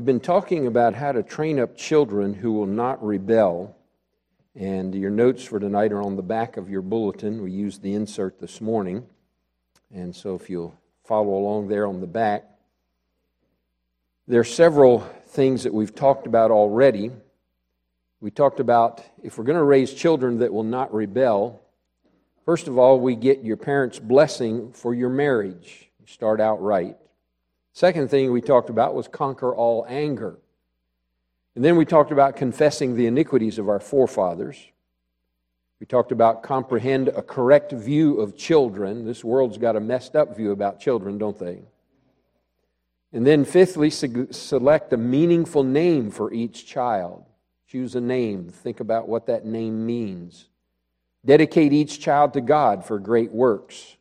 We've 0.00 0.06
been 0.06 0.18
talking 0.18 0.66
about 0.66 0.94
how 0.94 1.12
to 1.12 1.22
train 1.22 1.60
up 1.60 1.76
children 1.76 2.32
who 2.32 2.52
will 2.52 2.64
not 2.64 3.04
rebel. 3.04 3.76
And 4.56 4.94
your 4.94 5.10
notes 5.10 5.44
for 5.44 5.60
tonight 5.60 5.92
are 5.92 6.00
on 6.00 6.16
the 6.16 6.22
back 6.22 6.56
of 6.56 6.70
your 6.70 6.80
bulletin. 6.80 7.42
We 7.42 7.52
used 7.52 7.82
the 7.82 7.92
insert 7.92 8.40
this 8.40 8.62
morning. 8.62 9.04
And 9.94 10.16
so 10.16 10.34
if 10.34 10.48
you'll 10.48 10.74
follow 11.04 11.34
along 11.34 11.68
there 11.68 11.86
on 11.86 12.00
the 12.00 12.06
back, 12.06 12.44
there 14.26 14.40
are 14.40 14.44
several 14.44 15.00
things 15.26 15.64
that 15.64 15.74
we've 15.74 15.94
talked 15.94 16.26
about 16.26 16.50
already. 16.50 17.10
We 18.22 18.30
talked 18.30 18.58
about 18.58 19.04
if 19.22 19.36
we're 19.36 19.44
going 19.44 19.58
to 19.58 19.64
raise 19.64 19.92
children 19.92 20.38
that 20.38 20.50
will 20.50 20.64
not 20.64 20.94
rebel, 20.94 21.60
first 22.46 22.68
of 22.68 22.78
all, 22.78 22.98
we 22.98 23.16
get 23.16 23.44
your 23.44 23.58
parents' 23.58 23.98
blessing 23.98 24.72
for 24.72 24.94
your 24.94 25.10
marriage. 25.10 25.90
You 26.00 26.06
start 26.06 26.40
out 26.40 26.62
right. 26.62 26.96
Second 27.72 28.10
thing 28.10 28.32
we 28.32 28.40
talked 28.40 28.70
about 28.70 28.94
was 28.94 29.08
conquer 29.08 29.54
all 29.54 29.86
anger. 29.88 30.38
And 31.54 31.64
then 31.64 31.76
we 31.76 31.84
talked 31.84 32.12
about 32.12 32.36
confessing 32.36 32.94
the 32.94 33.06
iniquities 33.06 33.58
of 33.58 33.68
our 33.68 33.80
forefathers. 33.80 34.56
We 35.78 35.86
talked 35.86 36.12
about 36.12 36.42
comprehend 36.42 37.08
a 37.08 37.22
correct 37.22 37.72
view 37.72 38.20
of 38.20 38.36
children. 38.36 39.06
This 39.06 39.24
world's 39.24 39.58
got 39.58 39.76
a 39.76 39.80
messed 39.80 40.14
up 40.14 40.36
view 40.36 40.52
about 40.52 40.78
children, 40.78 41.16
don't 41.16 41.38
they? 41.38 41.62
And 43.12 43.26
then, 43.26 43.44
fifthly, 43.44 43.90
select 43.90 44.92
a 44.92 44.96
meaningful 44.96 45.64
name 45.64 46.10
for 46.10 46.32
each 46.32 46.66
child. 46.66 47.24
Choose 47.66 47.96
a 47.96 48.00
name. 48.00 48.50
Think 48.50 48.78
about 48.78 49.08
what 49.08 49.26
that 49.26 49.44
name 49.44 49.84
means. 49.84 50.48
Dedicate 51.24 51.72
each 51.72 52.00
child 52.00 52.34
to 52.34 52.40
God 52.40 52.84
for 52.84 52.98
great 52.98 53.32
works 53.32 53.96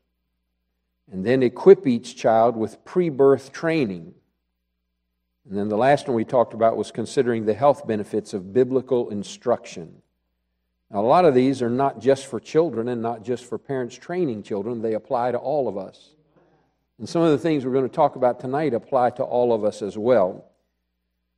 and 1.11 1.25
then 1.25 1.43
equip 1.43 1.87
each 1.87 2.15
child 2.15 2.55
with 2.55 2.83
pre 2.85 3.09
birth 3.09 3.51
training. 3.51 4.13
And 5.47 5.57
then 5.57 5.69
the 5.69 5.77
last 5.77 6.07
one 6.07 6.15
we 6.15 6.25
talked 6.25 6.53
about 6.53 6.77
was 6.77 6.91
considering 6.91 7.45
the 7.45 7.53
health 7.53 7.87
benefits 7.87 8.33
of 8.33 8.53
biblical 8.53 9.09
instruction. 9.09 10.01
Now, 10.91 11.01
a 11.01 11.07
lot 11.07 11.25
of 11.25 11.33
these 11.33 11.61
are 11.61 11.69
not 11.69 11.99
just 11.99 12.27
for 12.27 12.39
children 12.39 12.87
and 12.87 13.01
not 13.01 13.23
just 13.23 13.45
for 13.45 13.57
parents 13.57 13.95
training 13.95 14.43
children, 14.43 14.81
they 14.81 14.93
apply 14.93 15.31
to 15.31 15.37
all 15.37 15.67
of 15.67 15.77
us. 15.77 16.15
And 16.99 17.07
some 17.07 17.21
of 17.21 17.31
the 17.31 17.37
things 17.37 17.65
we're 17.65 17.73
going 17.73 17.89
to 17.89 17.95
talk 17.95 18.15
about 18.15 18.39
tonight 18.39 18.73
apply 18.73 19.11
to 19.11 19.23
all 19.23 19.53
of 19.53 19.63
us 19.63 19.81
as 19.81 19.97
well. 19.97 20.45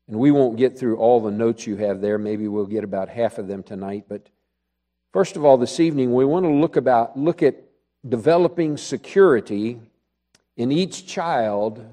And 0.07 0.17
we 0.17 0.31
won't 0.31 0.57
get 0.57 0.77
through 0.77 0.97
all 0.97 1.21
the 1.21 1.31
notes 1.31 1.67
you 1.67 1.77
have 1.77 2.01
there. 2.01 2.17
Maybe 2.17 2.47
we'll 2.47 2.65
get 2.65 2.83
about 2.83 3.09
half 3.09 3.37
of 3.37 3.47
them 3.47 3.61
tonight. 3.61 4.05
But 4.09 4.27
first 5.13 5.35
of 5.35 5.45
all, 5.45 5.57
this 5.57 5.79
evening, 5.79 6.13
we 6.13 6.25
want 6.25 6.45
to 6.45 6.49
look, 6.49 6.75
about, 6.75 7.17
look 7.17 7.43
at 7.43 7.55
developing 8.07 8.77
security 8.77 9.79
in 10.57 10.71
each 10.71 11.05
child 11.05 11.85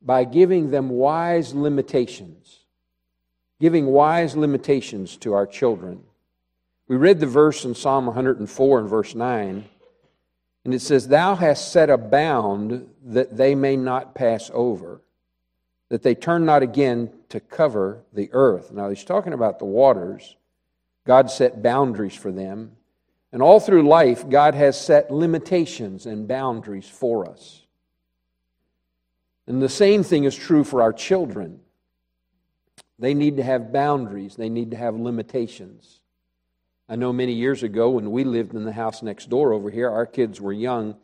by 0.00 0.24
giving 0.24 0.70
them 0.70 0.88
wise 0.88 1.54
limitations. 1.54 2.60
Giving 3.60 3.86
wise 3.86 4.36
limitations 4.36 5.16
to 5.18 5.32
our 5.34 5.46
children. 5.46 6.02
We 6.88 6.96
read 6.96 7.20
the 7.20 7.26
verse 7.26 7.64
in 7.64 7.74
Psalm 7.74 8.06
104 8.06 8.80
and 8.80 8.88
verse 8.88 9.14
9, 9.14 9.64
and 10.64 10.74
it 10.74 10.80
says, 10.80 11.08
Thou 11.08 11.36
hast 11.36 11.72
set 11.72 11.90
a 11.90 11.96
bound 11.96 12.88
that 13.04 13.36
they 13.36 13.54
may 13.54 13.76
not 13.76 14.14
pass 14.14 14.50
over, 14.52 15.00
that 15.88 16.02
they 16.02 16.14
turn 16.14 16.44
not 16.44 16.62
again 16.62 17.10
to 17.28 17.40
cover 17.40 18.02
the 18.12 18.28
earth. 18.32 18.72
Now, 18.72 18.88
he's 18.88 19.04
talking 19.04 19.32
about 19.32 19.58
the 19.58 19.64
waters. 19.64 20.36
God 21.06 21.30
set 21.30 21.62
boundaries 21.62 22.14
for 22.14 22.30
them. 22.30 22.76
And 23.32 23.40
all 23.40 23.60
through 23.60 23.88
life, 23.88 24.28
God 24.28 24.54
has 24.54 24.78
set 24.78 25.10
limitations 25.10 26.04
and 26.04 26.28
boundaries 26.28 26.88
for 26.88 27.28
us. 27.28 27.62
And 29.46 29.60
the 29.60 29.68
same 29.68 30.02
thing 30.02 30.24
is 30.24 30.36
true 30.36 30.64
for 30.64 30.82
our 30.82 30.92
children. 30.92 31.60
They 32.98 33.14
need 33.14 33.38
to 33.38 33.42
have 33.42 33.72
boundaries, 33.72 34.36
they 34.36 34.48
need 34.48 34.70
to 34.72 34.76
have 34.76 34.94
limitations. 34.94 36.00
I 36.88 36.96
know 36.96 37.12
many 37.12 37.32
years 37.32 37.62
ago 37.62 37.90
when 37.90 38.10
we 38.10 38.22
lived 38.22 38.54
in 38.54 38.64
the 38.64 38.72
house 38.72 39.02
next 39.02 39.30
door 39.30 39.52
over 39.52 39.70
here, 39.70 39.88
our 39.88 40.04
kids 40.04 40.40
were 40.40 40.52
young, 40.52 40.96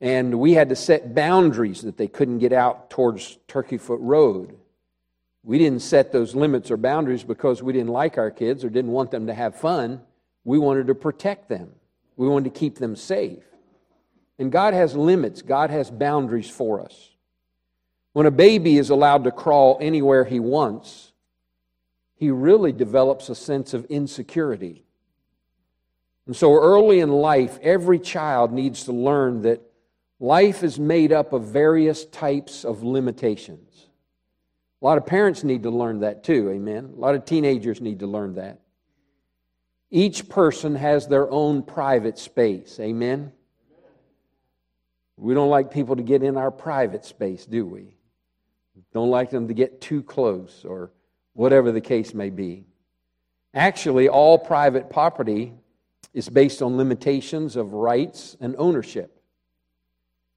and 0.00 0.40
we 0.40 0.54
had 0.54 0.70
to 0.70 0.76
set 0.76 1.14
boundaries 1.14 1.82
that 1.82 1.98
they 1.98 2.08
couldn't 2.08 2.38
get 2.38 2.52
out 2.52 2.88
towards 2.88 3.36
Turkey 3.46 3.76
Foot 3.76 4.00
Road. 4.00 4.56
We 5.42 5.58
didn't 5.58 5.82
set 5.82 6.12
those 6.12 6.34
limits 6.34 6.70
or 6.70 6.78
boundaries 6.78 7.24
because 7.24 7.62
we 7.62 7.74
didn't 7.74 7.90
like 7.90 8.16
our 8.16 8.30
kids 8.30 8.64
or 8.64 8.70
didn't 8.70 8.92
want 8.92 9.10
them 9.10 9.26
to 9.26 9.34
have 9.34 9.56
fun. 9.56 10.00
We 10.44 10.58
wanted 10.58 10.86
to 10.88 10.94
protect 10.94 11.48
them, 11.48 11.70
we 12.16 12.28
wanted 12.28 12.52
to 12.52 12.58
keep 12.58 12.76
them 12.76 12.96
safe. 12.96 13.42
And 14.38 14.50
God 14.50 14.72
has 14.72 14.96
limits, 14.96 15.42
God 15.42 15.70
has 15.70 15.90
boundaries 15.90 16.48
for 16.48 16.80
us. 16.80 17.10
When 18.12 18.26
a 18.26 18.30
baby 18.30 18.78
is 18.78 18.90
allowed 18.90 19.24
to 19.24 19.30
crawl 19.30 19.78
anywhere 19.80 20.24
he 20.24 20.40
wants, 20.40 21.12
he 22.14 22.30
really 22.30 22.72
develops 22.72 23.28
a 23.28 23.34
sense 23.34 23.72
of 23.72 23.84
insecurity. 23.86 24.84
And 26.26 26.36
so 26.36 26.54
early 26.54 27.00
in 27.00 27.10
life, 27.10 27.58
every 27.62 27.98
child 27.98 28.52
needs 28.52 28.84
to 28.84 28.92
learn 28.92 29.42
that 29.42 29.62
life 30.18 30.62
is 30.62 30.78
made 30.78 31.12
up 31.12 31.32
of 31.32 31.44
various 31.44 32.04
types 32.04 32.64
of 32.64 32.82
limitations. 32.82 33.88
A 34.80 34.84
lot 34.84 34.98
of 34.98 35.06
parents 35.06 35.44
need 35.44 35.62
to 35.64 35.70
learn 35.70 36.00
that 36.00 36.24
too, 36.24 36.50
amen. 36.50 36.92
A 36.96 37.00
lot 37.00 37.14
of 37.14 37.24
teenagers 37.24 37.80
need 37.80 38.00
to 38.00 38.06
learn 38.06 38.34
that. 38.34 38.60
Each 39.90 40.28
person 40.28 40.76
has 40.76 41.08
their 41.08 41.28
own 41.30 41.62
private 41.62 42.18
space. 42.18 42.78
Amen? 42.78 43.32
We 45.16 45.34
don't 45.34 45.50
like 45.50 45.72
people 45.72 45.96
to 45.96 46.02
get 46.02 46.22
in 46.22 46.36
our 46.36 46.50
private 46.50 47.04
space, 47.04 47.44
do 47.44 47.66
we? 47.66 47.96
Don't 48.94 49.10
like 49.10 49.30
them 49.30 49.48
to 49.48 49.54
get 49.54 49.80
too 49.80 50.02
close 50.02 50.64
or 50.64 50.92
whatever 51.34 51.72
the 51.72 51.80
case 51.80 52.14
may 52.14 52.30
be. 52.30 52.64
Actually, 53.52 54.08
all 54.08 54.38
private 54.38 54.88
property 54.90 55.52
is 56.14 56.28
based 56.28 56.62
on 56.62 56.76
limitations 56.76 57.56
of 57.56 57.72
rights 57.72 58.36
and 58.40 58.54
ownership. 58.58 59.20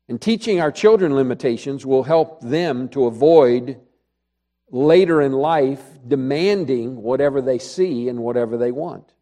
And 0.10 0.20
teaching 0.20 0.60
our 0.60 0.72
children 0.72 1.16
limitations 1.16 1.86
will 1.86 2.04
help 2.04 2.42
them 2.42 2.90
to 2.90 3.06
avoid 3.06 3.80
later 4.70 5.22
in 5.22 5.32
life 5.32 5.82
demanding 6.08 7.02
whatever 7.02 7.42
they 7.42 7.60
see 7.60 8.10
and 8.10 8.20
whatever 8.20 8.58
they 8.58 8.72
want 8.72 9.13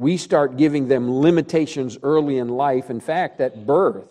we 0.00 0.16
start 0.16 0.56
giving 0.56 0.88
them 0.88 1.20
limitations 1.20 1.98
early 2.02 2.38
in 2.38 2.48
life. 2.48 2.88
In 2.88 3.00
fact, 3.00 3.38
at 3.38 3.66
birth, 3.66 4.08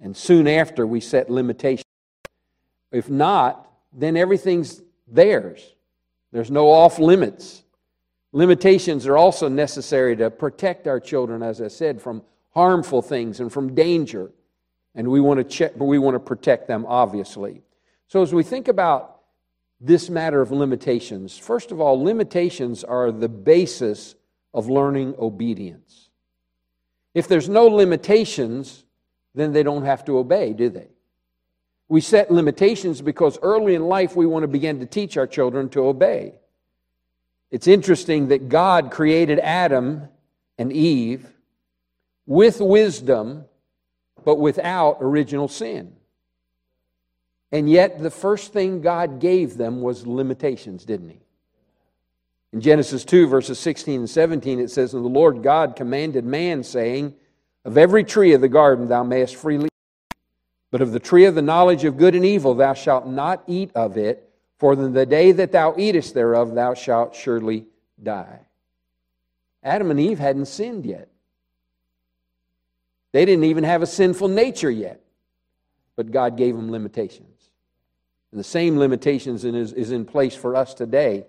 and 0.00 0.16
soon 0.16 0.48
after, 0.48 0.84
we 0.84 0.98
set 0.98 1.30
limitations. 1.30 1.84
If 2.90 3.08
not, 3.08 3.70
then 3.92 4.16
everything's 4.16 4.82
theirs. 5.06 5.76
There's 6.32 6.50
no 6.50 6.68
off 6.72 6.98
limits. 6.98 7.62
Limitations 8.32 9.06
are 9.06 9.16
also 9.16 9.46
necessary 9.46 10.16
to 10.16 10.30
protect 10.30 10.88
our 10.88 10.98
children, 10.98 11.44
as 11.44 11.60
I 11.60 11.68
said, 11.68 12.02
from 12.02 12.22
harmful 12.52 13.00
things 13.00 13.38
and 13.38 13.52
from 13.52 13.72
danger. 13.72 14.32
And 14.96 15.06
we 15.06 15.20
want 15.20 15.38
to 15.38 15.44
check, 15.44 15.78
but 15.78 15.84
we 15.84 16.00
want 16.00 16.16
to 16.16 16.20
protect 16.20 16.66
them, 16.66 16.84
obviously. 16.88 17.62
So 18.08 18.20
as 18.20 18.34
we 18.34 18.42
think 18.42 18.66
about 18.66 19.20
this 19.80 20.10
matter 20.10 20.40
of 20.40 20.50
limitations, 20.50 21.38
first 21.38 21.70
of 21.70 21.80
all, 21.80 22.02
limitations 22.02 22.82
are 22.82 23.12
the 23.12 23.28
basis 23.28 24.16
of 24.52 24.68
learning 24.68 25.14
obedience. 25.18 26.10
If 27.14 27.28
there's 27.28 27.48
no 27.48 27.66
limitations, 27.66 28.84
then 29.34 29.52
they 29.52 29.62
don't 29.62 29.84
have 29.84 30.04
to 30.06 30.18
obey, 30.18 30.52
do 30.52 30.68
they? 30.68 30.88
We 31.88 32.00
set 32.00 32.30
limitations 32.30 33.00
because 33.00 33.38
early 33.42 33.74
in 33.74 33.84
life 33.84 34.14
we 34.14 34.26
want 34.26 34.44
to 34.44 34.48
begin 34.48 34.80
to 34.80 34.86
teach 34.86 35.16
our 35.16 35.26
children 35.26 35.68
to 35.70 35.86
obey. 35.86 36.34
It's 37.50 37.66
interesting 37.66 38.28
that 38.28 38.48
God 38.48 38.92
created 38.92 39.40
Adam 39.40 40.08
and 40.56 40.72
Eve 40.72 41.26
with 42.26 42.60
wisdom, 42.60 43.44
but 44.24 44.36
without 44.36 44.98
original 45.00 45.48
sin. 45.48 45.92
And 47.50 47.68
yet, 47.68 47.98
the 48.00 48.10
first 48.10 48.52
thing 48.52 48.80
God 48.80 49.18
gave 49.18 49.56
them 49.56 49.80
was 49.80 50.06
limitations, 50.06 50.84
didn't 50.84 51.08
He? 51.08 51.22
In 52.52 52.60
Genesis 52.60 53.04
2, 53.04 53.28
verses 53.28 53.58
16 53.60 54.00
and 54.00 54.10
17, 54.10 54.58
it 54.58 54.70
says, 54.70 54.92
And 54.92 55.04
the 55.04 55.08
Lord 55.08 55.42
God 55.42 55.76
commanded 55.76 56.24
man, 56.24 56.64
saying, 56.64 57.14
Of 57.64 57.78
every 57.78 58.02
tree 58.02 58.32
of 58.32 58.40
the 58.40 58.48
garden 58.48 58.88
thou 58.88 59.04
mayest 59.04 59.36
freely 59.36 59.66
eat, 59.66 60.16
but 60.72 60.80
of 60.80 60.92
the 60.92 60.98
tree 60.98 61.26
of 61.26 61.36
the 61.36 61.42
knowledge 61.42 61.84
of 61.84 61.96
good 61.96 62.16
and 62.16 62.24
evil 62.24 62.54
thou 62.54 62.74
shalt 62.74 63.06
not 63.06 63.44
eat 63.46 63.70
of 63.74 63.96
it, 63.96 64.28
for 64.58 64.72
in 64.72 64.92
the 64.92 65.06
day 65.06 65.32
that 65.32 65.52
thou 65.52 65.74
eatest 65.78 66.12
thereof 66.12 66.54
thou 66.54 66.74
shalt 66.74 67.14
surely 67.14 67.66
die. 68.02 68.40
Adam 69.62 69.90
and 69.90 70.00
Eve 70.00 70.18
hadn't 70.18 70.46
sinned 70.46 70.84
yet. 70.84 71.08
They 73.12 73.24
didn't 73.24 73.44
even 73.44 73.64
have 73.64 73.82
a 73.82 73.86
sinful 73.86 74.28
nature 74.28 74.70
yet, 74.70 75.00
but 75.96 76.10
God 76.10 76.36
gave 76.36 76.56
them 76.56 76.70
limitations. 76.70 77.26
And 78.32 78.40
the 78.40 78.44
same 78.44 78.78
limitations 78.78 79.44
is 79.44 79.90
in 79.92 80.04
place 80.04 80.34
for 80.34 80.56
us 80.56 80.74
today 80.74 81.26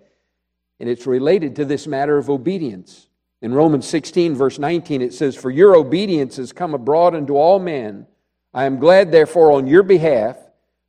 and 0.82 0.90
it's 0.90 1.06
related 1.06 1.54
to 1.54 1.64
this 1.64 1.86
matter 1.86 2.18
of 2.18 2.28
obedience. 2.28 3.06
In 3.40 3.54
Romans 3.54 3.86
16, 3.86 4.34
verse 4.34 4.58
19, 4.58 5.00
it 5.00 5.14
says, 5.14 5.36
For 5.36 5.48
your 5.48 5.76
obedience 5.76 6.38
has 6.38 6.52
come 6.52 6.74
abroad 6.74 7.14
unto 7.14 7.36
all 7.36 7.60
men. 7.60 8.08
I 8.52 8.64
am 8.64 8.80
glad, 8.80 9.12
therefore, 9.12 9.52
on 9.52 9.68
your 9.68 9.84
behalf, 9.84 10.36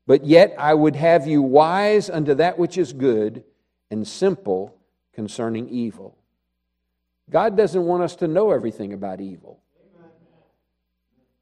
But 0.07 0.25
yet 0.25 0.55
I 0.57 0.73
would 0.73 0.95
have 0.95 1.27
you 1.27 1.43
wise 1.43 2.09
unto 2.09 2.33
that 2.33 2.57
which 2.57 2.75
is 2.75 2.91
good 2.91 3.43
and 3.91 4.07
simple 4.07 4.75
concerning 5.13 5.69
evil. 5.69 6.17
God 7.29 7.55
doesn't 7.55 7.85
want 7.85 8.01
us 8.01 8.15
to 8.15 8.27
know 8.27 8.49
everything 8.49 8.93
about 8.93 9.21
evil. 9.21 9.61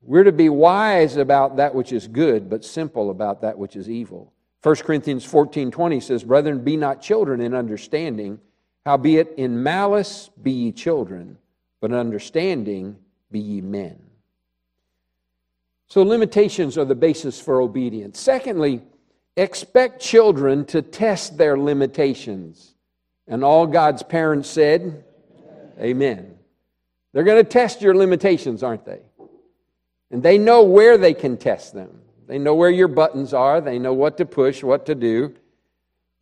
We're 0.01 0.25
to 0.25 0.33
be 0.33 0.49
wise 0.49 1.15
about 1.15 1.55
that 1.55 1.73
which 1.73 1.93
is 1.93 2.05
good, 2.05 2.49
but 2.49 2.65
simple 2.65 3.11
about 3.11 3.43
that 3.43 3.57
which 3.57 3.77
is 3.77 3.89
evil. 3.89 4.33
1 4.63 4.75
Corinthians 4.77 5.25
14 5.25 5.71
20 5.71 5.99
says, 5.99 6.23
Brethren, 6.23 6.63
be 6.63 6.77
not 6.77 7.01
children 7.01 7.41
in 7.41 7.53
understanding, 7.53 8.39
howbeit 8.85 9.33
in 9.37 9.63
malice 9.63 10.29
be 10.41 10.51
ye 10.51 10.71
children, 10.71 11.37
but 11.79 11.91
in 11.91 11.97
understanding 11.97 12.97
be 13.31 13.39
ye 13.39 13.61
men. 13.61 13.99
So, 15.87 16.03
limitations 16.03 16.77
are 16.77 16.85
the 16.85 16.95
basis 16.95 17.41
for 17.41 17.59
obedience. 17.59 18.19
Secondly, 18.19 18.81
expect 19.35 20.01
children 20.01 20.65
to 20.65 20.81
test 20.81 21.37
their 21.37 21.57
limitations. 21.57 22.75
And 23.27 23.43
all 23.43 23.65
God's 23.65 24.03
parents 24.03 24.49
said, 24.49 25.03
Amen. 25.79 26.35
They're 27.13 27.23
going 27.23 27.43
to 27.43 27.49
test 27.49 27.81
your 27.81 27.95
limitations, 27.95 28.63
aren't 28.63 28.85
they? 28.85 29.01
And 30.11 30.21
they 30.21 30.37
know 30.37 30.63
where 30.63 30.97
they 30.97 31.13
can 31.13 31.37
test 31.37 31.73
them. 31.73 32.01
They 32.31 32.39
know 32.39 32.55
where 32.55 32.69
your 32.69 32.87
buttons 32.87 33.33
are, 33.33 33.59
they 33.59 33.77
know 33.77 33.91
what 33.91 34.15
to 34.15 34.25
push, 34.25 34.63
what 34.63 34.85
to 34.85 34.95
do. 34.95 35.35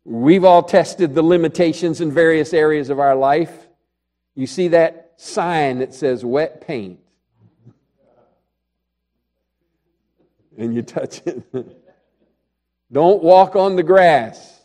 We've 0.04 0.42
all 0.42 0.64
tested 0.64 1.14
the 1.14 1.22
limitations 1.22 2.00
in 2.00 2.10
various 2.10 2.52
areas 2.52 2.90
of 2.90 2.98
our 2.98 3.14
life. 3.14 3.68
You 4.34 4.48
see 4.48 4.66
that 4.68 5.12
sign 5.18 5.78
that 5.78 5.94
says 5.94 6.24
wet 6.24 6.66
paint. 6.66 6.98
and 10.58 10.74
you 10.74 10.82
touch 10.82 11.22
it. 11.26 11.44
Don't 12.92 13.22
walk 13.22 13.54
on 13.54 13.76
the 13.76 13.84
grass. 13.84 14.62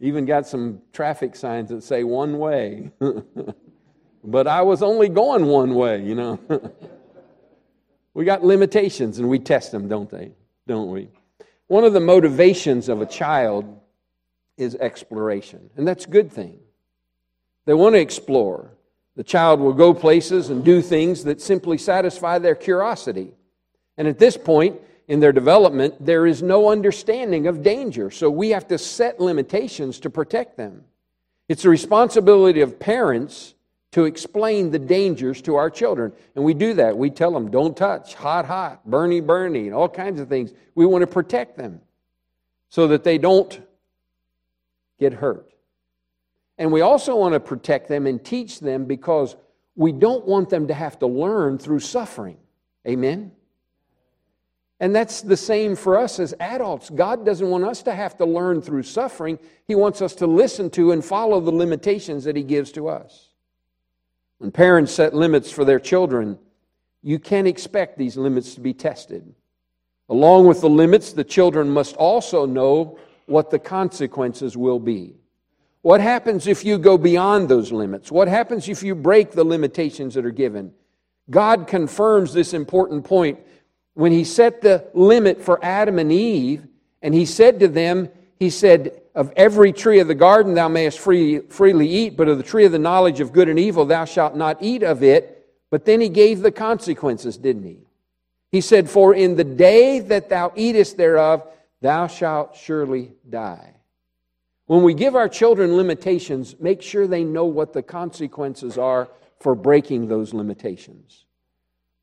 Even 0.00 0.24
got 0.24 0.46
some 0.46 0.82
traffic 0.92 1.34
signs 1.34 1.70
that 1.70 1.82
say 1.82 2.04
one 2.04 2.38
way. 2.38 2.92
but 4.22 4.46
I 4.46 4.62
was 4.62 4.84
only 4.84 5.08
going 5.08 5.46
one 5.46 5.74
way, 5.74 6.00
you 6.00 6.14
know. 6.14 6.38
we 8.18 8.24
got 8.24 8.42
limitations 8.42 9.20
and 9.20 9.28
we 9.28 9.38
test 9.38 9.70
them, 9.70 9.86
don't 9.86 10.10
they? 10.10 10.32
Don't 10.66 10.90
we? 10.90 11.06
One 11.68 11.84
of 11.84 11.92
the 11.92 12.00
motivations 12.00 12.88
of 12.88 13.00
a 13.00 13.06
child 13.06 13.78
is 14.56 14.74
exploration, 14.74 15.70
and 15.76 15.86
that's 15.86 16.04
a 16.04 16.08
good 16.08 16.32
thing. 16.32 16.58
They 17.64 17.74
want 17.74 17.94
to 17.94 18.00
explore. 18.00 18.72
The 19.14 19.22
child 19.22 19.60
will 19.60 19.72
go 19.72 19.94
places 19.94 20.50
and 20.50 20.64
do 20.64 20.82
things 20.82 21.22
that 21.24 21.40
simply 21.40 21.78
satisfy 21.78 22.40
their 22.40 22.56
curiosity. 22.56 23.34
And 23.96 24.08
at 24.08 24.18
this 24.18 24.36
point 24.36 24.80
in 25.06 25.20
their 25.20 25.30
development, 25.30 26.04
there 26.04 26.26
is 26.26 26.42
no 26.42 26.70
understanding 26.70 27.46
of 27.46 27.62
danger. 27.62 28.10
So 28.10 28.30
we 28.30 28.48
have 28.48 28.66
to 28.66 28.78
set 28.78 29.20
limitations 29.20 30.00
to 30.00 30.10
protect 30.10 30.56
them. 30.56 30.82
It's 31.48 31.62
the 31.62 31.68
responsibility 31.68 32.62
of 32.62 32.80
parents 32.80 33.54
to 33.98 34.04
explain 34.04 34.70
the 34.70 34.78
dangers 34.78 35.42
to 35.42 35.56
our 35.56 35.68
children. 35.68 36.12
And 36.36 36.44
we 36.44 36.54
do 36.54 36.72
that. 36.74 36.96
We 36.96 37.10
tell 37.10 37.32
them, 37.32 37.50
don't 37.50 37.76
touch, 37.76 38.14
hot, 38.14 38.44
hot, 38.44 38.88
burny, 38.88 39.66
and 39.66 39.74
all 39.74 39.88
kinds 39.88 40.20
of 40.20 40.28
things. 40.28 40.52
We 40.76 40.86
want 40.86 41.02
to 41.02 41.08
protect 41.08 41.56
them 41.56 41.80
so 42.68 42.86
that 42.88 43.02
they 43.02 43.18
don't 43.18 43.60
get 45.00 45.12
hurt. 45.12 45.52
And 46.58 46.70
we 46.70 46.80
also 46.80 47.16
want 47.16 47.34
to 47.34 47.40
protect 47.40 47.88
them 47.88 48.06
and 48.06 48.24
teach 48.24 48.60
them 48.60 48.84
because 48.84 49.34
we 49.74 49.90
don't 49.90 50.24
want 50.24 50.48
them 50.48 50.68
to 50.68 50.74
have 50.74 51.00
to 51.00 51.08
learn 51.08 51.58
through 51.58 51.80
suffering. 51.80 52.36
Amen? 52.86 53.32
And 54.78 54.94
that's 54.94 55.22
the 55.22 55.36
same 55.36 55.74
for 55.74 55.98
us 55.98 56.20
as 56.20 56.34
adults. 56.38 56.88
God 56.88 57.26
doesn't 57.26 57.48
want 57.48 57.64
us 57.64 57.82
to 57.82 57.94
have 57.94 58.16
to 58.18 58.24
learn 58.24 58.62
through 58.62 58.84
suffering. 58.84 59.40
He 59.66 59.74
wants 59.74 60.00
us 60.02 60.14
to 60.16 60.28
listen 60.28 60.70
to 60.70 60.92
and 60.92 61.04
follow 61.04 61.40
the 61.40 61.50
limitations 61.50 62.22
that 62.24 62.36
He 62.36 62.44
gives 62.44 62.70
to 62.72 62.88
us. 62.88 63.27
When 64.38 64.50
parents 64.52 64.92
set 64.92 65.14
limits 65.14 65.50
for 65.50 65.64
their 65.64 65.80
children, 65.80 66.38
you 67.02 67.18
can't 67.18 67.48
expect 67.48 67.98
these 67.98 68.16
limits 68.16 68.54
to 68.54 68.60
be 68.60 68.72
tested. 68.72 69.34
Along 70.08 70.46
with 70.46 70.60
the 70.60 70.68
limits, 70.68 71.12
the 71.12 71.24
children 71.24 71.70
must 71.70 71.96
also 71.96 72.46
know 72.46 72.98
what 73.26 73.50
the 73.50 73.58
consequences 73.58 74.56
will 74.56 74.78
be. 74.78 75.16
What 75.82 76.00
happens 76.00 76.46
if 76.46 76.64
you 76.64 76.78
go 76.78 76.98
beyond 76.98 77.48
those 77.48 77.70
limits? 77.72 78.10
What 78.10 78.26
happens 78.28 78.68
if 78.68 78.82
you 78.82 78.94
break 78.94 79.32
the 79.32 79.44
limitations 79.44 80.14
that 80.14 80.24
are 80.24 80.30
given? 80.30 80.72
God 81.30 81.66
confirms 81.66 82.32
this 82.32 82.54
important 82.54 83.04
point 83.04 83.38
when 83.94 84.12
He 84.12 84.24
set 84.24 84.60
the 84.60 84.88
limit 84.94 85.42
for 85.42 85.62
Adam 85.62 85.98
and 85.98 86.10
Eve, 86.10 86.66
and 87.02 87.14
He 87.14 87.26
said 87.26 87.60
to 87.60 87.68
them, 87.68 88.08
He 88.36 88.50
said, 88.50 89.02
Of 89.18 89.32
every 89.34 89.72
tree 89.72 89.98
of 89.98 90.06
the 90.06 90.14
garden 90.14 90.54
thou 90.54 90.68
mayest 90.68 91.00
free, 91.00 91.40
freely 91.40 91.88
eat, 91.88 92.16
but 92.16 92.28
of 92.28 92.38
the 92.38 92.44
tree 92.44 92.64
of 92.66 92.70
the 92.70 92.78
knowledge 92.78 93.18
of 93.18 93.32
good 93.32 93.48
and 93.48 93.58
evil 93.58 93.84
thou 93.84 94.04
shalt 94.04 94.36
not 94.36 94.58
eat 94.60 94.84
of 94.84 95.02
it. 95.02 95.44
But 95.70 95.84
then 95.84 96.00
He 96.00 96.08
gave 96.08 96.40
the 96.40 96.52
consequences, 96.52 97.36
didn't 97.36 97.64
He? 97.64 97.80
He 98.52 98.60
said, 98.60 98.88
For 98.88 99.12
in 99.12 99.34
the 99.34 99.42
day 99.42 99.98
that 99.98 100.28
thou 100.28 100.52
eatest 100.54 100.96
thereof, 100.96 101.42
thou 101.80 102.06
shalt 102.06 102.54
surely 102.54 103.10
die. 103.28 103.74
When 104.66 104.84
we 104.84 104.94
give 104.94 105.16
our 105.16 105.28
children 105.28 105.76
limitations, 105.76 106.54
make 106.60 106.80
sure 106.80 107.08
they 107.08 107.24
know 107.24 107.46
what 107.46 107.72
the 107.72 107.82
consequences 107.82 108.78
are 108.78 109.08
for 109.40 109.56
breaking 109.56 110.06
those 110.06 110.32
limitations. 110.32 111.24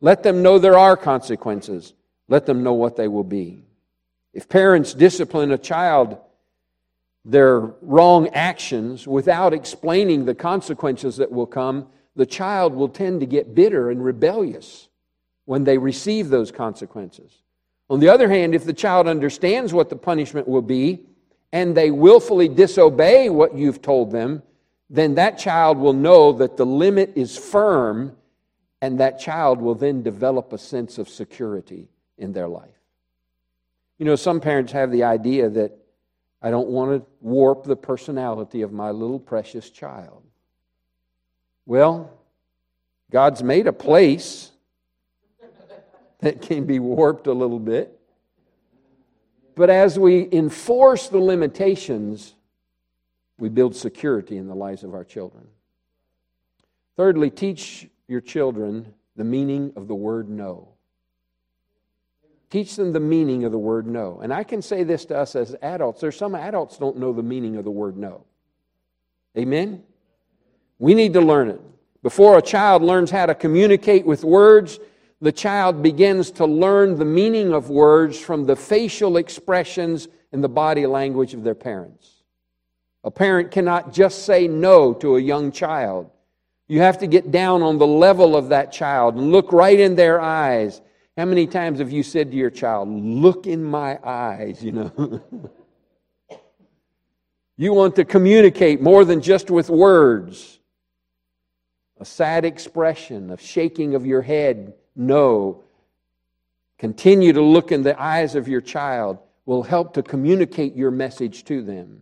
Let 0.01 0.21
them 0.21 0.43
know 0.43 0.59
there 0.59 0.77
are 0.77 0.97
consequences. 0.97 1.93
Let 2.27 2.45
them 2.45 2.61
know 2.61 2.73
what 2.73 2.97
they 2.97 3.07
will 3.07 3.23
be. 3.23 3.63
If 4.33 4.49
parents 4.49 4.93
discipline 4.93 5.53
a 5.53 5.57
child, 5.57 6.17
their 7.25 7.59
wrong 7.81 8.29
actions 8.29 9.07
without 9.07 9.51
explaining 9.53 10.25
the 10.25 10.35
consequences 10.35 11.17
that 11.17 11.31
will 11.31 11.47
come, 11.47 11.87
the 12.15 12.25
child 12.25 12.73
will 12.73 12.87
tend 12.87 13.19
to 13.19 13.25
get 13.25 13.55
bitter 13.55 13.89
and 13.89 14.05
rebellious 14.05 14.87
when 15.45 15.63
they 15.63 15.77
receive 15.77 16.29
those 16.29 16.51
consequences. 16.51 17.41
On 17.89 17.99
the 17.99 18.09
other 18.09 18.29
hand, 18.29 18.53
if 18.55 18.63
the 18.63 18.73
child 18.73 19.07
understands 19.07 19.73
what 19.73 19.89
the 19.89 19.95
punishment 19.95 20.47
will 20.47 20.61
be, 20.61 21.01
and 21.51 21.75
they 21.75 21.91
willfully 21.91 22.47
disobey 22.47 23.29
what 23.29 23.55
you've 23.55 23.81
told 23.81 24.11
them, 24.11 24.43
then 24.89 25.15
that 25.15 25.37
child 25.37 25.77
will 25.77 25.93
know 25.93 26.31
that 26.31 26.57
the 26.57 26.65
limit 26.65 27.13
is 27.15 27.37
firm, 27.37 28.15
and 28.81 28.99
that 28.99 29.19
child 29.19 29.61
will 29.61 29.75
then 29.75 30.03
develop 30.03 30.53
a 30.53 30.57
sense 30.57 30.97
of 30.97 31.09
security 31.09 31.87
in 32.17 32.33
their 32.33 32.47
life. 32.47 32.69
You 33.97 34.05
know, 34.05 34.15
some 34.15 34.39
parents 34.39 34.71
have 34.73 34.91
the 34.91 35.03
idea 35.03 35.49
that 35.49 35.77
I 36.45 36.51
don't 36.51 36.67
want 36.67 36.91
to 36.91 37.07
warp 37.21 37.63
the 37.63 37.75
personality 37.75 38.61
of 38.61 38.71
my 38.71 38.91
little 38.91 39.17
precious 39.17 39.71
child. 39.71 40.21
Well, 41.65 42.11
God's 43.11 43.41
made 43.41 43.65
a 43.65 43.73
place 43.73 44.51
that 46.19 46.43
can 46.43 46.65
be 46.65 46.77
warped 46.77 47.25
a 47.25 47.33
little 47.33 47.57
bit. 47.57 47.99
But 49.55 49.71
as 49.71 49.97
we 49.97 50.29
enforce 50.31 51.09
the 51.09 51.17
limitations, 51.17 52.35
we 53.39 53.49
build 53.49 53.75
security 53.75 54.37
in 54.37 54.47
the 54.47 54.53
lives 54.53 54.83
of 54.83 54.93
our 54.93 55.03
children. 55.03 55.47
Thirdly, 56.95 57.31
teach 57.31 57.89
your 58.07 58.21
children 58.21 58.93
the 59.15 59.23
meaning 59.23 59.73
of 59.75 59.87
the 59.87 59.95
word 59.95 60.29
no. 60.29 60.74
Teach 62.55 62.77
them 62.77 62.93
the 62.93 63.01
meaning 63.01 63.43
of 63.43 63.51
the 63.51 63.57
word 63.57 63.85
no. 63.85 64.21
And 64.23 64.33
I 64.33 64.45
can 64.45 64.61
say 64.61 64.85
this 64.85 65.03
to 65.07 65.17
us 65.17 65.35
as 65.35 65.57
adults. 65.61 65.99
There's 65.99 66.15
some 66.15 66.35
adults 66.35 66.77
don't 66.77 66.95
know 66.95 67.11
the 67.11 67.21
meaning 67.21 67.57
of 67.57 67.65
the 67.65 67.69
word 67.69 67.97
no. 67.97 68.23
Amen? 69.37 69.83
We 70.79 70.93
need 70.93 71.11
to 71.15 71.19
learn 71.19 71.49
it. 71.49 71.59
Before 72.01 72.37
a 72.37 72.41
child 72.41 72.81
learns 72.81 73.11
how 73.11 73.25
to 73.25 73.35
communicate 73.35 74.05
with 74.05 74.23
words, 74.23 74.79
the 75.19 75.33
child 75.33 75.83
begins 75.83 76.31
to 76.31 76.45
learn 76.45 76.97
the 76.97 77.03
meaning 77.03 77.51
of 77.51 77.69
words 77.69 78.17
from 78.17 78.45
the 78.45 78.55
facial 78.55 79.17
expressions 79.17 80.07
and 80.31 80.41
the 80.41 80.47
body 80.47 80.85
language 80.85 81.33
of 81.33 81.43
their 81.43 81.55
parents. 81.55 82.23
A 83.03 83.11
parent 83.11 83.51
cannot 83.51 83.91
just 83.91 84.23
say 84.23 84.47
no 84.47 84.93
to 84.93 85.17
a 85.17 85.19
young 85.19 85.51
child. 85.51 86.09
You 86.69 86.79
have 86.79 86.99
to 86.99 87.07
get 87.07 87.31
down 87.31 87.63
on 87.63 87.79
the 87.79 87.85
level 87.85 88.33
of 88.33 88.47
that 88.47 88.71
child 88.71 89.15
and 89.15 89.33
look 89.33 89.51
right 89.51 89.77
in 89.77 89.95
their 89.95 90.21
eyes. 90.21 90.79
How 91.17 91.23
many 91.23 91.47
times 91.47 91.79
have 91.79 91.91
you 91.91 92.03
said 92.03 92.31
to 92.31 92.37
your 92.37 92.49
child, 92.49 92.89
Look 92.89 93.47
in 93.47 93.63
my 93.63 93.99
eyes? 94.03 94.63
You 94.63 94.71
know. 94.73 95.21
you 97.57 97.73
want 97.73 97.95
to 97.95 98.05
communicate 98.05 98.81
more 98.81 99.05
than 99.05 99.21
just 99.21 99.49
with 99.49 99.69
words. 99.69 100.59
A 101.99 102.05
sad 102.05 102.43
expression, 102.43 103.31
a 103.31 103.37
shaking 103.37 103.95
of 103.95 104.05
your 104.05 104.21
head, 104.21 104.73
no. 104.95 105.63
Continue 106.77 107.31
to 107.31 107.41
look 107.41 107.71
in 107.71 107.83
the 107.83 107.99
eyes 108.01 108.35
of 108.35 108.49
your 108.49 108.59
child 108.59 109.19
will 109.45 109.63
help 109.63 109.93
to 109.93 110.03
communicate 110.03 110.75
your 110.75 110.91
message 110.91 111.45
to 111.45 111.61
them. 111.61 112.01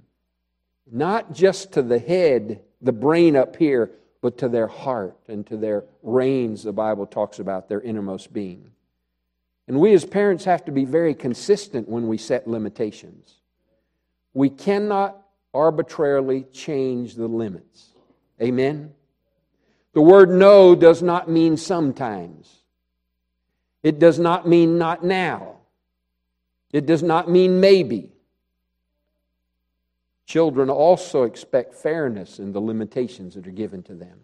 Not 0.92 1.34
just 1.34 1.74
to 1.74 1.84
the 1.84 2.00
head, 2.00 2.62
the 2.82 2.92
brain 2.92 3.36
up 3.36 3.56
here, 3.56 3.92
but 4.22 4.38
to 4.40 4.50
their 4.50 4.68
heart 4.68 5.18
and 5.28 5.46
to 5.48 5.58
their 5.58 5.84
reins, 6.02 6.64
the 6.64 6.74
Bible 6.74 7.06
talks 7.06 7.40
about, 7.40 7.70
their 7.70 7.82
innermost 7.82 8.34
being. 8.34 8.73
And 9.68 9.80
we 9.80 9.94
as 9.94 10.06
parents 10.06 10.46
have 10.46 10.66
to 10.66 10.72
be 10.72 10.86
very 10.86 11.14
consistent 11.14 11.88
when 11.88 12.08
we 12.08 12.18
set 12.18 12.48
limitations. 12.48 13.36
We 14.34 14.50
cannot 14.50 15.18
arbitrarily 15.54 16.46
change 16.52 17.16
the 17.16 17.28
limits. 17.28 17.94
Amen? 18.42 18.94
The 19.94 20.02
word 20.02 20.32
no 20.32 20.76
does 20.76 21.02
not 21.02 21.30
mean 21.30 21.56
sometimes. 21.56 22.64
It 23.84 24.00
does 24.00 24.18
not 24.18 24.48
mean 24.48 24.78
not 24.78 25.04
now. 25.04 25.58
It 26.72 26.86
does 26.86 27.04
not 27.04 27.30
mean 27.30 27.60
maybe. 27.60 28.12
Children 30.26 30.70
also 30.70 31.24
expect 31.24 31.76
fairness 31.76 32.40
in 32.40 32.54
the 32.54 32.60
limitations 32.60 33.36
that 33.36 33.46
are 33.46 33.52
given 33.52 33.84
to 33.84 33.94
them. 33.94 34.20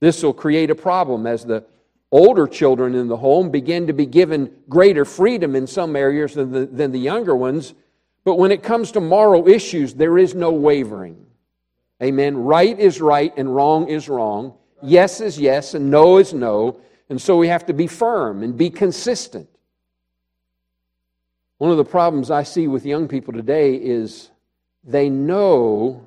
This 0.00 0.22
will 0.22 0.32
create 0.32 0.70
a 0.70 0.74
problem 0.74 1.26
as 1.26 1.44
the 1.44 1.64
older 2.10 2.46
children 2.46 2.94
in 2.94 3.08
the 3.08 3.16
home 3.16 3.50
begin 3.50 3.86
to 3.86 3.92
be 3.92 4.06
given 4.06 4.50
greater 4.68 5.04
freedom 5.04 5.54
in 5.54 5.66
some 5.66 5.94
areas 5.94 6.34
than 6.34 6.50
the, 6.50 6.66
than 6.66 6.92
the 6.92 6.98
younger 6.98 7.34
ones. 7.34 7.74
But 8.24 8.36
when 8.36 8.50
it 8.50 8.62
comes 8.62 8.92
to 8.92 9.00
moral 9.00 9.48
issues, 9.48 9.94
there 9.94 10.18
is 10.18 10.34
no 10.34 10.50
wavering. 10.50 11.26
Amen. 12.02 12.36
Right 12.36 12.78
is 12.78 13.00
right 13.00 13.32
and 13.36 13.54
wrong 13.54 13.88
is 13.88 14.08
wrong. 14.08 14.54
Yes 14.82 15.20
is 15.20 15.38
yes 15.38 15.74
and 15.74 15.90
no 15.90 16.18
is 16.18 16.32
no. 16.32 16.80
And 17.08 17.20
so 17.20 17.36
we 17.36 17.48
have 17.48 17.66
to 17.66 17.72
be 17.72 17.86
firm 17.86 18.42
and 18.42 18.56
be 18.56 18.70
consistent. 18.70 19.48
One 21.58 21.70
of 21.70 21.76
the 21.76 21.84
problems 21.84 22.30
I 22.30 22.42
see 22.42 22.68
with 22.68 22.86
young 22.86 23.06
people 23.06 23.34
today 23.34 23.74
is 23.74 24.30
they 24.82 25.10
know 25.10 26.06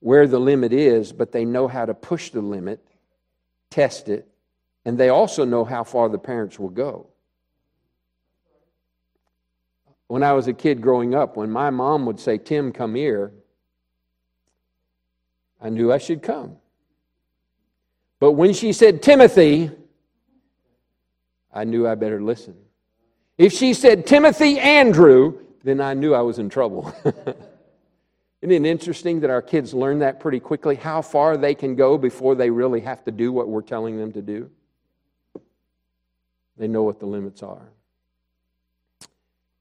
where 0.00 0.26
the 0.26 0.40
limit 0.40 0.72
is, 0.72 1.12
but 1.12 1.30
they 1.30 1.44
know 1.44 1.68
how 1.68 1.86
to 1.86 1.94
push 1.94 2.30
the 2.30 2.40
limit, 2.40 2.84
test 3.70 4.08
it, 4.08 4.26
and 4.84 4.98
they 4.98 5.08
also 5.08 5.44
know 5.44 5.64
how 5.64 5.84
far 5.84 6.08
the 6.08 6.18
parents 6.18 6.58
will 6.58 6.70
go. 6.70 7.06
When 10.06 10.22
I 10.22 10.32
was 10.32 10.48
a 10.48 10.52
kid 10.52 10.80
growing 10.80 11.14
up, 11.14 11.36
when 11.36 11.50
my 11.50 11.70
mom 11.70 12.06
would 12.06 12.18
say, 12.18 12.38
Tim, 12.38 12.72
come 12.72 12.94
here, 12.94 13.32
I 15.60 15.68
knew 15.68 15.92
I 15.92 15.98
should 15.98 16.22
come. 16.22 16.56
But 18.18 18.32
when 18.32 18.52
she 18.52 18.72
said, 18.72 19.02
Timothy, 19.02 19.70
I 21.52 21.64
knew 21.64 21.86
I 21.86 21.94
better 21.94 22.20
listen. 22.20 22.56
If 23.38 23.52
she 23.52 23.72
said, 23.72 24.06
Timothy 24.06 24.58
Andrew, 24.58 25.38
then 25.62 25.80
I 25.80 25.94
knew 25.94 26.14
I 26.14 26.20
was 26.22 26.38
in 26.38 26.48
trouble. 26.48 26.94
Isn't 28.42 28.64
it 28.64 28.68
interesting 28.68 29.20
that 29.20 29.30
our 29.30 29.42
kids 29.42 29.74
learn 29.74 29.98
that 30.00 30.18
pretty 30.18 30.40
quickly, 30.40 30.74
how 30.74 31.02
far 31.02 31.36
they 31.36 31.54
can 31.54 31.74
go 31.74 31.98
before 31.98 32.34
they 32.34 32.50
really 32.50 32.80
have 32.80 33.04
to 33.04 33.10
do 33.10 33.32
what 33.32 33.48
we're 33.48 33.62
telling 33.62 33.98
them 33.98 34.12
to 34.12 34.22
do? 34.22 34.50
They 36.60 36.68
know 36.68 36.82
what 36.82 37.00
the 37.00 37.06
limits 37.06 37.42
are. 37.42 37.72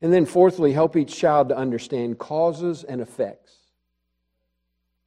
And 0.01 0.13
then, 0.13 0.25
fourthly, 0.25 0.73
help 0.73 0.97
each 0.97 1.15
child 1.15 1.47
to 1.47 1.57
understand 1.57 2.19
causes 2.19 2.83
and 2.83 2.99
effects. 2.99 3.55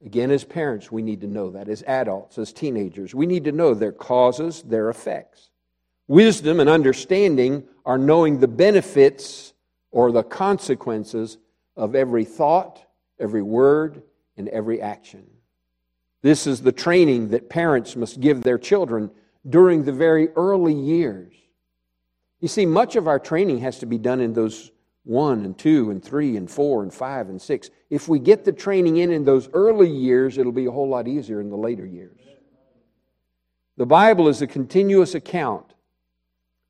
Again, 0.03 0.31
as 0.31 0.43
parents, 0.43 0.91
we 0.91 1.03
need 1.03 1.21
to 1.21 1.27
know 1.27 1.51
that. 1.51 1.69
As 1.69 1.83
adults, 1.83 2.39
as 2.39 2.51
teenagers, 2.51 3.13
we 3.13 3.27
need 3.27 3.43
to 3.43 3.51
know 3.51 3.75
their 3.75 3.91
causes, 3.91 4.63
their 4.63 4.89
effects. 4.89 5.51
Wisdom 6.07 6.59
and 6.59 6.67
understanding 6.67 7.63
are 7.85 7.99
knowing 7.99 8.39
the 8.39 8.47
benefits 8.47 9.53
or 9.91 10.11
the 10.11 10.23
consequences 10.23 11.37
of 11.77 11.93
every 11.93 12.25
thought, 12.25 12.83
every 13.19 13.43
word, 13.43 14.01
and 14.35 14.49
every 14.49 14.81
action. 14.81 15.27
This 16.23 16.47
is 16.47 16.63
the 16.63 16.71
training 16.71 17.29
that 17.29 17.49
parents 17.49 17.95
must 17.95 18.19
give 18.19 18.41
their 18.41 18.57
children 18.57 19.11
during 19.47 19.83
the 19.83 19.91
very 19.91 20.29
early 20.29 20.73
years. 20.73 21.33
You 22.43 22.49
see, 22.49 22.65
much 22.65 22.97
of 22.97 23.07
our 23.07 23.19
training 23.19 23.59
has 23.59 23.79
to 23.79 23.85
be 23.85 23.97
done 23.97 24.19
in 24.19 24.33
those 24.33 24.69
one 25.05 25.45
and 25.45 25.57
two 25.57 25.91
and 25.91 26.03
three 26.03 26.35
and 26.35 26.51
four 26.51 26.83
and 26.83 26.93
five 26.93 27.29
and 27.29 27.41
six. 27.41 27.69
If 27.89 28.09
we 28.09 28.19
get 28.19 28.43
the 28.43 28.51
training 28.51 28.97
in 28.97 29.11
in 29.11 29.23
those 29.23 29.47
early 29.53 29.89
years, 29.89 30.37
it'll 30.37 30.51
be 30.51 30.65
a 30.65 30.71
whole 30.71 30.89
lot 30.89 31.07
easier 31.07 31.39
in 31.39 31.49
the 31.49 31.55
later 31.55 31.85
years. 31.85 32.19
The 33.77 33.85
Bible 33.85 34.27
is 34.27 34.41
a 34.41 34.47
continuous 34.47 35.15
account 35.15 35.73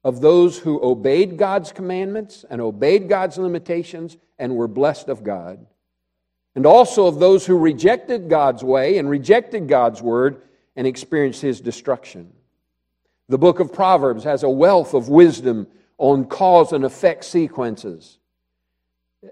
of 0.03 0.21
those 0.21 0.59
who 0.59 0.79
obeyed 0.83 1.37
God's 1.37 1.71
commandments 1.71 2.45
and 2.47 2.61
obeyed 2.61 3.09
God's 3.09 3.39
limitations 3.39 4.17
and 4.37 4.55
were 4.55 4.67
blessed 4.67 5.09
of 5.09 5.23
God, 5.23 5.65
and 6.53 6.67
also 6.67 7.07
of 7.07 7.17
those 7.17 7.47
who 7.47 7.57
rejected 7.57 8.29
God's 8.29 8.63
way 8.63 8.99
and 8.99 9.09
rejected 9.09 9.67
God's 9.67 10.03
word 10.03 10.43
and 10.75 10.85
experienced 10.85 11.41
his 11.41 11.59
destruction. 11.59 12.31
The 13.33 13.39
book 13.39 13.59
of 13.59 13.73
Proverbs 13.73 14.25
has 14.25 14.43
a 14.43 14.49
wealth 14.49 14.93
of 14.93 15.09
wisdom 15.09 15.65
on 15.97 16.25
cause 16.25 16.71
and 16.71 16.85
effect 16.85 17.25
sequences. 17.25 18.19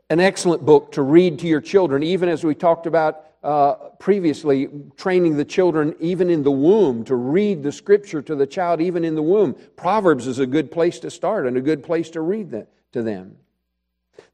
An 0.10 0.20
excellent 0.20 0.66
book 0.66 0.94
to 0.94 1.04
read 1.04 1.38
to 1.38 1.48
your 1.48 1.62
children, 1.62 2.02
even 2.02 2.28
as 2.28 2.44
we 2.44 2.56
talked 2.56 2.88
about 2.88 3.26
uh, 3.44 3.74
previously, 4.00 4.70
training 4.98 5.38
the 5.38 5.46
children 5.46 5.96
even 6.00 6.32
in 6.32 6.42
the 6.42 6.50
womb 6.50 7.04
to 7.04 7.16
read 7.16 7.62
the 7.62 7.72
scripture 7.72 8.24
to 8.24 8.34
the 8.34 8.48
child 8.48 8.82
even 8.82 9.06
in 9.06 9.14
the 9.14 9.22
womb. 9.22 9.56
Proverbs 9.76 10.26
is 10.26 10.40
a 10.40 10.48
good 10.48 10.72
place 10.72 10.98
to 11.02 11.12
start 11.12 11.46
and 11.46 11.56
a 11.56 11.62
good 11.62 11.84
place 11.84 12.10
to 12.10 12.22
read 12.22 12.66
to 12.94 13.04
them. 13.04 13.36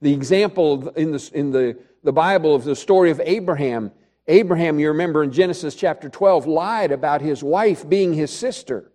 The 0.01 0.13
example 0.13 0.88
in 0.91 1.12
the, 1.12 1.31
in 1.33 1.51
the, 1.51 1.77
the 2.05 2.13
Bible 2.13 2.55
of 2.55 2.63
the 2.63 2.74
story 2.74 3.12
of 3.12 3.19
Abraham. 3.19 3.91
Abraham, 4.27 4.79
you 4.79 4.88
remember 4.88 5.24
in 5.24 5.33
Genesis 5.33 5.75
chapter 5.75 6.07
12, 6.07 6.47
lied 6.47 6.93
about 6.93 7.19
his 7.19 7.43
wife 7.43 7.89
being 7.89 8.13
his 8.13 8.31
sister. 8.31 8.93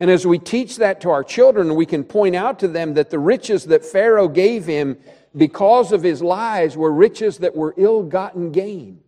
And 0.00 0.10
as 0.10 0.26
we 0.26 0.38
teach 0.38 0.76
that 0.76 1.02
to 1.02 1.10
our 1.10 1.22
children, 1.22 1.74
we 1.74 1.84
can 1.86 2.04
point 2.04 2.34
out 2.34 2.58
to 2.60 2.68
them 2.68 2.94
that 2.94 3.10
the 3.10 3.18
riches 3.18 3.66
that 3.66 3.84
Pharaoh 3.84 4.28
gave 4.28 4.64
him 4.64 4.96
because 5.36 5.92
of 5.92 6.02
his 6.02 6.22
lies 6.22 6.76
were 6.76 6.90
riches 6.90 7.38
that 7.38 7.54
were 7.54 7.74
ill 7.76 8.02
gotten 8.02 8.50
gain. 8.50 9.00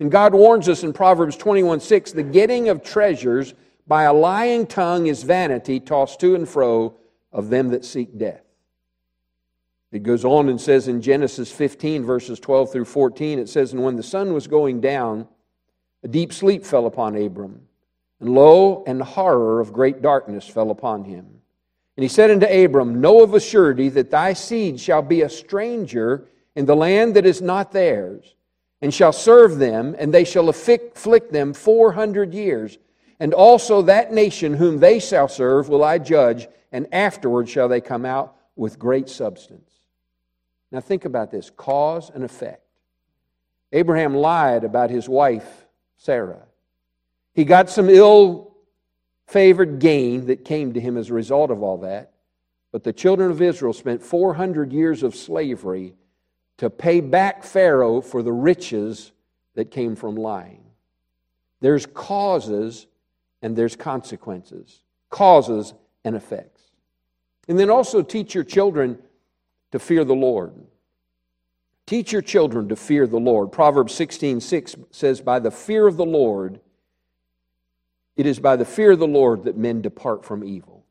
And 0.00 0.10
God 0.10 0.34
warns 0.34 0.68
us 0.68 0.82
in 0.82 0.92
Proverbs 0.92 1.36
21 1.36 1.80
6 1.80 2.12
the 2.12 2.22
getting 2.22 2.68
of 2.68 2.82
treasures 2.82 3.54
by 3.86 4.02
a 4.02 4.12
lying 4.12 4.66
tongue 4.66 5.06
is 5.06 5.22
vanity, 5.22 5.80
tossed 5.80 6.20
to 6.20 6.34
and 6.34 6.48
fro 6.48 6.94
of 7.32 7.48
them 7.48 7.68
that 7.68 7.84
seek 7.84 8.18
death. 8.18 8.42
It 9.90 10.02
goes 10.02 10.24
on 10.24 10.50
and 10.50 10.60
says 10.60 10.86
in 10.86 11.00
Genesis 11.00 11.50
15, 11.50 12.04
verses 12.04 12.38
12 12.38 12.72
through 12.72 12.84
14, 12.84 13.38
it 13.38 13.48
says, 13.48 13.72
And 13.72 13.82
when 13.82 13.96
the 13.96 14.02
sun 14.02 14.34
was 14.34 14.46
going 14.46 14.82
down, 14.82 15.26
a 16.02 16.08
deep 16.08 16.32
sleep 16.32 16.66
fell 16.66 16.86
upon 16.86 17.16
Abram, 17.16 17.62
and 18.20 18.30
lo, 18.30 18.84
and 18.86 19.00
horror 19.00 19.60
of 19.60 19.72
great 19.72 20.02
darkness 20.02 20.46
fell 20.46 20.70
upon 20.70 21.04
him. 21.04 21.26
And 21.96 22.02
he 22.02 22.08
said 22.08 22.30
unto 22.30 22.46
Abram, 22.46 23.00
Know 23.00 23.22
of 23.22 23.34
a 23.34 23.40
surety 23.40 23.88
that 23.90 24.10
thy 24.10 24.32
seed 24.32 24.80
shall 24.80 25.02
be 25.02 25.22
a 25.22 25.28
stranger 25.28 26.28
in 26.54 26.66
the 26.66 26.76
land 26.76 27.14
that 27.16 27.26
is 27.26 27.42
not 27.42 27.72
theirs 27.72 28.34
and 28.80 28.94
shall 28.94 29.12
serve 29.12 29.58
them, 29.58 29.96
and 29.98 30.14
they 30.14 30.24
shall 30.24 30.48
afflict 30.48 31.32
them 31.32 31.52
four 31.52 31.92
hundred 31.92 32.32
years. 32.32 32.78
And 33.20 33.34
also 33.34 33.82
that 33.82 34.12
nation 34.12 34.54
whom 34.54 34.78
they 34.78 35.00
shall 35.00 35.28
serve 35.28 35.68
will 35.68 35.82
I 35.82 35.98
judge, 35.98 36.46
and 36.70 36.86
afterward 36.92 37.48
shall 37.48 37.68
they 37.68 37.80
come 37.80 38.04
out 38.04 38.36
with 38.54 38.78
great 38.78 39.08
substance. 39.08 39.72
Now 40.70 40.80
think 40.80 41.04
about 41.04 41.30
this 41.30 41.50
cause 41.50 42.10
and 42.10 42.22
effect. 42.22 42.62
Abraham 43.72 44.14
lied 44.14 44.64
about 44.64 44.90
his 44.90 45.08
wife, 45.08 45.66
Sarah. 45.96 46.47
He 47.38 47.44
got 47.44 47.70
some 47.70 47.88
ill 47.88 48.52
favored 49.28 49.78
gain 49.78 50.26
that 50.26 50.44
came 50.44 50.72
to 50.72 50.80
him 50.80 50.96
as 50.96 51.08
a 51.08 51.14
result 51.14 51.52
of 51.52 51.62
all 51.62 51.78
that. 51.78 52.14
But 52.72 52.82
the 52.82 52.92
children 52.92 53.30
of 53.30 53.40
Israel 53.40 53.72
spent 53.72 54.02
400 54.02 54.72
years 54.72 55.04
of 55.04 55.14
slavery 55.14 55.94
to 56.56 56.68
pay 56.68 57.00
back 57.00 57.44
Pharaoh 57.44 58.00
for 58.00 58.24
the 58.24 58.32
riches 58.32 59.12
that 59.54 59.70
came 59.70 59.94
from 59.94 60.16
lying. 60.16 60.64
There's 61.60 61.86
causes 61.86 62.88
and 63.40 63.54
there's 63.54 63.76
consequences, 63.76 64.80
causes 65.08 65.74
and 66.04 66.16
effects. 66.16 66.62
And 67.46 67.56
then 67.56 67.70
also 67.70 68.02
teach 68.02 68.34
your 68.34 68.42
children 68.42 68.98
to 69.70 69.78
fear 69.78 70.04
the 70.04 70.12
Lord. 70.12 70.54
Teach 71.86 72.10
your 72.10 72.20
children 72.20 72.68
to 72.68 72.74
fear 72.74 73.06
the 73.06 73.20
Lord. 73.20 73.52
Proverbs 73.52 73.94
16 73.94 74.40
6 74.40 74.74
says, 74.90 75.20
By 75.20 75.38
the 75.38 75.52
fear 75.52 75.86
of 75.86 75.96
the 75.96 76.04
Lord, 76.04 76.58
it 78.18 78.26
is 78.26 78.40
by 78.40 78.56
the 78.56 78.64
fear 78.64 78.90
of 78.90 78.98
the 78.98 79.06
Lord 79.06 79.44
that 79.44 79.56
men 79.56 79.80
depart 79.80 80.24
from 80.24 80.42
evil. 80.42 80.84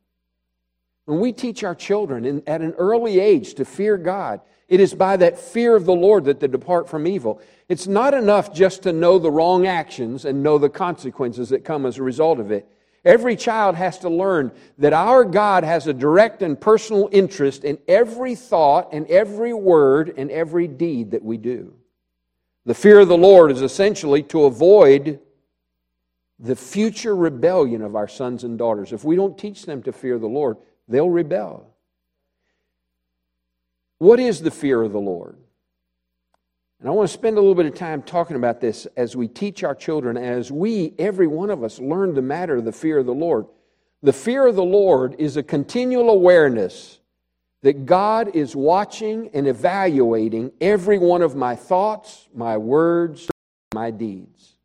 When 1.06 1.20
we 1.20 1.34
teach 1.34 1.62
our 1.62 1.76
children 1.76 2.24
in, 2.24 2.42
at 2.48 2.62
an 2.62 2.74
early 2.78 3.20
age 3.20 3.54
to 3.56 3.66
fear 3.66 3.98
God, 3.98 4.40
it 4.70 4.80
is 4.80 4.94
by 4.94 5.18
that 5.18 5.38
fear 5.38 5.76
of 5.76 5.86
the 5.86 5.94
Lord 5.94 6.24
that 6.26 6.40
they 6.40 6.48
depart 6.48 6.90
from 6.90 7.06
evil. 7.06 7.42
It's 7.68 7.86
not 7.86 8.14
enough 8.14 8.54
just 8.54 8.84
to 8.84 8.94
know 8.94 9.20
the 9.20 9.30
wrong 9.30 9.68
actions 9.68 10.24
and 10.24 10.42
know 10.42 10.58
the 10.58 10.70
consequences 10.70 11.50
that 11.50 11.66
come 11.66 11.86
as 11.86 11.98
a 11.98 12.04
result 12.04 12.40
of 12.40 12.50
it. 12.50 12.66
Every 13.04 13.36
child 13.36 13.76
has 13.76 14.00
to 14.00 14.10
learn 14.10 14.54
that 14.78 14.94
our 14.94 15.26
God 15.26 15.66
has 15.66 15.86
a 15.86 15.94
direct 15.94 16.42
and 16.42 16.60
personal 16.60 17.10
interest 17.12 17.66
in 17.66 17.78
every 17.90 18.36
thought 18.36 18.90
and 18.94 19.06
every 19.08 19.54
word 19.54 20.14
and 20.18 20.32
every 20.32 20.68
deed 20.68 21.12
that 21.12 21.24
we 21.24 21.36
do. 21.36 21.74
The 22.66 22.74
fear 22.74 23.02
of 23.02 23.10
the 23.10 23.18
Lord 23.18 23.52
is 23.52 23.62
essentially 23.62 24.24
to 24.24 24.46
avoid 24.46 25.20
the 26.40 26.56
future 26.56 27.16
rebellion 27.16 27.82
of 27.82 27.96
our 27.96 28.08
sons 28.08 28.44
and 28.44 28.58
daughters. 28.58 28.94
If 28.94 29.04
we 29.04 29.16
don't 29.16 29.38
teach 29.38 29.66
them 29.66 29.82
to 29.84 29.92
fear 29.92 30.20
the 30.20 30.28
Lord, 30.28 30.58
they'll 30.88 31.10
rebel. 31.10 31.74
What 33.98 34.20
is 34.20 34.42
the 34.42 34.52
fear 34.52 34.82
of 34.84 34.92
the 34.92 35.00
Lord? 35.00 35.38
And 36.80 36.88
I 36.88 36.92
want 36.92 37.10
to 37.10 37.14
spend 37.14 37.38
a 37.38 37.42
little 37.42 37.56
bit 37.56 37.66
of 37.66 37.74
time 37.74 38.04
talking 38.04 38.36
about 38.36 38.62
this 38.62 38.86
as 38.96 39.16
we 39.16 39.28
teach 39.28 39.64
our 39.64 39.74
children, 39.74 40.16
as 40.16 40.52
we, 40.52 40.94
every 41.00 41.26
one 41.26 41.50
of 41.50 41.64
us, 41.64 41.80
learn 41.80 42.14
the 42.14 42.22
matter 42.22 42.58
of 42.58 42.66
the 42.66 42.72
fear 42.72 43.00
of 43.00 43.08
the 43.08 43.16
Lord. 43.16 43.48
The 44.04 44.14
fear 44.14 44.46
of 44.46 44.56
the 44.56 44.64
Lord 44.64 45.16
is 45.18 45.38
a 45.38 45.44
continual 45.44 46.12
awareness 46.12 47.00
that 47.64 47.88
God 47.88 48.36
is 48.36 48.56
watching 48.56 49.32
and 49.34 49.48
evaluating 49.48 50.52
every 50.62 51.00
one 51.00 51.24
of 51.24 51.36
my 51.36 51.56
thoughts, 51.56 52.30
my 52.36 52.58
words, 52.58 53.28
my 53.74 53.90
deeds. 53.90 54.57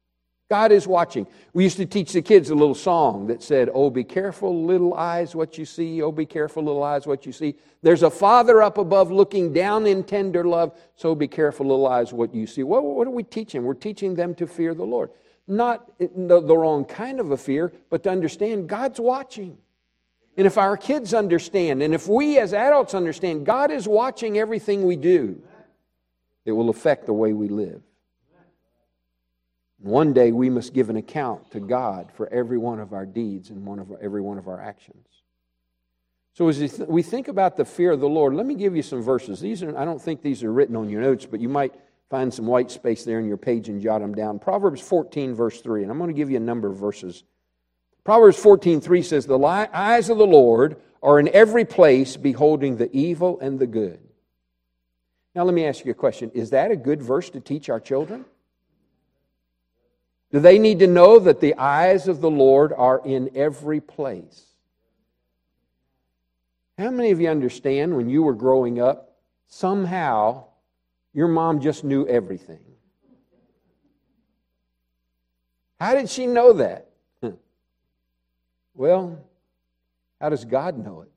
God 0.52 0.70
is 0.70 0.86
watching. 0.86 1.26
We 1.54 1.64
used 1.64 1.78
to 1.78 1.86
teach 1.86 2.12
the 2.12 2.20
kids 2.20 2.50
a 2.50 2.54
little 2.54 2.74
song 2.74 3.26
that 3.28 3.42
said, 3.42 3.70
Oh, 3.72 3.88
be 3.88 4.04
careful, 4.04 4.66
little 4.66 4.92
eyes, 4.92 5.34
what 5.34 5.56
you 5.56 5.64
see. 5.64 6.02
Oh, 6.02 6.12
be 6.12 6.26
careful, 6.26 6.62
little 6.62 6.82
eyes, 6.82 7.06
what 7.06 7.24
you 7.24 7.32
see. 7.32 7.54
There's 7.80 8.02
a 8.02 8.10
father 8.10 8.60
up 8.60 8.76
above 8.76 9.10
looking 9.10 9.54
down 9.54 9.86
in 9.86 10.04
tender 10.04 10.44
love. 10.44 10.78
So 10.94 11.14
be 11.14 11.26
careful, 11.26 11.64
little 11.64 11.86
eyes, 11.86 12.12
what 12.12 12.34
you 12.34 12.46
see. 12.46 12.64
What, 12.64 12.84
what 12.84 13.06
are 13.06 13.12
we 13.12 13.22
teaching? 13.22 13.62
We're 13.64 13.72
teaching 13.72 14.14
them 14.14 14.34
to 14.34 14.46
fear 14.46 14.74
the 14.74 14.84
Lord. 14.84 15.08
Not 15.48 15.90
the, 15.98 16.42
the 16.42 16.54
wrong 16.54 16.84
kind 16.84 17.18
of 17.18 17.30
a 17.30 17.38
fear, 17.38 17.72
but 17.88 18.02
to 18.02 18.10
understand 18.10 18.68
God's 18.68 19.00
watching. 19.00 19.56
And 20.36 20.46
if 20.46 20.58
our 20.58 20.76
kids 20.76 21.14
understand, 21.14 21.82
and 21.82 21.94
if 21.94 22.06
we 22.06 22.38
as 22.38 22.52
adults 22.52 22.92
understand, 22.92 23.46
God 23.46 23.70
is 23.70 23.88
watching 23.88 24.36
everything 24.36 24.84
we 24.84 24.96
do, 24.96 25.42
it 26.44 26.52
will 26.52 26.68
affect 26.68 27.06
the 27.06 27.14
way 27.14 27.32
we 27.32 27.48
live. 27.48 27.80
One 29.82 30.12
day 30.12 30.30
we 30.30 30.48
must 30.48 30.72
give 30.72 30.90
an 30.90 30.96
account 30.96 31.50
to 31.50 31.60
God 31.60 32.12
for 32.14 32.32
every 32.32 32.56
one 32.56 32.78
of 32.78 32.92
our 32.92 33.04
deeds 33.04 33.50
and 33.50 33.66
one 33.66 33.80
of 33.80 33.92
every 34.00 34.20
one 34.20 34.38
of 34.38 34.46
our 34.46 34.60
actions. 34.60 35.06
So 36.34 36.48
as 36.48 36.78
we 36.86 37.02
think 37.02 37.26
about 37.26 37.56
the 37.56 37.64
fear 37.64 37.90
of 37.90 38.00
the 38.00 38.08
Lord, 38.08 38.34
let 38.34 38.46
me 38.46 38.54
give 38.54 38.76
you 38.76 38.82
some 38.82 39.02
verses. 39.02 39.40
These 39.40 39.62
are 39.62 39.76
I 39.76 39.84
don't 39.84 40.00
think 40.00 40.22
these 40.22 40.44
are 40.44 40.52
written 40.52 40.76
on 40.76 40.88
your 40.88 41.00
notes, 41.02 41.26
but 41.26 41.40
you 41.40 41.48
might 41.48 41.74
find 42.08 42.32
some 42.32 42.46
white 42.46 42.70
space 42.70 43.04
there 43.04 43.18
in 43.18 43.26
your 43.26 43.36
page 43.36 43.68
and 43.68 43.82
jot 43.82 44.00
them 44.00 44.14
down. 44.14 44.38
Proverbs 44.38 44.80
14 44.80 45.34
verse 45.34 45.60
3, 45.60 45.82
and 45.82 45.90
I'm 45.90 45.98
going 45.98 46.08
to 46.08 46.14
give 46.14 46.30
you 46.30 46.36
a 46.36 46.40
number 46.40 46.68
of 46.68 46.76
verses. 46.76 47.24
Proverbs 48.04 48.36
14:3 48.42 49.02
says, 49.04 49.26
"The 49.26 49.38
eyes 49.38 50.10
of 50.10 50.18
the 50.18 50.26
Lord 50.26 50.76
are 51.02 51.18
in 51.18 51.28
every 51.28 51.64
place, 51.64 52.16
beholding 52.16 52.76
the 52.76 52.94
evil 52.96 53.38
and 53.40 53.58
the 53.58 53.66
good." 53.66 54.00
Now 55.34 55.44
let 55.44 55.54
me 55.54 55.64
ask 55.64 55.84
you 55.84 55.90
a 55.90 55.94
question. 55.94 56.30
Is 56.34 56.50
that 56.50 56.70
a 56.70 56.76
good 56.76 57.02
verse 57.02 57.30
to 57.30 57.40
teach 57.40 57.68
our 57.68 57.80
children? 57.80 58.24
Do 60.32 60.40
they 60.40 60.58
need 60.58 60.78
to 60.78 60.86
know 60.86 61.18
that 61.18 61.40
the 61.40 61.54
eyes 61.56 62.08
of 62.08 62.20
the 62.22 62.30
Lord 62.30 62.72
are 62.72 63.02
in 63.04 63.30
every 63.34 63.80
place? 63.80 64.46
How 66.78 66.90
many 66.90 67.10
of 67.10 67.20
you 67.20 67.28
understand 67.28 67.94
when 67.94 68.08
you 68.08 68.22
were 68.22 68.34
growing 68.34 68.80
up, 68.80 69.18
somehow 69.46 70.46
your 71.12 71.28
mom 71.28 71.60
just 71.60 71.84
knew 71.84 72.06
everything? 72.06 72.64
How 75.78 75.94
did 75.94 76.08
she 76.08 76.26
know 76.26 76.54
that? 76.54 76.88
Well, 78.74 79.22
how 80.18 80.30
does 80.30 80.46
God 80.46 80.78
know 80.78 81.02
it? 81.02 81.10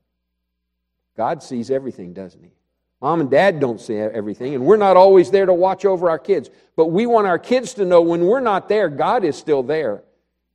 God 1.16 1.42
sees 1.42 1.70
everything, 1.70 2.12
doesn't 2.12 2.42
He? 2.42 2.52
Mom 3.00 3.20
and 3.20 3.30
dad 3.30 3.60
don't 3.60 3.80
see 3.80 3.96
everything, 3.96 4.54
and 4.54 4.64
we're 4.64 4.76
not 4.76 4.96
always 4.96 5.30
there 5.30 5.46
to 5.46 5.52
watch 5.52 5.84
over 5.84 6.08
our 6.08 6.18
kids. 6.18 6.50
But 6.76 6.86
we 6.86 7.06
want 7.06 7.26
our 7.26 7.38
kids 7.38 7.74
to 7.74 7.84
know 7.84 8.00
when 8.00 8.24
we're 8.24 8.40
not 8.40 8.68
there, 8.68 8.88
God 8.88 9.24
is 9.24 9.36
still 9.36 9.62
there, 9.62 10.02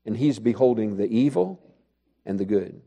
and 0.05 0.17
He's 0.17 0.39
beholding 0.39 0.97
the 0.97 1.07
evil 1.07 1.61
and 2.25 2.39
the 2.39 2.45
good. 2.45 2.81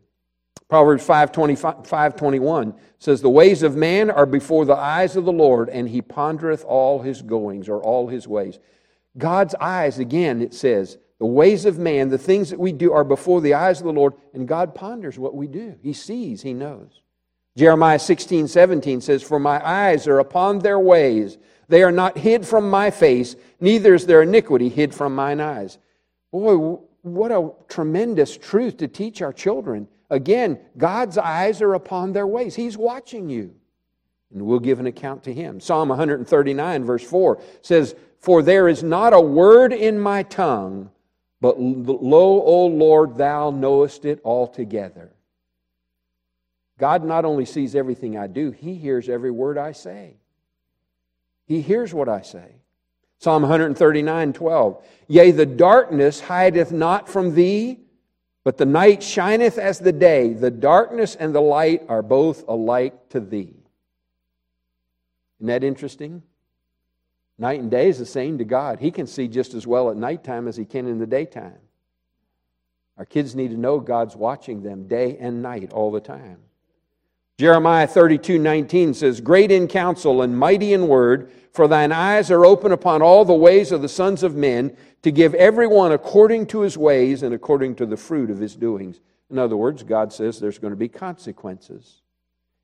Proverbs 0.69 1.05
5, 1.05 1.31
21 1.31 2.75
says, 2.99 3.21
The 3.21 3.31
ways 3.31 3.63
of 3.63 3.77
man 3.77 4.11
are 4.11 4.27
before 4.27 4.65
the 4.65 4.75
eyes 4.75 5.15
of 5.15 5.25
the 5.25 5.33
Lord, 5.33 5.69
and 5.69 5.89
he 5.89 6.03
pondereth 6.03 6.65
all 6.65 7.03
his 7.03 7.23
goings 7.23 7.69
or 7.69 7.81
all 7.81 8.09
his 8.09 8.27
ways. 8.27 8.59
God's 9.17 9.55
eyes, 9.61 9.99
again, 9.99 10.43
it 10.43 10.55
says, 10.55 10.99
the 11.19 11.27
ways 11.27 11.65
of 11.65 11.79
man, 11.79 12.09
the 12.09 12.19
things 12.19 12.51
that 12.51 12.59
we 12.59 12.73
do 12.73 12.93
are 12.93 13.05
before 13.05 13.41
the 13.41 13.55
eyes 13.55 13.79
of 13.79 13.87
the 13.87 13.93
Lord, 13.93 14.15
and 14.33 14.49
God 14.49 14.75
ponders 14.75 15.19
what 15.19 15.35
we 15.35 15.47
do. 15.47 15.77
He 15.81 15.93
sees, 15.93 16.43
He 16.43 16.53
knows. 16.53 17.01
Jeremiah 17.57 17.99
16, 17.99 18.49
17 18.49 19.01
says, 19.01 19.23
For 19.23 19.39
my 19.39 19.65
eyes 19.65 20.09
are 20.09 20.19
upon 20.19 20.59
their 20.59 20.79
ways. 20.79 21.39
They 21.69 21.83
are 21.83 21.93
not 21.93 22.19
hid 22.19 22.47
from 22.47 22.69
my 22.69 22.91
face, 22.91 23.37
neither 23.61 23.95
is 23.95 24.07
their 24.07 24.23
iniquity 24.23 24.69
hid 24.69 24.95
from 24.95 25.15
mine 25.15 25.41
eyes. 25.41 25.79
Boy, 26.31 26.79
what 27.03 27.31
a 27.31 27.53
tremendous 27.69 28.37
truth 28.37 28.77
to 28.79 28.89
teach 28.89 29.23
our 29.23 29.33
children. 29.33 29.89
Again, 30.11 30.59
God's 30.77 31.17
eyes 31.17 31.63
are 31.63 31.75
upon 31.75 32.13
their 32.13 32.27
ways. 32.27 32.55
He's 32.55 32.77
watching 32.77 33.29
you. 33.29 33.55
And 34.33 34.43
we'll 34.43 34.59
give 34.59 34.81
an 34.81 34.87
account 34.87 35.23
to 35.25 35.33
him. 35.33 35.61
Psalm 35.61 35.89
139, 35.89 36.85
verse 36.85 37.05
4 37.05 37.41
says, 37.63 37.95
For 38.19 38.43
there 38.43 38.69
is 38.69 38.83
not 38.83 39.13
a 39.13 39.21
word 39.21 39.73
in 39.73 39.99
my 39.99 40.25
tongue, 40.25 40.91
but 41.41 41.61
lo, 41.61 42.43
O 42.43 42.67
Lord, 42.67 43.17
thou 43.17 43.51
knowest 43.51 44.05
it 44.05 44.21
altogether. 44.25 45.13
God 46.85 47.03
not 47.03 47.25
only 47.25 47.47
sees 47.47 47.75
everything 47.75 48.19
I 48.19 48.27
do, 48.27 48.51
He 48.51 48.75
hears 48.75 49.09
every 49.09 49.31
word 49.31 49.57
I 49.57 49.73
say. 49.73 50.19
He 51.47 51.63
hears 51.63 51.95
what 51.95 52.11
I 52.11 52.21
say. 52.21 52.57
Psalm 53.17 53.41
139, 53.41 54.35
12. 54.35 54.87
Yea, 55.09 55.31
the 55.31 55.47
darkness 55.47 56.21
hideth 56.21 56.73
not 56.73 57.09
from 57.09 57.35
thee, 57.35 57.79
but 58.45 58.59
the 58.59 58.67
night 58.67 59.03
shineth 59.03 59.57
as 59.57 59.79
the 59.79 59.93
day. 59.93 60.35
The 60.35 60.51
darkness 60.51 61.17
and 61.17 61.35
the 61.35 61.41
light 61.41 61.85
are 61.89 62.03
both 62.03 62.47
alike 62.49 63.09
to 63.09 63.21
thee. 63.21 63.57
Isn't 65.39 65.47
that 65.47 65.65
interesting? 65.65 66.23
Night 67.39 67.61
and 67.61 67.71
day 67.71 67.89
is 67.89 67.99
the 67.99 68.05
same 68.05 68.37
to 68.37 68.45
God. 68.45 68.79
He 68.79 68.91
can 68.91 69.07
see 69.07 69.27
just 69.27 69.55
as 69.55 69.67
well 69.67 69.89
at 69.89 69.97
nighttime 69.97 70.49
as 70.49 70.57
he 70.59 70.67
can 70.67 70.87
in 70.87 70.99
the 70.99 71.07
daytime. 71.07 71.61
Our 72.99 73.07
kids 73.07 73.35
need 73.35 73.53
to 73.53 73.57
know 73.57 73.81
God's 73.81 74.15
watching 74.15 74.63
them 74.63 74.87
day 74.87 75.17
and 75.19 75.41
night 75.41 75.73
all 75.73 75.91
the 75.91 76.03
time. 76.03 76.44
Jeremiah 77.39 77.87
32 77.89 78.39
19 78.39 78.95
says, 78.95 79.21
Great 79.21 79.51
in 79.51 79.67
counsel 79.67 80.23
and 80.23 80.39
mighty 80.39 80.73
in 80.73 80.87
word, 80.87 81.33
for 81.53 81.67
thine 81.67 81.91
eyes 81.91 82.31
are 82.31 82.47
open 82.47 82.71
upon 82.71 83.03
all 83.03 83.25
the 83.25 83.35
ways 83.35 83.73
of 83.73 83.83
the 83.83 83.89
sons 83.89 84.23
of 84.23 84.37
men, 84.37 84.77
to 85.03 85.11
give 85.11 85.35
everyone 85.35 85.93
according 85.93 86.47
to 86.47 86.61
his 86.61 86.79
ways 86.79 87.23
and 87.23 87.35
according 87.35 87.75
to 87.77 87.87
the 87.87 87.97
fruit 87.97 88.31
of 88.31 88.39
his 88.39 88.55
doings. 88.55 89.01
In 89.31 89.39
other 89.39 89.57
words, 89.57 89.83
God 89.83 90.13
says 90.13 90.39
there's 90.39 90.59
going 90.59 90.73
to 90.73 90.77
be 90.77 90.89
consequences. 90.89 92.03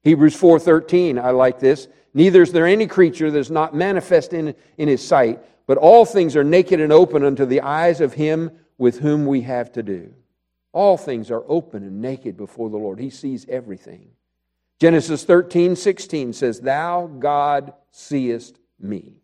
Hebrews 0.03 0.37
4:13, 0.37 1.19
I 1.19 1.31
like 1.31 1.59
this. 1.59 1.89
Neither 2.15 2.43
is 2.43 2.53
there 2.53 2.67
any 2.67 2.87
creature 2.87 3.31
that 3.31 3.39
is 3.39 3.51
not 3.51 3.75
manifest 3.75 4.33
in, 4.33 4.55
in 4.79 4.89
his 4.89 5.07
sight, 5.07 5.41
but 5.67 5.79
all 5.79 6.05
things 6.05 6.37
are 6.37 6.45
naked 6.45 6.81
and 6.81 6.93
open 6.93 7.25
unto 7.25 7.45
the 7.45 7.61
eyes 7.61 8.01
of 8.01 8.15
him 8.15 8.51
with 8.79 9.01
whom 9.01 9.27
we 9.27 9.43
have 9.43 9.73
to 9.73 9.83
do. 9.83 10.15
All 10.73 10.97
things 10.97 11.31
are 11.31 11.45
open 11.49 11.83
and 11.83 12.01
naked 12.01 12.37
before 12.37 12.71
the 12.71 12.77
Lord. 12.77 13.01
He 13.01 13.11
sees 13.11 13.47
everything. 13.49 14.11
Genesis 14.81 15.25
13, 15.25 15.77
16 15.77 16.33
says, 16.33 16.61
Thou, 16.61 17.07
God, 17.07 17.75
seest 17.91 18.59
me. 18.81 19.21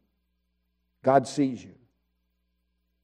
God 1.03 1.27
sees 1.27 1.65
you. 1.65 1.73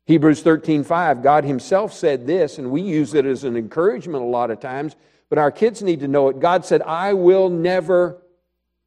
Hebrews 0.05 0.43
13, 0.43 0.85
5, 0.85 1.23
God 1.23 1.45
Himself 1.45 1.95
said 1.95 2.27
this, 2.27 2.59
and 2.59 2.71
we 2.71 2.83
use 2.83 3.15
it 3.15 3.25
as 3.25 3.45
an 3.45 3.57
encouragement 3.57 4.23
a 4.23 4.27
lot 4.27 4.51
of 4.51 4.61
times, 4.61 4.97
but 5.31 5.39
our 5.39 5.51
kids 5.51 5.81
need 5.81 6.01
to 6.01 6.09
know 6.09 6.29
it. 6.29 6.41
God 6.41 6.67
said, 6.67 6.83
I 6.83 7.15
will 7.15 7.49
never 7.49 8.21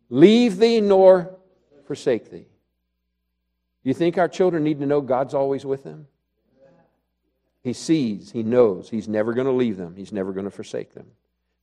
leave 0.10 0.58
thee 0.58 0.82
nor 0.82 1.36
forsake 1.88 2.30
thee. 2.30 2.48
You 3.82 3.96
think 3.96 4.18
our 4.18 4.28
children 4.28 4.64
need 4.64 4.80
to 4.80 4.86
know 4.86 5.02
God's 5.02 5.34
always 5.34 5.66
with 5.66 5.84
them? 5.84 6.08
He 7.64 7.74
sees, 7.74 8.30
He 8.32 8.44
knows, 8.44 8.90
He's 8.90 9.08
never 9.08 9.34
going 9.34 9.48
to 9.48 9.54
leave 9.54 9.78
them, 9.78 9.96
He's 9.96 10.12
never 10.12 10.34
going 10.34 10.46
to 10.46 10.52
forsake 10.52 10.94
them. 10.94 11.08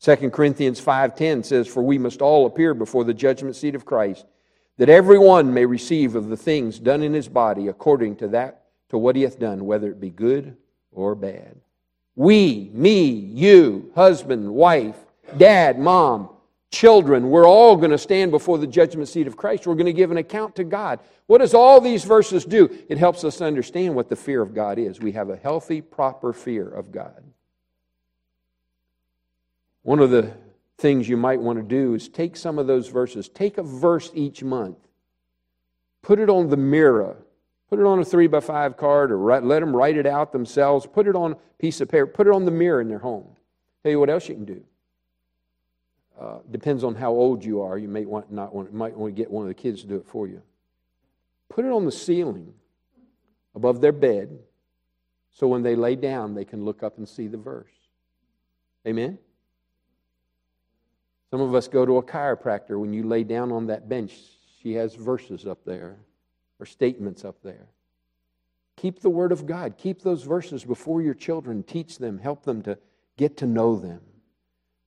2 0.02 0.30
Corinthians 0.30 0.80
5:10 0.80 1.44
says 1.44 1.68
for 1.68 1.82
we 1.82 1.96
must 1.96 2.20
all 2.20 2.44
appear 2.46 2.74
before 2.74 3.04
the 3.04 3.14
judgment 3.14 3.54
seat 3.54 3.76
of 3.76 3.84
Christ 3.84 4.26
that 4.76 4.88
everyone 4.88 5.54
may 5.54 5.64
receive 5.64 6.16
of 6.16 6.28
the 6.28 6.36
things 6.36 6.80
done 6.80 7.02
in 7.02 7.14
his 7.14 7.28
body 7.28 7.68
according 7.68 8.16
to 8.16 8.28
that 8.28 8.64
to 8.88 8.98
what 8.98 9.14
he 9.14 9.22
hath 9.22 9.38
done 9.38 9.64
whether 9.64 9.88
it 9.90 10.00
be 10.00 10.10
good 10.10 10.56
or 10.90 11.14
bad. 11.14 11.56
We, 12.16 12.70
me, 12.74 13.04
you, 13.04 13.90
husband, 13.94 14.52
wife, 14.52 14.96
dad, 15.38 15.78
mom, 15.78 16.28
children, 16.70 17.30
we're 17.30 17.48
all 17.48 17.76
going 17.76 17.90
to 17.90 17.98
stand 17.98 18.32
before 18.32 18.58
the 18.58 18.66
judgment 18.66 19.08
seat 19.08 19.26
of 19.26 19.36
Christ. 19.36 19.66
We're 19.66 19.74
going 19.74 19.86
to 19.86 19.92
give 19.92 20.10
an 20.10 20.18
account 20.18 20.56
to 20.56 20.64
God. 20.64 21.00
What 21.26 21.38
does 21.38 21.54
all 21.54 21.80
these 21.80 22.04
verses 22.04 22.44
do? 22.44 22.76
It 22.88 22.98
helps 22.98 23.24
us 23.24 23.40
understand 23.40 23.94
what 23.94 24.10
the 24.10 24.16
fear 24.16 24.42
of 24.42 24.54
God 24.54 24.78
is. 24.78 25.00
We 25.00 25.12
have 25.12 25.30
a 25.30 25.36
healthy, 25.36 25.80
proper 25.80 26.32
fear 26.32 26.68
of 26.68 26.92
God. 26.92 27.22
One 29.82 29.98
of 30.00 30.10
the 30.10 30.32
things 30.78 31.08
you 31.08 31.16
might 31.16 31.40
want 31.40 31.58
to 31.58 31.62
do 31.64 31.94
is 31.94 32.08
take 32.08 32.36
some 32.36 32.58
of 32.58 32.66
those 32.66 32.88
verses, 32.88 33.28
take 33.28 33.58
a 33.58 33.62
verse 33.62 34.10
each 34.14 34.42
month, 34.42 34.78
put 36.02 36.18
it 36.18 36.28
on 36.30 36.48
the 36.48 36.56
mirror, 36.56 37.16
put 37.68 37.78
it 37.78 37.84
on 37.84 37.98
a 37.98 38.04
three 38.04 38.26
by 38.26 38.40
five 38.40 38.76
card, 38.76 39.10
or 39.10 39.18
write, 39.18 39.42
let 39.44 39.60
them 39.60 39.74
write 39.74 39.96
it 39.96 40.06
out 40.06 40.32
themselves, 40.32 40.86
put 40.86 41.06
it 41.06 41.16
on 41.16 41.32
a 41.32 41.36
piece 41.58 41.80
of 41.80 41.88
paper, 41.88 42.06
put 42.06 42.26
it 42.26 42.32
on 42.32 42.44
the 42.44 42.50
mirror 42.50 42.80
in 42.80 42.88
their 42.88 42.98
home. 42.98 43.28
Tell 43.82 43.92
you 43.92 43.98
what 43.98 44.10
else 44.10 44.28
you 44.28 44.34
can 44.34 44.44
do. 44.44 44.62
uh, 46.22 46.38
depends 46.50 46.84
on 46.84 46.94
how 46.94 47.10
old 47.10 47.44
you 47.44 47.62
are. 47.62 47.78
You 47.78 47.88
may 47.88 48.04
want 48.04 48.30
not 48.30 48.54
want 48.54 48.72
might 48.72 48.96
want 48.96 49.14
to 49.14 49.20
get 49.20 49.30
one 49.30 49.42
of 49.42 49.48
the 49.48 49.54
kids 49.54 49.82
to 49.82 49.88
do 49.88 49.96
it 49.96 50.06
for 50.06 50.28
you. 50.28 50.42
Put 51.48 51.64
it 51.64 51.72
on 51.72 51.84
the 51.84 51.92
ceiling 51.92 52.54
above 53.54 53.80
their 53.80 53.92
bed, 53.92 54.38
so 55.30 55.48
when 55.48 55.62
they 55.62 55.74
lay 55.74 55.96
down, 55.96 56.34
they 56.34 56.44
can 56.44 56.64
look 56.64 56.82
up 56.82 56.98
and 56.98 57.08
see 57.08 57.26
the 57.26 57.36
verse. 57.36 57.72
Amen. 58.86 59.18
Some 61.32 61.40
of 61.40 61.54
us 61.54 61.66
go 61.66 61.86
to 61.86 61.96
a 61.96 62.02
chiropractor. 62.02 62.78
When 62.78 62.92
you 62.92 63.04
lay 63.04 63.24
down 63.24 63.52
on 63.52 63.66
that 63.68 63.88
bench, 63.88 64.12
she 64.60 64.74
has 64.74 64.94
verses 64.94 65.46
up 65.46 65.64
there 65.64 65.96
or 66.60 66.66
statements 66.66 67.24
up 67.24 67.36
there. 67.42 67.68
Keep 68.76 69.00
the 69.00 69.08
Word 69.08 69.32
of 69.32 69.46
God. 69.46 69.78
Keep 69.78 70.02
those 70.02 70.24
verses 70.24 70.62
before 70.62 71.00
your 71.00 71.14
children. 71.14 71.62
Teach 71.62 71.96
them, 71.96 72.18
help 72.18 72.44
them 72.44 72.60
to 72.64 72.76
get 73.16 73.38
to 73.38 73.46
know 73.46 73.76
them. 73.76 74.02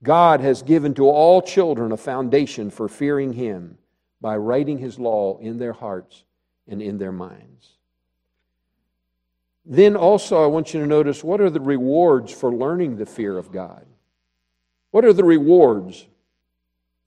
God 0.04 0.40
has 0.42 0.62
given 0.62 0.94
to 0.94 1.10
all 1.10 1.42
children 1.42 1.92
a 1.92 1.98
foundation 1.98 2.70
for 2.70 2.88
fearing 2.88 3.34
Him 3.34 3.80
by 4.22 4.38
writing 4.38 4.78
His 4.78 5.00
law 5.00 5.40
in 5.40 5.58
their 5.58 5.74
hearts 5.74 6.26
and 6.68 6.80
in 6.80 7.00
their 7.00 7.12
minds. 7.12 7.70
Then 9.66 9.96
also, 9.96 10.44
I 10.44 10.48
want 10.48 10.76
you 10.76 10.80
to 10.80 10.86
notice 10.86 11.24
what 11.24 11.42
are 11.42 11.50
the 11.50 11.60
rewards 11.60 12.32
for 12.32 12.54
learning 12.54 12.98
the 12.98 13.08
fear 13.08 13.36
of 13.36 13.52
God? 13.52 13.88
What 14.92 15.06
are 15.06 15.14
the 15.14 15.24
rewards? 15.24 16.06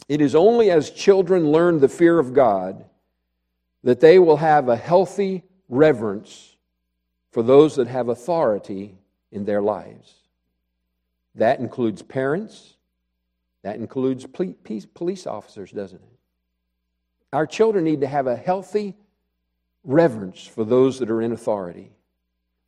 It 0.06 0.20
is 0.20 0.34
only 0.34 0.70
as 0.70 0.90
children 0.90 1.50
learn 1.50 1.80
the 1.80 1.88
fear 1.88 2.18
of 2.18 2.34
God 2.34 2.84
that 3.82 4.00
they 4.00 4.18
will 4.18 4.36
have 4.36 4.68
a 4.68 4.76
healthy 4.76 5.44
reverence 5.68 6.56
for 7.30 7.42
those 7.42 7.76
that 7.76 7.86
have 7.88 8.08
authority 8.08 8.96
in 9.30 9.44
their 9.44 9.62
lives. 9.62 10.14
That 11.34 11.60
includes 11.60 12.02
parents, 12.02 12.74
that 13.62 13.76
includes 13.76 14.26
police 14.26 15.26
officers, 15.26 15.70
doesn't 15.70 16.00
it? 16.00 16.18
Our 17.32 17.46
children 17.46 17.84
need 17.84 18.00
to 18.00 18.06
have 18.06 18.26
a 18.26 18.36
healthy 18.36 18.96
reverence 19.84 20.46
for 20.46 20.64
those 20.64 20.98
that 20.98 21.10
are 21.10 21.20
in 21.20 21.32
authority. 21.32 21.92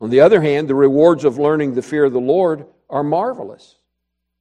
On 0.00 0.10
the 0.10 0.20
other 0.20 0.40
hand, 0.42 0.68
the 0.68 0.74
rewards 0.74 1.24
of 1.24 1.38
learning 1.38 1.74
the 1.74 1.82
fear 1.82 2.04
of 2.04 2.12
the 2.12 2.20
Lord 2.20 2.66
are 2.88 3.02
marvelous. 3.02 3.76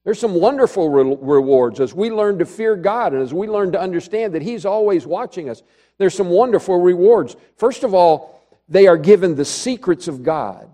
There's 0.04 0.20
some 0.20 0.36
wonderful 0.36 0.90
re- 0.90 1.18
rewards 1.20 1.80
as 1.80 1.94
we 1.94 2.10
learn 2.10 2.40
to 2.40 2.46
fear 2.46 2.76
God 2.76 3.14
and 3.14 3.22
as 3.22 3.34
we 3.34 3.48
learn 3.48 3.72
to 3.74 3.80
understand 3.80 4.34
that 4.34 4.42
He's 4.42 4.66
always 4.66 5.06
watching 5.06 5.50
us. 5.50 5.62
There's 5.98 6.16
some 6.16 6.30
wonderful 6.30 6.80
rewards. 6.80 7.36
First 7.58 7.84
of 7.84 7.94
all, 7.94 8.42
they 8.70 8.88
are 8.88 8.98
given 8.98 9.36
the 9.36 9.46
secrets 9.46 10.08
of 10.08 10.24
God. 10.24 10.70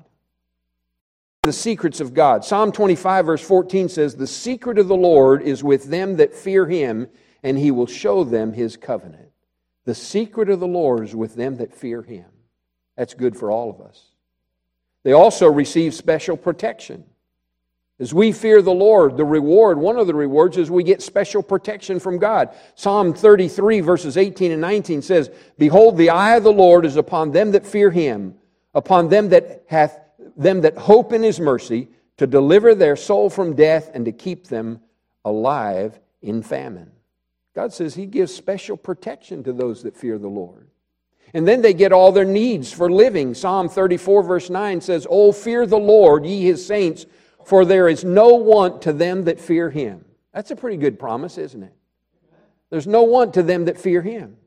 The 1.43 1.53
secrets 1.53 1.99
of 1.99 2.13
God. 2.13 2.43
Psalm 2.43 2.71
25, 2.71 3.25
verse 3.25 3.41
14 3.41 3.89
says, 3.89 4.15
The 4.15 4.27
secret 4.27 4.77
of 4.77 4.87
the 4.87 4.95
Lord 4.95 5.41
is 5.41 5.63
with 5.63 5.85
them 5.85 6.17
that 6.17 6.33
fear 6.33 6.67
Him, 6.67 7.07
and 7.43 7.57
He 7.57 7.71
will 7.71 7.87
show 7.87 8.23
them 8.23 8.53
His 8.53 8.77
covenant. 8.77 9.29
The 9.85 9.95
secret 9.95 10.49
of 10.49 10.59
the 10.59 10.67
Lord 10.67 11.03
is 11.03 11.15
with 11.15 11.35
them 11.35 11.57
that 11.57 11.73
fear 11.73 12.01
Him. 12.01 12.25
That's 12.95 13.13
good 13.13 13.37
for 13.37 13.51
all 13.51 13.69
of 13.69 13.81
us. 13.81 14.11
They 15.03 15.11
also 15.13 15.47
receive 15.47 15.93
special 15.93 16.35
protection. 16.35 17.05
As 17.97 18.13
we 18.13 18.33
fear 18.33 18.61
the 18.61 18.73
Lord, 18.73 19.15
the 19.15 19.23
reward, 19.23 19.77
one 19.77 19.97
of 19.97 20.05
the 20.05 20.13
rewards 20.13 20.57
is 20.57 20.69
we 20.69 20.83
get 20.83 21.01
special 21.01 21.41
protection 21.41 21.99
from 21.99 22.17
God. 22.17 22.49
Psalm 22.75 23.13
33, 23.13 23.79
verses 23.79 24.17
18 24.17 24.51
and 24.51 24.59
19 24.59 25.01
says, 25.01 25.31
Behold, 25.57 25.95
the 25.95 26.09
eye 26.09 26.35
of 26.35 26.43
the 26.43 26.51
Lord 26.51 26.85
is 26.85 26.97
upon 26.97 27.31
them 27.31 27.51
that 27.51 27.65
fear 27.65 27.89
him, 27.89 28.35
upon 28.73 29.07
them 29.07 29.29
that 29.29 29.63
hath 29.67 29.97
them 30.35 30.61
that 30.61 30.77
hope 30.77 31.13
in 31.13 31.23
his 31.23 31.39
mercy, 31.39 31.87
to 32.17 32.27
deliver 32.27 32.75
their 32.75 32.97
soul 32.97 33.29
from 33.29 33.55
death 33.55 33.89
and 33.93 34.05
to 34.05 34.11
keep 34.11 34.47
them 34.47 34.81
alive 35.23 35.97
in 36.21 36.41
famine. 36.41 36.91
God 37.53 37.71
says 37.71 37.95
he 37.95 38.05
gives 38.05 38.33
special 38.33 38.75
protection 38.75 39.43
to 39.43 39.53
those 39.53 39.83
that 39.83 39.95
fear 39.95 40.17
the 40.17 40.27
Lord. 40.27 40.67
And 41.33 41.47
then 41.47 41.61
they 41.61 41.73
get 41.73 41.93
all 41.93 42.11
their 42.11 42.25
needs 42.25 42.71
for 42.71 42.91
living. 42.91 43.33
Psalm 43.33 43.69
34, 43.69 44.23
verse 44.23 44.49
9 44.49 44.81
says, 44.81 45.07
Oh, 45.09 45.31
fear 45.31 45.65
the 45.65 45.77
Lord, 45.77 46.25
ye 46.25 46.43
his 46.43 46.65
saints 46.65 47.05
for 47.45 47.63
there 47.63 47.87
is 47.87 48.03
no 48.03 48.35
want 48.35 48.81
to 48.81 48.91
them 48.91 49.23
that 49.25 49.39
fear 49.39 49.69
him. 49.69 50.03
That's 50.33 50.51
a 50.51 50.55
pretty 50.55 50.77
good 50.77 50.99
promise, 50.99 51.37
isn't 51.37 51.63
it? 51.63 51.73
There's 52.71 52.87
no 52.87 53.03
want 53.03 53.35
to 53.35 53.43
them 53.43 53.65
that 53.65 53.77
fear 53.77 54.01
him. 54.01 54.37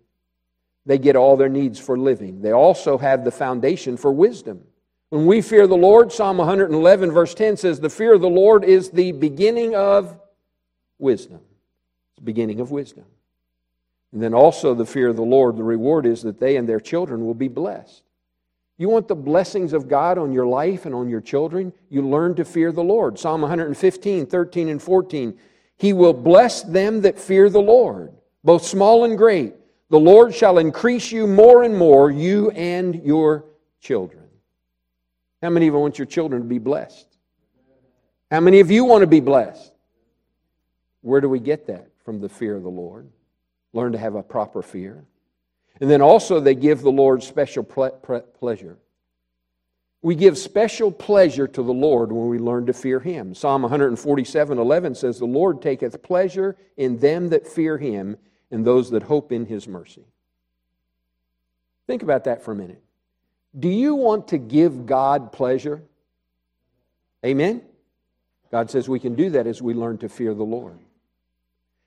They 0.85 0.99
get 0.99 1.17
all 1.17 1.37
their 1.37 1.49
needs 1.49 1.79
for 1.79 1.97
living. 1.97 2.43
They 2.43 2.53
also 2.53 2.99
have 2.99 3.25
the 3.25 3.31
foundation 3.31 3.97
for 3.97 4.11
wisdom. 4.11 4.65
When 5.11 5.27
we 5.27 5.41
fear 5.41 5.67
the 5.67 5.77
Lord, 5.77 6.13
Psalm 6.13 6.39
111, 6.39 7.13
verse 7.13 7.35
10 7.35 7.57
says, 7.57 7.79
The 7.79 7.89
fear 7.89 8.15
of 8.15 8.21
the 8.21 8.29
Lord 8.29 8.65
is 8.65 8.91
the 8.91 9.13
beginning 9.13 9.75
of 9.75 10.19
wisdom. 10.99 11.41
It's 12.09 12.17
the 12.17 12.23
beginning 12.23 12.61
of 12.61 12.71
wisdom. 12.71 13.05
And 14.13 14.23
then 14.23 14.35
also 14.35 14.75
the 14.75 14.87
fear 14.87 15.09
of 15.09 15.17
the 15.17 15.23
Lord, 15.23 15.57
the 15.57 15.63
reward 15.63 16.05
is 16.05 16.23
that 16.23 16.41
they 16.41 16.57
and 16.57 16.69
their 16.69 16.81
children 16.81 17.25
will 17.25 17.35
be 17.35 17.49
blessed. 17.49 18.03
You 18.79 18.89
want 18.89 19.09
the 19.09 19.17
blessings 19.17 19.73
of 19.73 19.89
God 19.89 20.19
on 20.19 20.33
your 20.33 20.47
life 20.47 20.87
and 20.87 20.95
on 20.95 21.09
your 21.09 21.21
children? 21.21 21.73
You 21.91 22.03
learn 22.03 22.37
to 22.37 22.45
fear 22.45 22.71
the 22.71 22.83
Lord. 22.83 23.19
Psalm 23.19 23.41
115, 23.41 24.27
13, 24.27 24.69
and 24.69 24.81
14. 24.81 25.37
He 25.77 25.93
will 25.93 26.13
bless 26.13 26.63
them 26.63 27.01
that 27.03 27.19
fear 27.19 27.51
the 27.51 27.61
Lord, 27.61 28.13
both 28.45 28.65
small 28.65 29.05
and 29.05 29.19
great. 29.19 29.55
The 29.91 29.99
Lord 29.99 30.33
shall 30.33 30.59
increase 30.59 31.11
you 31.11 31.27
more 31.27 31.65
and 31.65 31.77
more, 31.77 32.11
you 32.11 32.51
and 32.53 32.95
your 33.05 33.47
children. 33.81 34.25
How 35.43 35.51
many 35.51 35.67
of 35.67 35.75
you 35.75 35.81
want 35.81 35.99
your 35.99 36.07
children 36.07 36.43
to 36.43 36.49
be 36.49 36.59
blessed? 36.59 37.07
How 38.31 38.41
many 38.41 38.61
of 38.61 38.71
you 38.71 38.85
want 38.85 39.03
to 39.03 39.07
be 39.09 39.21
blessed? 39.21 39.73
Where 41.01 41.21
do 41.21 41.29
we 41.29 41.41
get 41.41 41.67
that? 41.67 41.89
From 42.05 42.21
the 42.21 42.29
fear 42.29 42.57
of 42.57 42.63
the 42.63 42.69
Lord. 42.69 43.09
Learn 43.73 43.93
to 43.93 43.99
have 43.99 44.15
a 44.15 44.23
proper 44.23 44.63
fear. 44.63 45.05
And 45.81 45.91
then 45.91 46.03
also, 46.03 46.41
they 46.41 46.55
give 46.55 46.83
the 46.83 46.91
Lord 46.91 47.23
special 47.23 47.63
ple- 47.63 47.91
ple- 47.91 48.21
pleasure. 48.21 48.79
We 50.01 50.15
give 50.15 50.39
special 50.39 50.93
pleasure 50.93 51.49
to 51.49 51.63
the 51.63 51.73
Lord 51.73 52.13
when 52.13 52.29
we 52.29 52.39
learn 52.39 52.67
to 52.67 52.73
fear 52.73 53.01
Him. 53.01 53.35
Psalm 53.35 53.63
147 53.63 54.59
11 54.59 54.95
says, 54.95 55.19
The 55.19 55.25
Lord 55.25 55.61
taketh 55.61 56.03
pleasure 56.03 56.57
in 56.77 56.99
them 56.99 57.31
that 57.31 57.47
fear 57.47 57.79
Him 57.79 58.17
and 58.51 58.65
those 58.65 58.91
that 58.91 59.05
hope 59.05 59.33
in 59.33 59.47
His 59.47 59.67
mercy. 59.67 60.05
Think 61.87 62.03
about 62.03 62.25
that 62.25 62.43
for 62.43 62.53
a 62.53 62.57
minute. 62.57 62.83
Do 63.59 63.69
you 63.69 63.95
want 63.95 64.29
to 64.29 64.39
give 64.39 64.87
God 64.87 65.33
pleasure? 65.33 65.83
Amen? 67.25 67.63
God 68.51 68.71
says 68.71 68.89
we 68.89 69.01
can 69.01 69.15
do 69.15 69.31
that 69.31 69.47
as 69.47 69.61
we 69.61 69.75
learn 69.75 69.99
to 69.99 70.09
fear 70.09 70.35
the 70.35 70.45
Lord. 70.45 70.79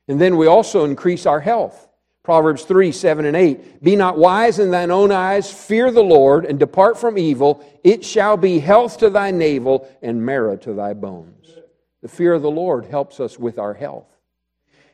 And 0.07 0.19
then 0.19 0.37
we 0.37 0.47
also 0.47 0.85
increase 0.85 1.25
our 1.25 1.39
health. 1.39 1.87
Proverbs 2.23 2.63
3 2.63 2.91
7 2.91 3.25
and 3.25 3.35
8. 3.35 3.83
Be 3.83 3.95
not 3.95 4.17
wise 4.17 4.59
in 4.59 4.71
thine 4.71 4.91
own 4.91 5.11
eyes, 5.11 5.51
fear 5.51 5.91
the 5.91 6.03
Lord, 6.03 6.45
and 6.45 6.59
depart 6.59 6.99
from 6.99 7.17
evil. 7.17 7.65
It 7.83 8.05
shall 8.05 8.37
be 8.37 8.59
health 8.59 8.99
to 8.99 9.09
thy 9.09 9.31
navel 9.31 9.89
and 10.01 10.23
marrow 10.23 10.55
to 10.57 10.73
thy 10.73 10.93
bones. 10.93 11.55
The 12.01 12.07
fear 12.07 12.33
of 12.33 12.41
the 12.41 12.51
Lord 12.51 12.85
helps 12.85 13.19
us 13.19 13.39
with 13.39 13.57
our 13.57 13.73
health. 13.73 14.07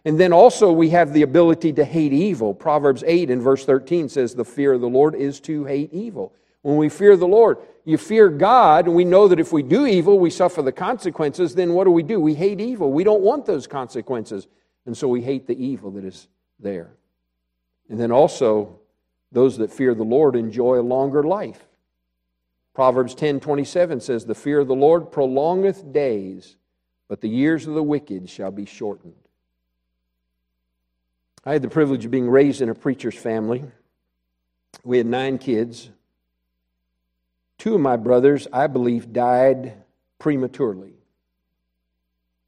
And 0.05 0.17
then 0.17 0.31
also 0.31 0.71
we 0.71 0.89
have 0.91 1.11
the 1.11 1.23
ability 1.23 1.73
to 1.73 1.83
hate 1.83 2.13
evil. 2.13 2.53
Proverbs 2.53 3.03
8 3.05 3.29
and 3.29 3.41
verse 3.41 3.65
13 3.65 4.07
says, 4.07 4.33
The 4.33 4.45
fear 4.45 4.73
of 4.73 4.81
the 4.81 4.87
Lord 4.87 5.15
is 5.15 5.41
to 5.41 5.65
hate 5.65 5.91
evil. 5.91 6.33
When 6.61 6.77
we 6.77 6.87
fear 6.87 7.17
the 7.17 7.27
Lord, 7.27 7.57
you 7.83 7.97
fear 7.97 8.29
God, 8.29 8.85
and 8.85 8.95
we 8.95 9.05
know 9.05 9.27
that 9.27 9.39
if 9.39 9.51
we 9.51 9.63
do 9.63 9.85
evil, 9.85 10.17
we 10.17 10.29
suffer 10.29 10.61
the 10.61 10.71
consequences. 10.71 11.55
Then 11.55 11.73
what 11.73 11.85
do 11.85 11.91
we 11.91 12.03
do? 12.03 12.19
We 12.19 12.35
hate 12.35 12.61
evil. 12.61 12.91
We 12.91 13.03
don't 13.03 13.21
want 13.21 13.45
those 13.45 13.67
consequences. 13.67 14.47
And 14.85 14.95
so 14.95 15.09
we 15.09 15.21
hate 15.21 15.45
the 15.47 15.61
evil 15.61 15.91
that 15.91 16.05
is 16.05 16.27
there. 16.59 16.91
And 17.89 17.99
then 17.99 18.11
also, 18.11 18.79
those 19.31 19.57
that 19.57 19.71
fear 19.71 19.93
the 19.93 20.03
Lord 20.03 20.35
enjoy 20.35 20.79
a 20.79 20.81
longer 20.81 21.23
life. 21.23 21.67
Proverbs 22.73 23.15
10 23.15 23.39
27 23.39 24.01
says, 24.01 24.25
The 24.25 24.35
fear 24.35 24.59
of 24.59 24.67
the 24.67 24.75
Lord 24.75 25.11
prolongeth 25.11 25.91
days, 25.91 26.57
but 27.07 27.21
the 27.21 27.29
years 27.29 27.65
of 27.65 27.73
the 27.73 27.83
wicked 27.83 28.29
shall 28.29 28.51
be 28.51 28.65
shortened. 28.65 29.15
I 31.43 31.53
had 31.53 31.61
the 31.61 31.69
privilege 31.69 32.05
of 32.05 32.11
being 32.11 32.29
raised 32.29 32.61
in 32.61 32.69
a 32.69 32.75
preacher's 32.75 33.15
family. 33.15 33.63
We 34.83 34.97
had 34.97 35.07
nine 35.07 35.37
kids. 35.37 35.89
Two 37.57 37.75
of 37.75 37.81
my 37.81 37.95
brothers, 37.95 38.47
I 38.51 38.67
believe, 38.67 39.13
died 39.13 39.73
prematurely. 40.19 40.93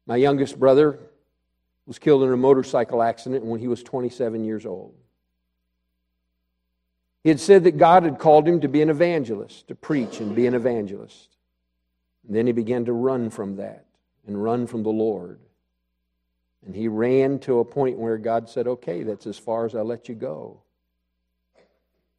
My 0.06 0.16
youngest 0.16 0.58
brother 0.58 0.98
was 1.86 1.98
killed 1.98 2.22
in 2.22 2.32
a 2.32 2.36
motorcycle 2.36 3.02
accident 3.02 3.44
when 3.44 3.58
he 3.58 3.68
was 3.68 3.82
27 3.82 4.44
years 4.44 4.66
old. 4.66 4.94
He 7.22 7.28
had 7.28 7.40
said 7.40 7.64
that 7.64 7.76
God 7.76 8.04
had 8.04 8.18
called 8.18 8.48
him 8.48 8.60
to 8.60 8.68
be 8.68 8.82
an 8.82 8.90
evangelist, 8.90 9.68
to 9.68 9.74
preach 9.74 10.20
and 10.20 10.34
be 10.34 10.46
an 10.46 10.54
evangelist. 10.54 11.36
And 12.26 12.34
then 12.34 12.46
he 12.46 12.52
began 12.52 12.84
to 12.86 12.92
run 12.92 13.30
from 13.30 13.56
that 13.56 13.86
and 14.26 14.42
run 14.42 14.66
from 14.66 14.82
the 14.82 14.90
Lord. 14.90 15.38
And 16.64 16.74
he 16.74 16.88
ran 16.88 17.38
to 17.40 17.58
a 17.58 17.64
point 17.64 17.98
where 17.98 18.18
God 18.18 18.48
said, 18.48 18.66
Okay, 18.66 19.02
that's 19.02 19.26
as 19.26 19.38
far 19.38 19.64
as 19.64 19.74
I 19.74 19.80
let 19.80 20.08
you 20.08 20.14
go. 20.14 20.62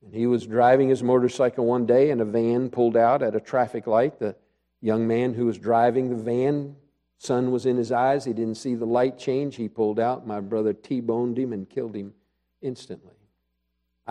And 0.04 0.14
he 0.14 0.28
was 0.28 0.48
driving 0.48 0.90
his 0.90 1.04
motorcycle 1.04 1.66
one 1.66 1.86
day, 1.86 2.10
and 2.10 2.22
a 2.22 2.26
van 2.26 2.70
pulled 2.70 2.98
out 2.98 3.22
at 3.22 3.36
a 3.36 3.40
traffic 3.40 3.86
light. 3.88 4.20
The 4.20 4.36
young 4.82 5.08
man 5.08 5.34
who 5.34 5.46
was 5.46 5.60
driving 5.60 6.10
the 6.10 6.16
van 6.16 6.76
Sun 7.22 7.52
was 7.52 7.68
in 7.68 7.78
his 7.78 7.92
eyes. 7.92 8.26
He 8.26 8.34
didn't 8.34 8.56
see 8.56 8.74
the 8.74 8.88
light 8.88 9.16
change. 9.16 9.56
He 9.56 9.70
pulled 9.70 10.00
out. 10.00 10.26
My 10.26 10.40
brother 10.40 10.74
T 10.74 11.02
boned 11.02 11.38
him 11.38 11.54
and 11.54 11.70
killed 11.70 11.96
him 11.96 12.16
instantly. 12.64 13.14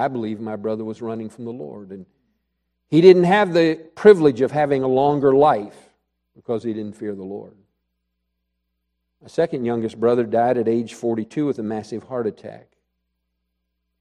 I 0.00 0.08
believe 0.08 0.40
my 0.40 0.56
brother 0.56 0.84
was 0.84 1.02
running 1.02 1.28
from 1.28 1.44
the 1.44 1.52
Lord. 1.52 1.90
And 1.90 2.06
he 2.88 3.00
didn't 3.00 3.24
have 3.24 3.52
the 3.52 3.76
privilege 3.94 4.40
of 4.40 4.50
having 4.50 4.82
a 4.82 4.88
longer 4.88 5.34
life 5.34 5.76
because 6.34 6.64
he 6.64 6.72
didn't 6.72 6.96
fear 6.96 7.14
the 7.14 7.22
Lord. 7.22 7.54
My 9.20 9.28
second 9.28 9.66
youngest 9.66 10.00
brother 10.00 10.24
died 10.24 10.56
at 10.56 10.68
age 10.68 10.94
42 10.94 11.44
with 11.44 11.58
a 11.58 11.62
massive 11.62 12.04
heart 12.04 12.26
attack. 12.26 12.68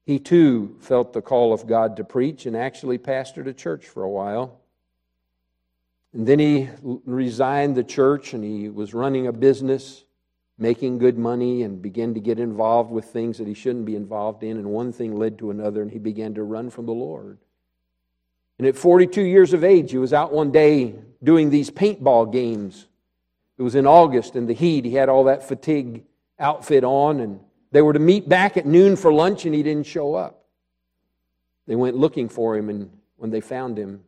He 0.06 0.18
too 0.18 0.76
felt 0.80 1.12
the 1.12 1.20
call 1.20 1.52
of 1.52 1.66
God 1.66 1.98
to 1.98 2.04
preach 2.04 2.46
and 2.46 2.56
actually 2.56 2.98
pastored 2.98 3.46
a 3.46 3.52
church 3.52 3.86
for 3.86 4.02
a 4.02 4.08
while. 4.08 4.58
And 6.14 6.26
then 6.26 6.38
he 6.38 6.68
resigned 6.80 7.76
the 7.76 7.84
church 7.84 8.32
and 8.32 8.42
he 8.42 8.70
was 8.70 8.94
running 8.94 9.26
a 9.26 9.32
business, 9.32 10.04
making 10.60 10.98
good 10.98 11.18
money, 11.18 11.62
and 11.62 11.82
began 11.82 12.14
to 12.14 12.20
get 12.20 12.38
involved 12.38 12.90
with 12.90 13.06
things 13.06 13.38
that 13.38 13.48
he 13.48 13.54
shouldn't 13.54 13.86
be 13.86 13.96
involved 13.96 14.42
in. 14.42 14.58
And 14.58 14.66
one 14.66 14.92
thing 14.92 15.18
led 15.18 15.38
to 15.38 15.50
another, 15.50 15.82
and 15.82 15.90
he 15.90 15.98
began 15.98 16.34
to 16.34 16.42
run 16.42 16.70
from 16.70 16.86
the 16.86 16.92
Lord. 16.92 17.38
And 18.58 18.68
at 18.68 18.76
42 18.76 19.22
years 19.22 19.54
of 19.54 19.64
age, 19.64 19.90
he 19.90 19.96
was 19.96 20.12
out 20.12 20.32
one 20.32 20.52
day 20.52 20.94
doing 21.24 21.48
these 21.48 21.70
paintball 21.70 22.30
games. 22.30 22.86
It 23.56 23.62
was 23.62 23.74
in 23.74 23.86
August 23.86 24.36
in 24.36 24.46
the 24.46 24.52
heat. 24.52 24.84
He 24.84 24.94
had 24.94 25.08
all 25.08 25.24
that 25.24 25.48
fatigue 25.48 26.04
outfit 26.38 26.84
on, 26.84 27.20
and 27.20 27.40
they 27.72 27.80
were 27.80 27.94
to 27.94 27.98
meet 27.98 28.28
back 28.28 28.58
at 28.58 28.66
noon 28.66 28.96
for 28.96 29.10
lunch, 29.10 29.46
and 29.46 29.54
he 29.54 29.62
didn't 29.62 29.86
show 29.86 30.14
up. 30.14 30.44
They 31.66 31.76
went 31.76 31.96
looking 31.96 32.28
for 32.28 32.54
him, 32.54 32.68
and 32.68 32.90
when 33.16 33.30
they 33.30 33.40
found 33.40 33.78
him, 33.78 34.02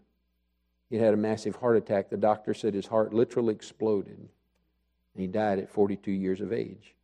he 0.90 0.96
had 0.96 1.14
a 1.14 1.16
massive 1.16 1.56
heart 1.56 1.78
attack. 1.78 2.10
The 2.10 2.18
doctor 2.18 2.52
said 2.52 2.74
his 2.74 2.86
heart 2.86 3.14
literally 3.14 3.54
exploded. 3.54 4.28
He 5.16 5.26
died 5.26 5.58
at 5.58 5.70
42 5.70 6.10
years 6.10 6.40
of 6.40 6.52
age. 6.52 6.94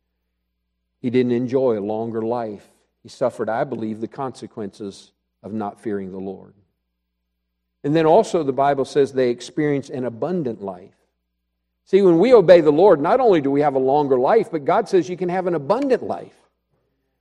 He 1.01 1.09
didn't 1.09 1.31
enjoy 1.31 1.77
a 1.77 1.81
longer 1.81 2.21
life. 2.21 2.67
He 3.03 3.09
suffered, 3.09 3.49
I 3.49 3.63
believe, 3.63 4.01
the 4.01 4.07
consequences 4.07 5.11
of 5.43 5.53
not 5.53 5.79
fearing 5.79 6.11
the 6.11 6.19
Lord. 6.19 6.53
And 7.83 7.95
then 7.95 8.05
also, 8.05 8.43
the 8.43 8.51
Bible 8.51 8.83
says 8.83 9.13
they 9.13 9.29
experience 9.29 9.89
an 9.89 10.05
abundant 10.05 10.61
life. 10.61 10.95
See, 11.85 12.01
when 12.01 12.19
we 12.19 12.33
obey 12.33 12.61
the 12.61 12.71
Lord, 12.71 12.99
not 12.99 13.19
only 13.19 13.41
do 13.41 13.49
we 13.49 13.61
have 13.61 13.75
a 13.75 13.79
longer 13.79 14.19
life, 14.19 14.51
but 14.51 14.65
God 14.65 14.89
says 14.89 15.09
you 15.09 15.17
can 15.17 15.29
have 15.29 15.47
an 15.47 15.55
abundant 15.55 16.03
life. 16.03 16.35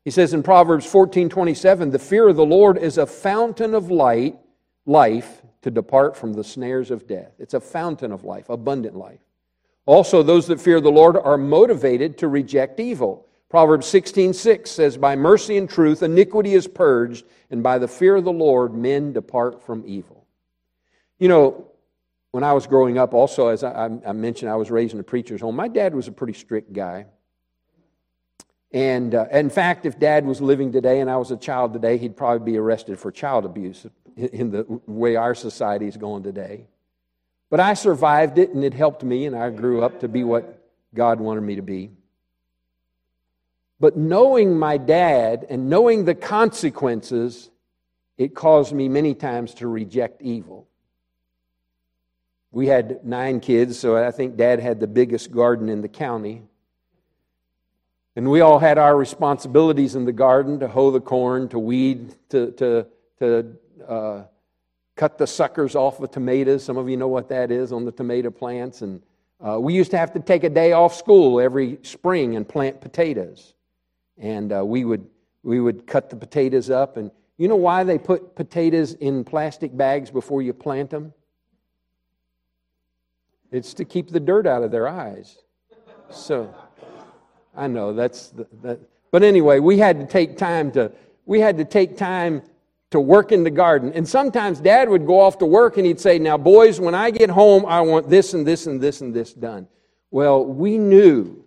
He 0.05 0.11
says 0.11 0.35
in 0.35 0.42
Proverbs 0.42 0.85
14 0.87 1.29
27, 1.29 1.90
the 1.90 1.98
fear 1.98 2.29
of 2.29 2.37
the 2.37 2.44
Lord 2.44 2.77
is 2.77 2.98
a 2.98 3.07
fountain 3.07 3.74
of 3.74 3.90
light, 3.90 4.37
life 4.85 5.42
to 5.62 5.70
depart 5.70 6.16
from 6.16 6.33
the 6.33 6.44
snares 6.44 6.90
of 6.90 7.07
death. 7.07 7.33
It's 7.38 7.55
a 7.55 7.61
fountain 7.61 8.11
of 8.11 8.24
life, 8.24 8.48
abundant 8.48 8.96
life. 8.96 9.20
Also, 9.88 10.22
those 10.22 10.46
that 10.48 10.61
fear 10.61 10.83
the 10.83 10.90
Lord 10.90 11.16
are 11.16 11.38
motivated 11.38 12.18
to 12.18 12.29
reject 12.29 12.79
evil. 12.79 13.27
Proverbs 13.48 13.87
16 13.87 14.35
6 14.35 14.70
says, 14.70 14.98
By 14.98 15.16
mercy 15.16 15.57
and 15.57 15.66
truth, 15.66 16.03
iniquity 16.03 16.53
is 16.53 16.66
purged, 16.66 17.24
and 17.51 17.62
by 17.62 17.79
the 17.79 17.88
fear 17.88 18.16
of 18.16 18.24
the 18.24 18.31
Lord, 18.31 18.74
men 18.74 19.14
depart 19.14 19.62
from 19.62 19.83
evil. 19.87 20.27
You 21.18 21.29
know, 21.29 21.68
when 22.33 22.44
I 22.44 22.53
was 22.53 22.66
growing 22.66 22.98
up, 22.98 23.14
also, 23.14 23.48
as 23.48 23.64
I, 23.64 23.88
I 24.07 24.12
mentioned, 24.12 24.51
I 24.51 24.57
was 24.57 24.70
raised 24.70 24.92
in 24.92 25.01
a 25.01 25.03
preacher's 25.03 25.40
home. 25.40 25.57
My 25.57 25.68
dad 25.68 25.94
was 25.94 26.07
a 26.07 26.12
pretty 26.12 26.35
strict 26.35 26.74
guy. 26.74 27.07
And 28.70 29.14
uh, 29.14 29.24
in 29.33 29.48
fact, 29.48 29.87
if 29.87 29.98
dad 29.98 30.27
was 30.27 30.42
living 30.42 30.70
today 30.70 31.01
and 31.01 31.09
I 31.09 31.16
was 31.16 31.31
a 31.31 31.37
child 31.38 31.72
today, 31.72 31.96
he'd 31.96 32.14
probably 32.14 32.53
be 32.53 32.59
arrested 32.59 32.98
for 32.98 33.11
child 33.11 33.46
abuse 33.46 33.87
in 34.18 34.51
the 34.51 34.66
way 34.87 35.16
our 35.16 35.35
society 35.35 35.87
is 35.87 35.96
going 35.96 36.24
today. 36.24 36.66
But 37.50 37.61
I 37.61 37.74
survived 37.74 38.38
it 38.38 38.50
and 38.50 38.62
it 38.62 38.74
helped 38.74 39.02
me, 39.02 39.26
and 39.26 39.34
I 39.34 39.50
grew 39.50 39.82
up 39.82 40.00
to 40.00 40.08
be 40.08 40.24
what 40.24 40.62
God 40.94 41.20
wanted 41.20 41.42
me 41.42 41.56
to 41.56 41.62
be. 41.62 41.90
But 43.80 43.96
knowing 43.96 44.58
my 44.58 44.76
dad 44.76 45.46
and 45.48 45.70
knowing 45.70 46.04
the 46.04 46.14
consequences, 46.14 47.50
it 48.16 48.34
caused 48.34 48.72
me 48.72 48.88
many 48.88 49.14
times 49.14 49.54
to 49.54 49.68
reject 49.68 50.20
evil. 50.20 50.66
We 52.50 52.66
had 52.66 53.04
nine 53.04 53.40
kids, 53.40 53.78
so 53.78 53.96
I 53.96 54.11
think 54.11 54.37
dad 54.37 54.58
had 54.58 54.80
the 54.80 54.87
biggest 54.87 55.30
garden 55.30 55.68
in 55.68 55.80
the 55.80 55.88
county. 55.88 56.42
And 58.16 58.30
we 58.30 58.40
all 58.40 58.58
had 58.58 58.78
our 58.78 58.96
responsibilities 58.96 59.94
in 59.94 60.04
the 60.04 60.12
garden 60.12 60.58
to 60.61 60.66
hoe 60.66 60.90
the 60.90 61.00
corn, 61.00 61.48
to 61.50 61.58
weed, 61.58 62.16
to, 62.30 62.50
to, 62.52 62.87
to 63.20 63.56
uh, 63.87 64.22
cut 64.98 65.16
the 65.16 65.26
suckers 65.26 65.76
off 65.76 66.00
of 66.00 66.11
tomatoes. 66.11 66.64
Some 66.64 66.76
of 66.76 66.90
you 66.90 66.96
know 66.96 67.06
what 67.06 67.28
that 67.28 67.52
is 67.52 67.72
on 67.72 67.84
the 67.84 67.92
tomato 67.92 68.30
plants. 68.30 68.82
And 68.82 69.00
uh, 69.40 69.58
we 69.61 69.72
used 69.72 69.92
to 69.92 69.98
have 69.98 70.12
to 70.14 70.20
take 70.20 70.42
a 70.42 70.50
day 70.50 70.72
off 70.72 70.92
school 70.92 71.40
every 71.40 71.78
spring 71.82 72.34
and 72.34 72.46
plant 72.46 72.80
potatoes. 72.80 73.54
And 74.18 74.52
uh, 74.52 74.64
we, 74.64 74.84
would, 74.84 75.06
we 75.44 75.61
would 75.61 75.87
cut 75.87 76.11
the 76.11 76.16
potatoes 76.16 76.68
up. 76.68 76.96
And 76.96 77.12
you 77.37 77.46
know 77.46 77.56
why 77.56 77.84
they 77.84 77.96
put 77.96 78.34
potatoes 78.34 78.94
in 78.94 79.22
plastic 79.22 79.74
bags 79.74 80.11
before 80.11 80.42
you 80.42 80.52
plant 80.52 80.90
them? 80.90 81.14
It's 83.52 83.72
to 83.74 83.84
keep 83.84 84.11
the 84.11 84.20
dirt 84.20 84.48
out 84.48 84.64
of 84.64 84.72
their 84.72 84.88
eyes. 84.88 85.38
So, 86.11 86.52
I 87.56 87.68
know 87.68 87.92
that's 87.92 88.30
the, 88.30 88.48
that. 88.62 88.80
But 89.12 89.22
anyway, 89.22 89.61
we 89.61 89.78
had 89.78 90.00
to 90.00 90.06
take 90.06 90.37
time 90.37 90.72
to 90.72 90.90
we 91.24 91.40
had 91.40 91.58
to 91.58 91.64
take 91.64 91.96
time 91.96 92.42
to 92.90 93.01
work 93.01 93.33
in 93.33 93.44
the 93.44 93.51
garden. 93.51 93.92
And 93.92 94.09
sometimes 94.09 94.61
Dad 94.61 94.88
would 94.88 95.07
go 95.07 95.20
off 95.20 95.38
to 95.38 95.46
work 95.46 95.77
and 95.77 95.87
he'd 95.87 96.01
say, 96.01 96.18
"Now, 96.18 96.37
boys, 96.38 96.81
when 96.81 96.94
I 96.94 97.11
get 97.11 97.31
home, 97.31 97.66
I 97.66 97.81
want 97.83 98.09
this 98.09 98.35
and 98.35 98.46
this 98.46 98.66
and 98.66 98.81
this 98.81 99.01
and 99.01 99.12
this 99.12 99.33
done." 99.33 99.68
Well, 100.11 100.44
we 100.44 100.79
knew 100.79 101.44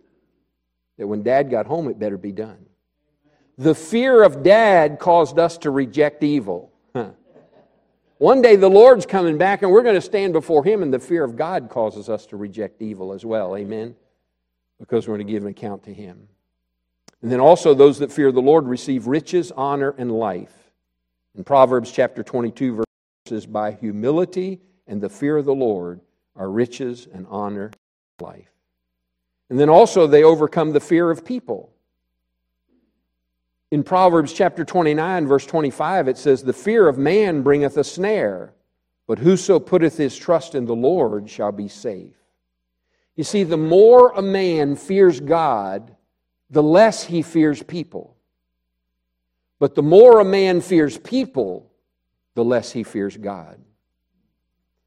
that 0.98 1.08
when 1.08 1.24
Dad 1.24 1.50
got 1.50 1.66
home, 1.66 1.88
it 1.88 1.98
better 1.98 2.18
be 2.18 2.32
done. 2.32 2.66
The 3.58 3.74
fear 3.74 4.24
of 4.24 4.44
Dad 4.44 5.00
caused 5.00 5.40
us 5.40 5.58
to 5.60 5.72
reject 5.72 6.24
evil. 6.24 6.72
One 8.18 8.44
day 8.44 8.56
the 8.56 8.70
Lord's 8.70 9.08
coming 9.08 9.40
back 9.40 9.64
and 9.64 9.72
we're 9.72 9.82
going 9.82 9.96
to 9.96 10.02
stand 10.02 10.34
before 10.34 10.64
Him, 10.64 10.84
and 10.84 10.94
the 10.94 11.00
fear 11.00 11.24
of 11.24 11.36
God 11.36 11.70
causes 11.72 12.08
us 12.08 12.28
to 12.28 12.38
reject 12.38 12.80
evil 12.80 13.14
as 13.14 13.26
well. 13.26 13.58
Amen? 13.58 13.96
Because 14.80 15.08
we're 15.08 15.16
going 15.16 15.26
to 15.26 15.34
give 15.34 15.42
an 15.42 15.50
account 15.50 15.82
to 15.86 15.94
Him. 15.94 16.28
And 17.24 17.32
then 17.32 17.40
also, 17.40 17.74
those 17.74 17.98
that 17.98 18.12
fear 18.12 18.32
the 18.32 18.40
Lord 18.40 18.68
receive 18.68 19.08
riches, 19.08 19.52
honor, 19.52 19.96
and 19.98 20.12
life. 20.12 20.61
In 21.36 21.44
Proverbs 21.44 21.92
chapter 21.92 22.24
22, 22.24 22.84
verses, 23.28 23.46
by 23.46 23.72
humility 23.72 24.60
and 24.88 25.00
the 25.00 25.10
fear 25.10 25.38
of 25.38 25.46
the 25.46 25.54
Lord 25.54 26.02
are 26.36 26.50
riches 26.50 27.08
and 27.14 27.26
honor 27.30 27.66
and 27.66 28.28
life. 28.28 28.52
And 29.50 29.60
then 29.60 29.70
also, 29.70 30.08
they 30.08 30.24
overcome 30.24 30.72
the 30.72 30.80
fear 30.80 31.10
of 31.10 31.26
people. 31.26 31.72
In 33.70 33.84
Proverbs 33.84 34.34
chapter 34.34 34.66
29, 34.66 35.28
verse 35.28 35.46
25, 35.46 36.10
it 36.10 36.18
says, 36.18 36.44
The 36.44 36.52
fear 36.52 36.88
of 36.90 36.98
man 36.98 37.42
bringeth 37.42 37.78
a 37.78 37.84
snare, 37.84 38.54
but 39.08 39.20
whoso 39.20 39.60
putteth 39.60 39.98
his 39.98 40.18
trust 40.18 40.56
in 40.56 40.66
the 40.66 40.76
Lord 40.76 41.30
shall 41.30 41.54
be 41.54 41.70
safe. 41.70 42.16
You 43.16 43.24
see, 43.24 43.44
the 43.44 43.58
more 43.58 44.12
a 44.12 44.22
man 44.22 44.76
fears 44.76 45.22
God, 45.22 45.96
the 46.50 46.64
less 46.64 47.04
he 47.06 47.22
fears 47.22 47.64
people. 47.64 48.18
But 49.62 49.76
the 49.76 49.84
more 49.84 50.20
a 50.20 50.26
man 50.26 50.60
fears 50.60 50.98
people, 50.98 51.72
the 52.34 52.44
less 52.44 52.72
he 52.72 52.82
fears 52.82 53.16
God. 53.16 53.62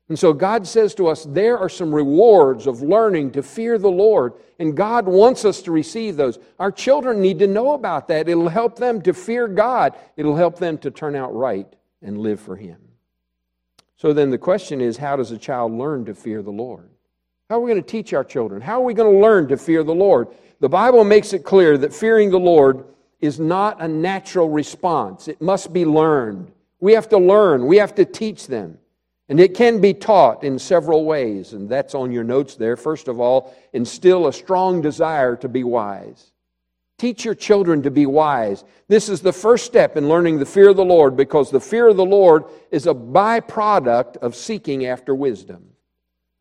And 0.09 0.19
so 0.19 0.33
God 0.33 0.67
says 0.67 0.97
to 0.97 1.07
us, 1.07 1.23
there 1.23 1.57
are 1.57 1.69
some 1.69 1.95
rewards 1.95 2.67
of 2.67 2.83
learning 2.83 3.31
to 3.33 3.43
fear 3.45 3.79
the 3.79 3.89
Lord, 3.89 4.33
and 4.59 4.77
God 4.77 5.07
wants 5.07 5.45
us 5.45 5.63
to 5.63 5.71
receive 5.71 6.17
those. 6.17 6.41
Our 6.59 6.73
children 6.73 7.21
need 7.21 7.39
to 7.39 7.47
know 7.47 7.75
about 7.75 8.09
that. 8.09 8.29
It'll 8.29 8.49
help 8.49 8.75
them 8.75 9.01
to 9.03 9.15
fear 9.15 9.47
God, 9.47 9.95
it'll 10.17 10.35
help 10.35 10.59
them 10.59 10.77
to 10.79 10.91
turn 10.91 11.15
out 11.15 11.33
right 11.33 11.73
and 12.03 12.19
live 12.19 12.41
for 12.41 12.57
Him. 12.57 12.79
So 13.95 14.13
then 14.13 14.31
the 14.31 14.39
question 14.39 14.81
is 14.81 14.97
how 14.97 15.15
does 15.15 15.31
a 15.31 15.39
child 15.39 15.71
learn 15.71 16.05
to 16.07 16.17
fear 16.17 16.43
the 16.43 16.51
Lord? 16.51 16.91
How 17.49 17.59
are 17.59 17.61
we 17.61 17.71
going 17.71 17.83
to 17.83 17.89
teach 17.89 18.13
our 18.13 18.25
children? 18.25 18.61
How 18.61 18.81
are 18.81 18.85
we 18.85 18.93
going 18.93 19.15
to 19.15 19.23
learn 19.23 19.47
to 19.49 19.57
fear 19.57 19.85
the 19.85 19.95
Lord? 19.95 20.35
The 20.59 20.69
Bible 20.69 21.05
makes 21.05 21.33
it 21.33 21.45
clear 21.45 21.79
that 21.79 21.95
fearing 21.95 22.31
the 22.31 22.41
Lord 22.41 22.87
is 23.25 23.41
not 23.41 23.81
a 23.81 23.89
natural 23.89 24.51
response, 24.51 25.29
it 25.29 25.41
must 25.41 25.73
be 25.73 25.85
learned. 25.85 26.53
We 26.81 26.93
have 26.93 27.09
to 27.09 27.19
learn, 27.19 27.67
we 27.67 27.79
have 27.79 27.95
to 27.95 28.05
teach 28.05 28.47
them. 28.47 28.79
And 29.29 29.41
it 29.41 29.55
can 29.55 29.81
be 29.81 29.95
taught 29.95 30.45
in 30.45 30.59
several 30.59 31.07
ways, 31.07 31.55
and 31.55 31.67
that's 31.67 31.95
on 31.95 32.13
your 32.13 32.25
notes 32.25 32.57
there. 32.57 32.77
First 32.77 33.09
of 33.09 33.21
all, 33.21 33.57
instill 33.73 34.27
a 34.27 34.33
strong 34.33 34.83
desire 34.83 35.35
to 35.37 35.49
be 35.49 35.65
wise. 35.65 36.33
Teach 36.99 37.25
your 37.25 37.35
children 37.35 37.83
to 37.83 37.91
be 37.91 38.05
wise. 38.05 38.65
This 38.87 39.09
is 39.09 39.23
the 39.23 39.33
first 39.33 39.65
step 39.65 39.97
in 39.97 40.09
learning 40.09 40.39
the 40.39 40.47
fear 40.47 40.69
of 40.69 40.77
the 40.77 40.85
Lord 40.85 41.17
because 41.17 41.51
the 41.51 41.61
fear 41.61 41.89
of 41.89 41.97
the 41.97 42.05
Lord 42.05 42.45
is 42.71 42.87
a 42.87 42.95
byproduct 42.95 44.19
of 44.19 44.37
seeking 44.37 44.85
after 44.85 45.15
wisdom. 45.15 45.71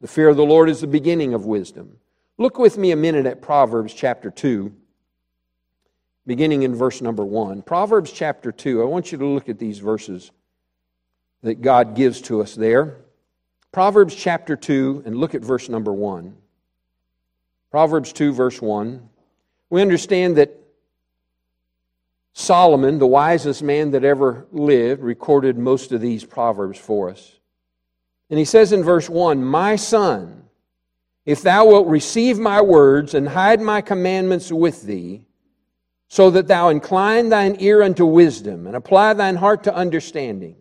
The 0.02 0.08
fear 0.10 0.28
of 0.28 0.36
the 0.36 0.44
Lord 0.44 0.70
is 0.70 0.82
the 0.82 0.88
beginning 0.88 1.34
of 1.34 1.46
wisdom. 1.46 1.98
Look 2.38 2.60
with 2.60 2.78
me 2.78 2.92
a 2.92 2.98
minute 2.98 3.26
at 3.26 3.42
Proverbs 3.42 3.94
chapter 3.94 4.30
2, 4.30 4.74
beginning 6.26 6.64
in 6.64 6.76
verse 6.76 7.02
number 7.02 7.26
1. 7.26 7.62
Proverbs 7.64 8.12
chapter 8.12 8.52
2, 8.52 8.82
I 8.82 8.86
want 8.86 9.12
you 9.12 9.18
to 9.18 9.26
look 9.26 9.50
at 9.50 9.60
these 9.60 9.80
verses 9.80 10.32
that 11.42 11.62
God 11.62 11.96
gives 11.96 12.22
to 12.22 12.42
us 12.42 12.56
there. 12.56 12.98
Proverbs 13.72 14.16
chapter 14.16 14.56
2, 14.56 15.04
and 15.06 15.16
look 15.16 15.36
at 15.36 15.42
verse 15.42 15.68
number 15.68 15.92
1. 15.92 16.36
Proverbs 17.72 18.14
2, 18.14 18.34
verse 18.34 18.62
1. 18.62 19.10
We 19.70 19.82
understand 19.82 20.38
that 20.38 20.58
Solomon, 22.34 23.00
the 23.00 23.08
wisest 23.08 23.62
man 23.62 23.92
that 23.92 24.04
ever 24.04 24.48
lived, 24.52 25.02
recorded 25.02 25.58
most 25.58 25.92
of 25.92 26.02
these 26.02 26.24
proverbs 26.24 26.80
for 26.80 27.10
us. 27.10 27.40
And 28.30 28.40
he 28.40 28.46
says 28.46 28.72
in 28.72 28.84
verse 28.84 29.10
1 29.10 29.44
My 29.44 29.76
son, 29.76 30.44
if 31.26 31.42
thou 31.42 31.66
wilt 31.68 31.88
receive 31.88 32.40
my 32.40 32.62
words 32.62 33.14
and 33.14 33.28
hide 33.28 33.62
my 33.62 33.82
commandments 33.82 34.52
with 34.52 34.84
thee, 34.84 35.26
so 36.14 36.30
that 36.30 36.48
thou 36.48 36.70
incline 36.70 37.30
thine 37.30 37.56
ear 37.58 37.82
unto 37.82 38.06
wisdom 38.06 38.68
and 38.68 38.76
apply 38.76 39.12
thine 39.16 39.36
heart 39.36 39.64
to 39.64 39.74
understanding. 39.74 40.56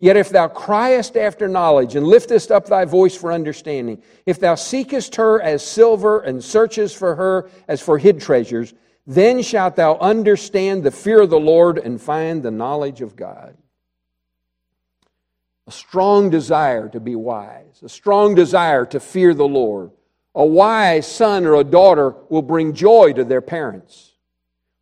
Yet 0.00 0.16
if 0.16 0.30
thou 0.30 0.48
criest 0.48 1.16
after 1.16 1.46
knowledge 1.46 1.94
and 1.94 2.04
liftest 2.04 2.50
up 2.50 2.66
thy 2.66 2.84
voice 2.84 3.14
for 3.14 3.30
understanding, 3.30 4.02
if 4.26 4.40
thou 4.40 4.56
seekest 4.56 5.14
her 5.14 5.40
as 5.40 5.64
silver 5.64 6.18
and 6.18 6.42
searchest 6.42 6.96
for 6.96 7.14
her 7.14 7.48
as 7.68 7.80
for 7.80 7.96
hid 7.96 8.20
treasures, 8.20 8.74
then 9.06 9.40
shalt 9.42 9.76
thou 9.76 9.98
understand 9.98 10.82
the 10.82 10.90
fear 10.90 11.20
of 11.22 11.30
the 11.30 11.38
Lord 11.38 11.78
and 11.78 12.02
find 12.02 12.42
the 12.42 12.50
knowledge 12.50 13.02
of 13.02 13.14
God. 13.14 13.56
A 15.68 15.70
strong 15.70 16.28
desire 16.28 16.88
to 16.88 16.98
be 16.98 17.14
wise, 17.14 17.84
a 17.84 17.88
strong 17.88 18.34
desire 18.34 18.84
to 18.86 18.98
fear 18.98 19.32
the 19.32 19.46
Lord. 19.46 19.92
A 20.34 20.44
wise 20.44 21.06
son 21.06 21.46
or 21.46 21.54
a 21.54 21.62
daughter 21.62 22.16
will 22.28 22.42
bring 22.42 22.72
joy 22.72 23.12
to 23.12 23.22
their 23.22 23.42
parents. 23.42 24.11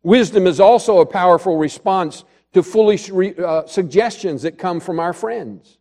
Wisdom 0.03 0.47
is 0.47 0.59
also 0.59 0.99
a 0.99 1.05
powerful 1.05 1.57
response 1.57 2.23
to 2.53 2.63
foolish 2.63 3.09
uh, 3.11 3.65
suggestions 3.65 4.41
that 4.41 4.57
come 4.57 4.79
from 4.79 4.99
our 4.99 5.13
friends. 5.13 5.77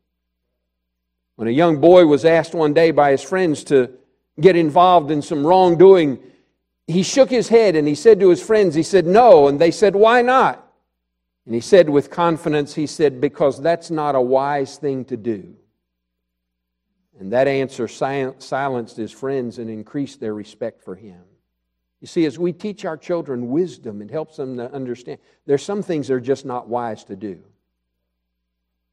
When 1.37 1.49
a 1.49 1.53
young 1.53 1.81
boy 1.81 2.07
was 2.07 2.25
asked 2.25 2.55
one 2.55 2.75
day 2.75 2.91
by 2.91 3.13
his 3.13 3.23
friends 3.23 3.65
to 3.65 3.91
get 4.41 4.57
involved 4.57 5.11
in 5.11 5.23
some 5.23 5.47
wrongdoing, 5.47 6.19
he 6.87 7.03
shook 7.03 7.31
his 7.31 7.49
head 7.49 7.77
and 7.77 7.89
he 7.89 7.95
said 7.95 8.21
to 8.21 8.29
his 8.29 8.43
friends, 8.43 8.75
he 8.75 8.83
said, 8.83 9.07
No. 9.07 9.49
And 9.49 9.59
they 9.59 9.71
said, 9.71 9.97
Why 9.97 10.23
not? 10.23 10.67
And 11.47 11.55
he 11.55 11.61
said 11.61 11.89
with 11.89 12.11
confidence, 12.11 12.75
he 12.75 12.87
said, 12.87 13.21
Because 13.21 13.61
that's 13.61 13.91
not 13.91 14.15
a 14.15 14.21
wise 14.21 14.77
thing 14.77 15.05
to 15.07 15.17
do. 15.17 15.57
And 17.19 17.33
that 17.33 17.49
answer 17.49 17.89
silenced 17.89 18.97
his 18.97 19.13
friends 19.13 19.59
and 19.59 19.69
increased 19.69 20.21
their 20.21 20.35
respect 20.35 20.83
for 20.83 20.95
him. 20.95 21.23
You 22.01 22.07
see, 22.07 22.25
as 22.25 22.39
we 22.39 22.53
teach 22.53 22.85
our 22.85 22.97
children 22.97 23.51
wisdom, 23.51 24.01
it 24.01 24.11
helps 24.11 24.37
them 24.37 24.57
to 24.57 24.73
understand 24.73 25.19
there's 25.47 25.63
some 25.63 25.83
things 25.83 26.09
that 26.09 26.15
are 26.15 26.21
just 26.21 26.47
not 26.47 26.67
wise 26.67 27.05
to 27.05 27.17
do. 27.17 27.41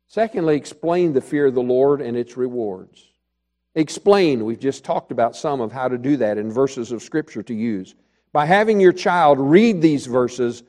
Secondly, 0.08 0.56
explain 0.56 1.13
the 1.13 1.22
fear 1.22 1.48
of 1.48 1.54
the 1.54 1.62
Lord 1.62 2.02
and 2.02 2.17
its 2.17 2.36
rewards. 2.36 3.04
Explain, 3.76 4.43
we've 4.43 4.60
just 4.60 4.84
talked 4.84 5.12
about 5.12 5.36
some 5.36 5.62
of 5.62 5.72
how 5.72 5.88
to 5.88 5.98
do 5.98 6.17
that 6.17 6.38
in 6.38 6.52
verses 6.52 6.91
of 6.91 7.02
Scripture 7.02 7.43
to 7.43 7.54
use. 7.54 7.96
By 8.34 8.46
having 8.46 8.80
your 8.80 8.93
child 8.93 9.39
read 9.39 9.82
these 9.82 10.06
verses 10.06 10.63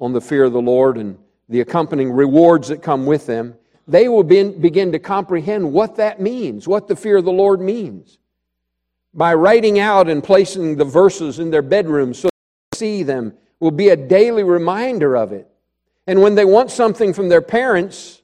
on 0.00 0.12
the 0.12 0.20
fear 0.20 0.44
of 0.44 0.52
the 0.52 0.60
Lord 0.60 0.96
and 0.96 1.18
the 1.48 1.60
accompanying 1.60 2.12
rewards 2.12 2.68
that 2.68 2.82
come 2.82 3.06
with 3.06 3.26
them, 3.26 3.56
they 3.88 4.08
will 4.08 4.22
begin 4.22 4.92
to 4.92 4.98
comprehend 5.00 5.72
what 5.72 5.96
that 5.96 6.20
means, 6.20 6.68
what 6.68 6.86
the 6.86 6.94
fear 6.94 7.16
of 7.16 7.24
the 7.24 7.32
Lord 7.32 7.60
means 7.60 8.19
by 9.12 9.34
writing 9.34 9.78
out 9.78 10.08
and 10.08 10.22
placing 10.22 10.76
the 10.76 10.84
verses 10.84 11.38
in 11.38 11.50
their 11.50 11.62
bedrooms 11.62 12.18
so 12.18 12.28
they 12.28 12.76
see 12.76 13.02
them 13.02 13.34
will 13.58 13.70
be 13.70 13.88
a 13.88 13.96
daily 13.96 14.42
reminder 14.42 15.16
of 15.16 15.32
it. 15.32 15.48
And 16.06 16.22
when 16.22 16.34
they 16.34 16.44
want 16.44 16.70
something 16.70 17.12
from 17.12 17.28
their 17.28 17.42
parents 17.42 18.22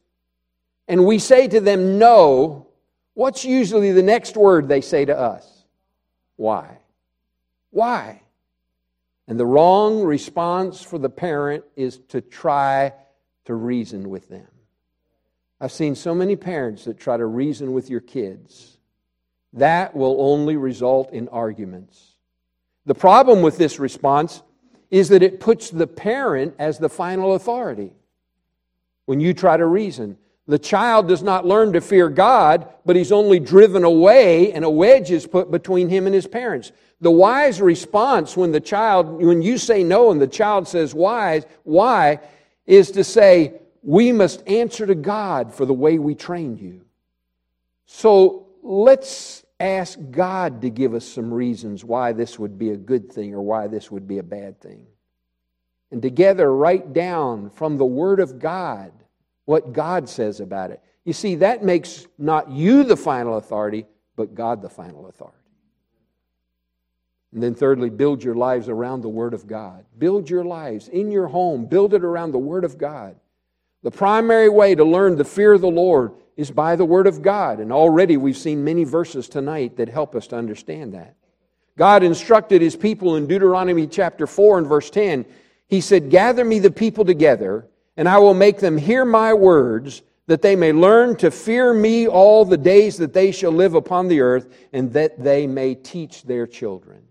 and 0.88 1.04
we 1.04 1.18
say 1.18 1.48
to 1.48 1.60
them 1.60 1.98
no, 1.98 2.68
what's 3.14 3.44
usually 3.44 3.92
the 3.92 4.02
next 4.02 4.36
word 4.36 4.68
they 4.68 4.80
say 4.80 5.04
to 5.04 5.16
us? 5.16 5.64
Why? 6.36 6.78
Why? 7.70 8.22
And 9.28 9.40
the 9.40 9.46
wrong 9.46 10.04
response 10.04 10.82
for 10.82 10.98
the 10.98 11.10
parent 11.10 11.64
is 11.74 11.98
to 12.08 12.20
try 12.20 12.92
to 13.46 13.54
reason 13.54 14.08
with 14.08 14.28
them. 14.28 14.46
I've 15.60 15.72
seen 15.72 15.94
so 15.94 16.14
many 16.14 16.36
parents 16.36 16.84
that 16.84 17.00
try 17.00 17.16
to 17.16 17.26
reason 17.26 17.72
with 17.72 17.90
your 17.90 18.00
kids 18.00 18.75
that 19.52 19.94
will 19.94 20.16
only 20.20 20.56
result 20.56 21.12
in 21.12 21.28
arguments. 21.28 22.14
The 22.84 22.94
problem 22.94 23.42
with 23.42 23.58
this 23.58 23.78
response 23.78 24.42
is 24.90 25.08
that 25.08 25.22
it 25.22 25.40
puts 25.40 25.70
the 25.70 25.86
parent 25.86 26.54
as 26.58 26.78
the 26.78 26.88
final 26.88 27.34
authority. 27.34 27.92
When 29.06 29.20
you 29.20 29.34
try 29.34 29.56
to 29.56 29.66
reason, 29.66 30.18
the 30.46 30.58
child 30.58 31.08
does 31.08 31.22
not 31.22 31.44
learn 31.44 31.72
to 31.72 31.80
fear 31.80 32.08
God, 32.08 32.68
but 32.84 32.94
he's 32.94 33.10
only 33.10 33.40
driven 33.40 33.82
away, 33.82 34.52
and 34.52 34.64
a 34.64 34.70
wedge 34.70 35.10
is 35.10 35.26
put 35.26 35.50
between 35.50 35.88
him 35.88 36.06
and 36.06 36.14
his 36.14 36.26
parents. 36.26 36.70
The 37.00 37.10
wise 37.10 37.60
response 37.60 38.36
when 38.36 38.52
the 38.52 38.60
child, 38.60 39.20
when 39.20 39.42
you 39.42 39.58
say 39.58 39.82
no 39.82 40.12
and 40.12 40.20
the 40.20 40.28
child 40.28 40.68
says 40.68 40.94
why, 40.94 41.42
why, 41.64 42.20
is 42.64 42.92
to 42.92 43.02
say, 43.02 43.60
we 43.82 44.12
must 44.12 44.46
answer 44.48 44.86
to 44.86 44.94
God 44.94 45.52
for 45.52 45.64
the 45.64 45.74
way 45.74 45.98
we 45.98 46.14
trained 46.14 46.60
you. 46.60 46.82
So 47.86 48.45
let's 48.66 49.44
ask 49.60 49.98
God 50.10 50.60
to 50.62 50.70
give 50.70 50.94
us 50.94 51.06
some 51.06 51.32
reasons 51.32 51.84
why 51.84 52.12
this 52.12 52.38
would 52.38 52.58
be 52.58 52.70
a 52.70 52.76
good 52.76 53.10
thing 53.10 53.34
or 53.34 53.40
why 53.40 53.68
this 53.68 53.90
would 53.90 54.06
be 54.06 54.18
a 54.18 54.22
bad 54.22 54.60
thing. 54.60 54.86
And 55.90 56.02
together 56.02 56.52
write 56.52 56.92
down 56.92 57.50
from 57.50 57.76
the 57.76 57.86
Word 57.86 58.20
of 58.20 58.38
God 58.38 58.92
what 59.44 59.72
God 59.72 60.08
says 60.08 60.40
about 60.40 60.72
it. 60.72 60.82
You 61.04 61.12
see, 61.12 61.36
that 61.36 61.62
makes 61.62 62.06
not 62.18 62.50
you 62.50 62.82
the 62.82 62.96
final 62.96 63.36
authority, 63.36 63.86
but 64.16 64.34
God 64.34 64.60
the 64.60 64.68
final 64.68 65.06
authority. 65.06 65.36
And 67.32 67.42
then, 67.42 67.54
thirdly, 67.54 67.90
build 67.90 68.24
your 68.24 68.34
lives 68.34 68.68
around 68.68 69.02
the 69.02 69.08
Word 69.08 69.34
of 69.34 69.46
God. 69.46 69.84
Build 69.98 70.28
your 70.28 70.44
lives 70.44 70.88
in 70.88 71.12
your 71.12 71.28
home, 71.28 71.66
build 71.66 71.94
it 71.94 72.02
around 72.02 72.32
the 72.32 72.38
Word 72.38 72.64
of 72.64 72.78
God. 72.78 73.16
The 73.86 73.92
primary 73.92 74.48
way 74.48 74.74
to 74.74 74.82
learn 74.82 75.14
the 75.14 75.24
fear 75.24 75.52
of 75.52 75.60
the 75.60 75.68
Lord 75.68 76.10
is 76.36 76.50
by 76.50 76.74
the 76.74 76.84
Word 76.84 77.06
of 77.06 77.22
God. 77.22 77.60
And 77.60 77.72
already 77.72 78.16
we've 78.16 78.36
seen 78.36 78.64
many 78.64 78.82
verses 78.82 79.28
tonight 79.28 79.76
that 79.76 79.88
help 79.88 80.16
us 80.16 80.26
to 80.26 80.36
understand 80.36 80.94
that. 80.94 81.14
God 81.78 82.02
instructed 82.02 82.60
His 82.60 82.74
people 82.74 83.14
in 83.14 83.28
Deuteronomy 83.28 83.86
chapter 83.86 84.26
4 84.26 84.58
and 84.58 84.66
verse 84.66 84.90
10. 84.90 85.24
He 85.68 85.80
said, 85.80 86.10
Gather 86.10 86.44
me 86.44 86.58
the 86.58 86.72
people 86.72 87.04
together, 87.04 87.68
and 87.96 88.08
I 88.08 88.18
will 88.18 88.34
make 88.34 88.58
them 88.58 88.76
hear 88.76 89.04
my 89.04 89.32
words, 89.32 90.02
that 90.26 90.42
they 90.42 90.56
may 90.56 90.72
learn 90.72 91.14
to 91.18 91.30
fear 91.30 91.72
me 91.72 92.08
all 92.08 92.44
the 92.44 92.56
days 92.56 92.96
that 92.96 93.12
they 93.12 93.30
shall 93.30 93.52
live 93.52 93.74
upon 93.74 94.08
the 94.08 94.20
earth, 94.20 94.52
and 94.72 94.92
that 94.94 95.22
they 95.22 95.46
may 95.46 95.76
teach 95.76 96.24
their 96.24 96.48
children. 96.48 97.04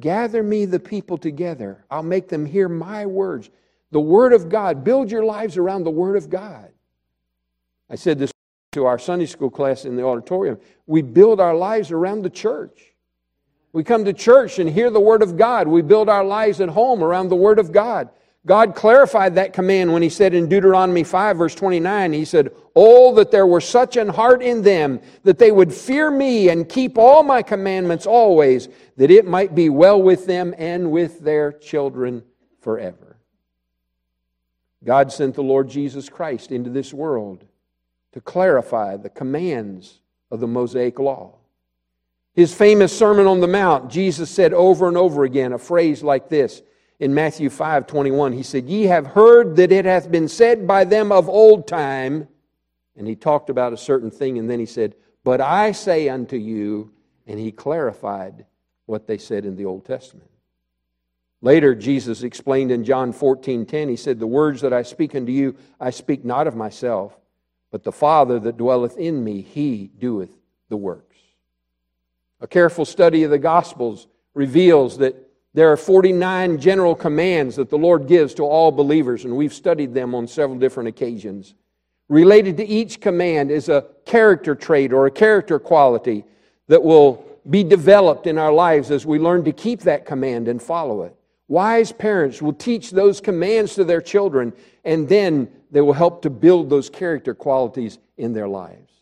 Gather 0.00 0.42
me 0.42 0.64
the 0.64 0.80
people 0.80 1.18
together. 1.18 1.84
I'll 1.90 2.02
make 2.02 2.28
them 2.28 2.46
hear 2.46 2.70
my 2.70 3.04
words. 3.04 3.50
The 3.90 4.00
Word 4.00 4.32
of 4.32 4.48
God. 4.48 4.84
Build 4.84 5.10
your 5.10 5.24
lives 5.24 5.56
around 5.56 5.84
the 5.84 5.90
Word 5.90 6.16
of 6.16 6.28
God. 6.30 6.70
I 7.88 7.94
said 7.94 8.18
this 8.18 8.32
to 8.72 8.84
our 8.86 8.98
Sunday 8.98 9.26
school 9.26 9.50
class 9.50 9.84
in 9.84 9.96
the 9.96 10.04
auditorium. 10.04 10.58
We 10.86 11.02
build 11.02 11.40
our 11.40 11.54
lives 11.54 11.90
around 11.90 12.22
the 12.22 12.30
church. 12.30 12.92
We 13.72 13.84
come 13.84 14.04
to 14.06 14.12
church 14.12 14.58
and 14.58 14.68
hear 14.68 14.90
the 14.90 15.00
Word 15.00 15.22
of 15.22 15.36
God. 15.36 15.68
We 15.68 15.82
build 15.82 16.08
our 16.08 16.24
lives 16.24 16.60
at 16.60 16.68
home 16.70 17.02
around 17.02 17.28
the 17.28 17.36
Word 17.36 17.58
of 17.58 17.72
God. 17.72 18.08
God 18.46 18.74
clarified 18.74 19.34
that 19.34 19.52
command 19.52 19.92
when 19.92 20.02
He 20.02 20.08
said 20.08 20.32
in 20.32 20.48
Deuteronomy 20.48 21.04
5, 21.04 21.36
verse 21.36 21.54
29, 21.54 22.12
He 22.12 22.24
said, 22.24 22.50
Oh, 22.74 23.14
that 23.16 23.30
there 23.30 23.46
were 23.46 23.60
such 23.60 23.96
an 23.96 24.08
heart 24.08 24.42
in 24.42 24.62
them 24.62 25.00
that 25.24 25.38
they 25.38 25.50
would 25.50 25.74
fear 25.74 26.10
me 26.10 26.48
and 26.48 26.68
keep 26.68 26.96
all 26.96 27.22
my 27.22 27.42
commandments 27.42 28.06
always, 28.06 28.68
that 28.96 29.10
it 29.10 29.26
might 29.26 29.54
be 29.54 29.68
well 29.68 30.00
with 30.00 30.26
them 30.26 30.54
and 30.56 30.90
with 30.90 31.20
their 31.20 31.52
children 31.52 32.22
forever. 32.60 33.05
God 34.86 35.12
sent 35.12 35.34
the 35.34 35.42
Lord 35.42 35.68
Jesus 35.68 36.08
Christ 36.08 36.52
into 36.52 36.70
this 36.70 36.94
world 36.94 37.44
to 38.12 38.20
clarify 38.20 38.96
the 38.96 39.10
commands 39.10 40.00
of 40.30 40.40
the 40.40 40.46
Mosaic 40.46 40.98
Law. 41.00 41.34
His 42.34 42.54
famous 42.54 42.96
Sermon 42.96 43.26
on 43.26 43.40
the 43.40 43.48
Mount, 43.48 43.90
Jesus 43.90 44.30
said 44.30 44.54
over 44.54 44.86
and 44.86 44.96
over 44.96 45.24
again 45.24 45.52
a 45.52 45.58
phrase 45.58 46.02
like 46.02 46.28
this 46.28 46.62
in 47.00 47.12
Matthew 47.12 47.50
5 47.50 47.86
21. 47.86 48.32
He 48.32 48.42
said, 48.42 48.68
Ye 48.68 48.84
have 48.84 49.08
heard 49.08 49.56
that 49.56 49.72
it 49.72 49.84
hath 49.86 50.10
been 50.10 50.28
said 50.28 50.66
by 50.66 50.84
them 50.84 51.10
of 51.10 51.28
old 51.28 51.66
time. 51.66 52.28
And 52.94 53.06
he 53.06 53.16
talked 53.16 53.50
about 53.50 53.72
a 53.72 53.76
certain 53.76 54.10
thing, 54.10 54.38
and 54.38 54.48
then 54.48 54.60
he 54.60 54.66
said, 54.66 54.94
But 55.24 55.40
I 55.40 55.72
say 55.72 56.08
unto 56.08 56.36
you, 56.36 56.92
and 57.26 57.38
he 57.38 57.52
clarified 57.52 58.46
what 58.86 59.06
they 59.06 59.18
said 59.18 59.44
in 59.44 59.56
the 59.56 59.64
Old 59.64 59.84
Testament. 59.84 60.30
Later, 61.42 61.74
Jesus 61.74 62.22
explained 62.22 62.70
in 62.70 62.84
John 62.84 63.12
14 63.12 63.66
10, 63.66 63.88
he 63.88 63.96
said, 63.96 64.18
The 64.18 64.26
words 64.26 64.60
that 64.62 64.72
I 64.72 64.82
speak 64.82 65.14
unto 65.14 65.32
you, 65.32 65.56
I 65.78 65.90
speak 65.90 66.24
not 66.24 66.46
of 66.46 66.56
myself 66.56 67.16
but 67.70 67.84
the 67.84 67.92
Father 67.92 68.38
that 68.40 68.56
dwelleth 68.56 68.96
in 68.96 69.22
me, 69.22 69.42
he 69.42 69.90
doeth 69.98 70.30
the 70.68 70.76
works. 70.76 71.16
A 72.40 72.46
careful 72.46 72.86
study 72.86 73.22
of 73.24 73.30
the 73.30 73.38
Gospels 73.38 74.06
reveals 74.34 74.96
that 74.98 75.14
there 75.52 75.70
are 75.70 75.76
49 75.76 76.58
general 76.58 76.94
commands 76.94 77.56
that 77.56 77.68
the 77.70 77.78
Lord 77.78 78.06
gives 78.06 78.34
to 78.34 78.44
all 78.44 78.70
believers, 78.72 79.24
and 79.24 79.36
we've 79.36 79.54
studied 79.54 79.94
them 79.94 80.14
on 80.14 80.26
several 80.26 80.58
different 80.58 80.88
occasions. 80.88 81.54
Related 82.08 82.56
to 82.58 82.66
each 82.66 83.00
command 83.00 83.50
is 83.50 83.68
a 83.68 83.86
character 84.04 84.54
trait 84.54 84.92
or 84.92 85.04
a 85.04 85.10
character 85.10 85.58
quality 85.58 86.24
that 86.68 86.82
will 86.82 87.24
be 87.50 87.64
developed 87.64 88.26
in 88.26 88.38
our 88.38 88.52
lives 88.52 88.90
as 88.90 89.04
we 89.04 89.18
learn 89.18 89.44
to 89.44 89.52
keep 89.52 89.80
that 89.80 90.06
command 90.06 90.48
and 90.48 90.62
follow 90.62 91.02
it. 91.02 91.16
Wise 91.48 91.92
parents 91.92 92.42
will 92.42 92.52
teach 92.52 92.90
those 92.90 93.20
commands 93.20 93.74
to 93.74 93.84
their 93.84 94.00
children, 94.00 94.52
and 94.84 95.08
then 95.08 95.48
they 95.70 95.80
will 95.80 95.92
help 95.92 96.22
to 96.22 96.30
build 96.30 96.68
those 96.68 96.90
character 96.90 97.34
qualities 97.34 97.98
in 98.16 98.32
their 98.32 98.48
lives. 98.48 98.92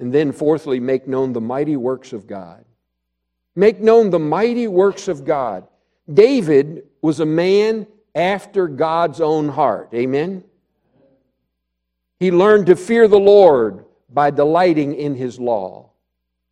And 0.00 0.12
then, 0.12 0.32
fourthly, 0.32 0.80
make 0.80 1.06
known 1.08 1.32
the 1.32 1.40
mighty 1.40 1.76
works 1.76 2.12
of 2.12 2.26
God. 2.26 2.64
Make 3.54 3.80
known 3.80 4.10
the 4.10 4.18
mighty 4.18 4.68
works 4.68 5.08
of 5.08 5.24
God. 5.24 5.66
David 6.12 6.84
was 7.02 7.20
a 7.20 7.26
man 7.26 7.86
after 8.14 8.68
God's 8.68 9.20
own 9.20 9.48
heart. 9.48 9.90
Amen? 9.92 10.44
He 12.18 12.30
learned 12.30 12.66
to 12.66 12.76
fear 12.76 13.06
the 13.06 13.18
Lord 13.18 13.84
by 14.08 14.30
delighting 14.30 14.94
in 14.94 15.14
his 15.14 15.38
law. 15.38 15.90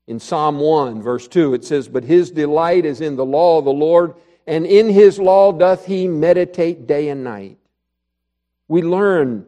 In 0.07 0.21
Psalm 0.21 0.61
1, 0.61 1.03
verse 1.03 1.27
2, 1.27 1.55
it 1.55 1.65
says, 1.65 1.89
But 1.89 2.05
his 2.05 2.31
delight 2.31 2.85
is 2.85 3.01
in 3.01 3.17
the 3.17 3.25
law 3.25 3.59
of 3.59 3.65
the 3.65 3.73
Lord, 3.73 4.15
and 4.47 4.67
in 4.67 4.89
his 4.89 5.19
law 5.19 5.53
doth 5.53 5.87
he 5.87 6.07
meditate 6.09 6.87
day 6.87 7.09
and 7.09 7.25
night. 7.25 7.59
We 8.69 8.83
learn 8.83 9.47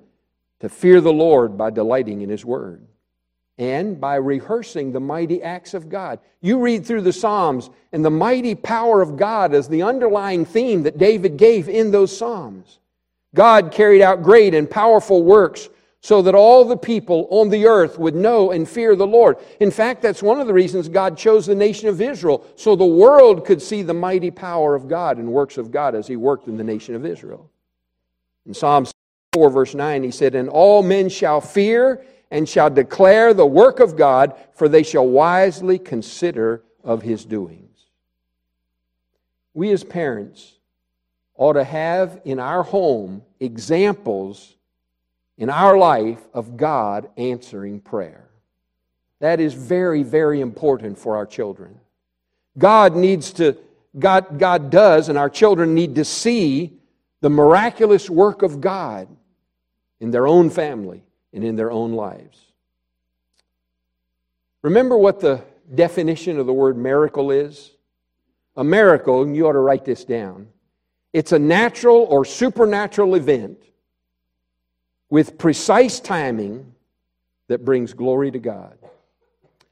to 0.61 0.69
fear 0.69 1.01
the 1.01 1.13
Lord 1.13 1.57
by 1.57 1.71
delighting 1.71 2.23
in 2.23 2.29
his 2.29 2.45
word 2.45 2.87
and 3.59 4.01
by 4.01 4.15
rehearsing 4.17 4.93
the 4.93 5.01
mighty 5.01 5.43
acts 5.43 5.75
of 5.75 5.89
God. 5.89 6.21
You 6.41 6.61
read 6.61 6.87
through 6.87 7.03
the 7.03 7.13
Psalms, 7.13 7.71
and 7.93 8.05
the 8.05 8.11
mighty 8.11 8.55
power 8.55 9.03
of 9.03 9.17
God 9.17 9.53
is 9.53 9.69
the 9.69 9.83
underlying 9.83 10.45
theme 10.45 10.85
that 10.85 10.99
David 10.99 11.37
gave 11.37 11.69
in 11.69 11.91
those 11.91 12.17
Psalms. 12.17 12.79
God 13.35 13.73
carried 13.73 14.01
out 14.01 14.23
great 14.23 14.55
and 14.55 14.71
powerful 14.71 15.25
works 15.25 15.69
so 16.01 16.23
that 16.23 16.35
all 16.35 16.65
the 16.65 16.77
people 16.77 17.27
on 17.31 17.49
the 17.49 17.67
earth 17.67 17.99
would 17.99 18.15
know 18.15 18.53
and 18.53 18.69
fear 18.69 18.95
the 18.95 19.07
Lord. 19.07 19.37
In 19.59 19.71
fact, 19.71 20.01
that's 20.01 20.23
one 20.23 20.41
of 20.41 20.47
the 20.47 20.55
reasons 20.55 20.89
God 20.89 21.19
chose 21.19 21.47
the 21.47 21.55
nation 21.55 21.89
of 21.89 22.01
Israel, 22.01 22.47
so 22.57 22.77
the 22.77 22.87
world 22.87 23.45
could 23.45 23.61
see 23.61 23.83
the 23.83 23.95
mighty 23.95 24.31
power 24.31 24.75
of 24.75 24.89
God 24.89 25.19
and 25.19 25.33
works 25.33 25.59
of 25.59 25.71
God 25.71 25.95
as 25.95 26.07
He 26.07 26.17
worked 26.17 26.47
in 26.47 26.57
the 26.57 26.65
nation 26.65 26.95
of 26.95 27.05
Israel. 27.05 27.51
In 28.47 28.55
Psalm 28.55 28.87
4, 29.33 29.51
verse 29.51 29.75
9, 29.75 30.05
He 30.05 30.11
said, 30.11 30.35
And 30.35 30.49
all 30.49 30.83
men 30.83 31.09
shall 31.09 31.41
fear 31.41 32.05
and 32.31 32.49
shall 32.49 32.71
declare 32.71 33.35
the 33.35 33.47
work 33.47 33.81
of 33.81 33.97
God, 33.97 34.35
for 34.53 34.69
they 34.69 34.83
shall 34.83 35.07
wisely 35.07 35.79
consider 35.79 36.63
of 36.85 37.03
His 37.03 37.25
doings. 37.25 37.65
We 39.53 39.73
as 39.73 39.83
parents 39.83 40.55
ought 41.35 41.55
to 41.55 41.65
have 41.65 42.21
in 42.25 42.39
our 42.39 42.63
home 42.63 43.23
examples 43.41 44.55
in 45.39 45.49
our 45.49 45.79
life 45.79 46.21
of 46.35 46.57
God 46.57 47.09
answering 47.17 47.81
prayer. 47.81 48.29
That 49.21 49.41
is 49.41 49.55
very, 49.55 50.03
very 50.03 50.41
important 50.41 50.99
for 50.99 51.17
our 51.17 51.27
children. 51.27 51.79
God 52.59 52.97
needs 52.97 53.33
to, 53.35 53.57
God, 53.99 54.39
God 54.39 54.71
does, 54.71 55.09
and 55.09 55.17
our 55.17 55.31
children 55.31 55.75
need 55.75 55.95
to 55.95 56.05
see 56.05 56.73
the 57.21 57.31
miraculous 57.31 58.11
work 58.11 58.43
of 58.43 58.61
God 58.61 59.09
in 60.01 60.11
their 60.11 60.27
own 60.27 60.51
family 60.51 61.05
and 61.33 61.45
in 61.45 61.57
their 61.57 61.71
own 61.71 61.93
lives. 61.93 62.41
Remember 64.63 64.97
what 64.97 65.21
the 65.21 65.43
definition 65.73 66.39
of 66.39 66.47
the 66.47 66.53
word 66.53 66.77
miracle 66.77 67.31
is? 67.31 67.73
A 68.57 68.65
miracle, 68.65 69.23
and 69.23 69.37
you 69.37 69.47
ought 69.47 69.53
to 69.53 69.61
write 69.61 69.85
this 69.85 70.05
down. 70.05 70.49
It's 71.13 71.31
a 71.31 71.39
natural 71.39 72.07
or 72.11 72.25
supernatural 72.25 73.15
event 73.15 73.63
with 75.11 75.39
precise 75.39 76.01
timing 76.01 76.73
that 77.49 77.65
brings 77.65 77.93
glory 77.93 78.31
to 78.31 78.39
God. 78.39 78.79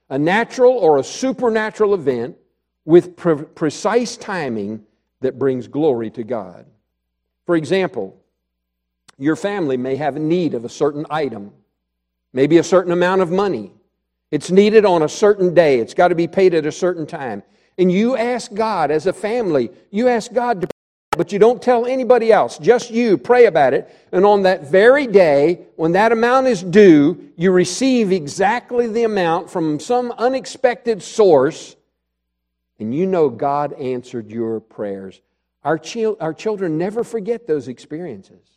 A 0.08 0.18
natural 0.18 0.72
or 0.72 0.98
a 0.98 1.04
supernatural 1.04 1.94
event 1.94 2.36
with 2.84 3.16
pre- 3.16 3.42
precise 3.42 4.16
timing 4.16 4.84
that 5.20 5.38
brings 5.38 5.68
glory 5.68 6.10
to 6.10 6.22
God. 6.22 6.66
For 7.44 7.56
example, 7.56 8.16
your 9.18 9.36
family 9.36 9.76
may 9.76 9.96
have 9.96 10.16
a 10.16 10.20
need 10.20 10.54
of 10.54 10.64
a 10.64 10.68
certain 10.68 11.06
item, 11.10 11.52
maybe 12.32 12.58
a 12.58 12.64
certain 12.64 12.92
amount 12.92 13.22
of 13.22 13.30
money. 13.30 13.72
It's 14.30 14.50
needed 14.50 14.84
on 14.84 15.02
a 15.02 15.08
certain 15.08 15.54
day, 15.54 15.78
it's 15.80 15.94
got 15.94 16.08
to 16.08 16.14
be 16.14 16.28
paid 16.28 16.54
at 16.54 16.66
a 16.66 16.72
certain 16.72 17.06
time. 17.06 17.42
And 17.78 17.92
you 17.92 18.16
ask 18.16 18.52
God 18.54 18.90
as 18.90 19.06
a 19.06 19.12
family, 19.12 19.70
you 19.90 20.08
ask 20.08 20.32
God 20.32 20.60
to 20.62 20.68
but 21.16 21.32
you 21.32 21.38
don't 21.38 21.62
tell 21.62 21.86
anybody 21.86 22.32
else. 22.32 22.58
Just 22.58 22.90
you 22.90 23.18
pray 23.18 23.46
about 23.46 23.74
it. 23.74 23.88
And 24.12 24.24
on 24.24 24.42
that 24.42 24.70
very 24.70 25.06
day, 25.06 25.66
when 25.76 25.92
that 25.92 26.12
amount 26.12 26.46
is 26.46 26.62
due, 26.62 27.32
you 27.36 27.50
receive 27.50 28.12
exactly 28.12 28.86
the 28.86 29.04
amount 29.04 29.50
from 29.50 29.80
some 29.80 30.12
unexpected 30.12 31.02
source, 31.02 31.76
and 32.78 32.94
you 32.94 33.06
know 33.06 33.28
God 33.28 33.72
answered 33.74 34.30
your 34.30 34.60
prayers. 34.60 35.20
Our, 35.64 35.78
chi- 35.78 36.16
our 36.20 36.34
children 36.34 36.78
never 36.78 37.02
forget 37.02 37.46
those 37.46 37.68
experiences. 37.68 38.56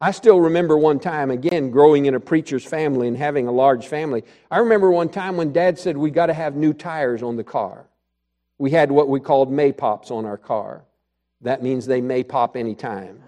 I 0.00 0.10
still 0.10 0.40
remember 0.40 0.76
one 0.76 0.98
time, 0.98 1.30
again, 1.30 1.70
growing 1.70 2.06
in 2.06 2.14
a 2.14 2.20
preacher's 2.20 2.64
family 2.64 3.08
and 3.08 3.16
having 3.16 3.46
a 3.46 3.52
large 3.52 3.86
family. 3.86 4.24
I 4.50 4.58
remember 4.58 4.90
one 4.90 5.08
time 5.08 5.36
when 5.36 5.52
dad 5.52 5.78
said, 5.78 5.96
We 5.96 6.10
got 6.10 6.26
to 6.26 6.34
have 6.34 6.56
new 6.56 6.72
tires 6.72 7.22
on 7.22 7.36
the 7.36 7.44
car. 7.44 7.86
We 8.58 8.70
had 8.70 8.90
what 8.90 9.08
we 9.08 9.20
called 9.20 9.50
Maypops 9.50 10.10
on 10.10 10.26
our 10.26 10.36
car. 10.36 10.84
That 11.44 11.62
means 11.62 11.86
they 11.86 12.00
may 12.00 12.24
pop 12.24 12.56
anytime. 12.56 13.22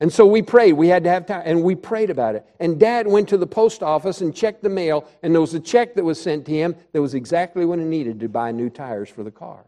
And 0.00 0.12
so 0.12 0.26
we 0.26 0.42
prayed. 0.42 0.72
We 0.72 0.88
had 0.88 1.04
to 1.04 1.10
have 1.10 1.26
time. 1.26 1.42
And 1.44 1.62
we 1.62 1.74
prayed 1.74 2.08
about 2.08 2.34
it. 2.34 2.46
And 2.58 2.80
dad 2.80 3.06
went 3.06 3.28
to 3.28 3.36
the 3.36 3.46
post 3.46 3.82
office 3.82 4.22
and 4.22 4.34
checked 4.34 4.62
the 4.62 4.68
mail. 4.68 5.06
And 5.22 5.34
there 5.34 5.40
was 5.40 5.54
a 5.54 5.60
check 5.60 5.94
that 5.94 6.04
was 6.04 6.20
sent 6.20 6.46
to 6.46 6.52
him 6.52 6.74
that 6.92 7.02
was 7.02 7.14
exactly 7.14 7.66
what 7.66 7.78
he 7.78 7.84
needed 7.84 8.20
to 8.20 8.28
buy 8.28 8.50
new 8.50 8.70
tires 8.70 9.10
for 9.10 9.22
the 9.22 9.30
car. 9.30 9.64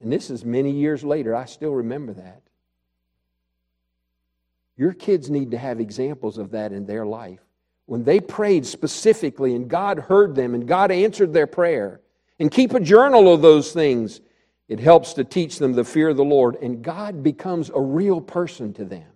And 0.00 0.12
this 0.12 0.28
is 0.28 0.44
many 0.44 0.70
years 0.70 1.02
later. 1.02 1.34
I 1.34 1.46
still 1.46 1.72
remember 1.72 2.12
that. 2.12 2.42
Your 4.76 4.92
kids 4.92 5.30
need 5.30 5.52
to 5.52 5.58
have 5.58 5.80
examples 5.80 6.36
of 6.36 6.50
that 6.50 6.72
in 6.72 6.84
their 6.84 7.06
life. 7.06 7.40
When 7.86 8.04
they 8.04 8.20
prayed 8.20 8.66
specifically 8.66 9.54
and 9.54 9.70
God 9.70 10.00
heard 10.00 10.34
them 10.34 10.54
and 10.54 10.68
God 10.68 10.90
answered 10.90 11.32
their 11.32 11.46
prayer. 11.46 12.00
And 12.38 12.50
keep 12.50 12.74
a 12.74 12.80
journal 12.80 13.32
of 13.32 13.40
those 13.40 13.72
things 13.72 14.20
it 14.68 14.80
helps 14.80 15.12
to 15.14 15.24
teach 15.24 15.58
them 15.58 15.74
the 15.74 15.84
fear 15.84 16.08
of 16.08 16.16
the 16.16 16.24
Lord, 16.24 16.56
and 16.56 16.82
God 16.82 17.22
becomes 17.22 17.70
a 17.70 17.80
real 17.80 18.20
person 18.20 18.72
to 18.74 18.84
them. 18.84 19.06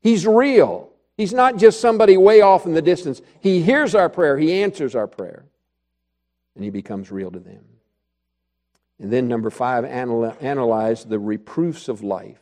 He's 0.00 0.26
real. 0.26 0.90
He's 1.16 1.32
not 1.32 1.56
just 1.56 1.80
somebody 1.80 2.16
way 2.16 2.40
off 2.40 2.66
in 2.66 2.74
the 2.74 2.82
distance. 2.82 3.22
He 3.40 3.62
hears 3.62 3.94
our 3.94 4.08
prayer, 4.08 4.36
He 4.38 4.62
answers 4.62 4.94
our 4.96 5.06
prayer, 5.06 5.44
and 6.54 6.64
He 6.64 6.70
becomes 6.70 7.12
real 7.12 7.30
to 7.30 7.38
them. 7.38 7.64
And 8.98 9.12
then, 9.12 9.28
number 9.28 9.50
five, 9.50 9.84
analyze 9.84 11.04
the 11.04 11.18
reproofs 11.18 11.88
of 11.88 12.02
life. 12.02 12.38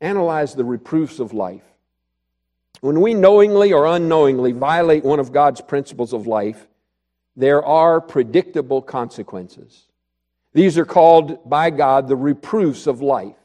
Analyze 0.00 0.54
the 0.54 0.64
reproofs 0.64 1.18
of 1.18 1.32
life. 1.32 1.64
When 2.80 3.00
we 3.00 3.14
knowingly 3.14 3.72
or 3.72 3.86
unknowingly 3.86 4.52
violate 4.52 5.04
one 5.04 5.20
of 5.20 5.32
God's 5.32 5.60
principles 5.60 6.12
of 6.12 6.26
life, 6.26 6.66
there 7.36 7.64
are 7.64 8.00
predictable 8.00 8.82
consequences. 8.82 9.85
These 10.56 10.78
are 10.78 10.86
called 10.86 11.46
by 11.46 11.68
God 11.68 12.08
the 12.08 12.16
reproofs 12.16 12.86
of 12.86 13.02
life. 13.02 13.36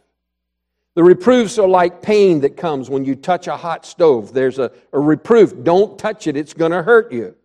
The 0.96 1.04
reproofs 1.04 1.60
are 1.60 1.68
like 1.68 2.02
pain 2.02 2.40
that 2.40 2.56
comes 2.56 2.90
when 2.90 3.04
you 3.04 3.16
touch 3.16 3.48
a 3.48 3.58
hot 3.58 3.86
stove. 3.86 4.32
There's 4.32 4.60
a, 4.60 4.72
a 4.94 5.00
reproof. 5.00 5.54
Don't 5.62 6.00
touch 6.00 6.28
it, 6.28 6.38
it's 6.38 6.54
going 6.54 6.72
to 6.72 6.82
hurt 6.82 7.12
you. 7.12 7.36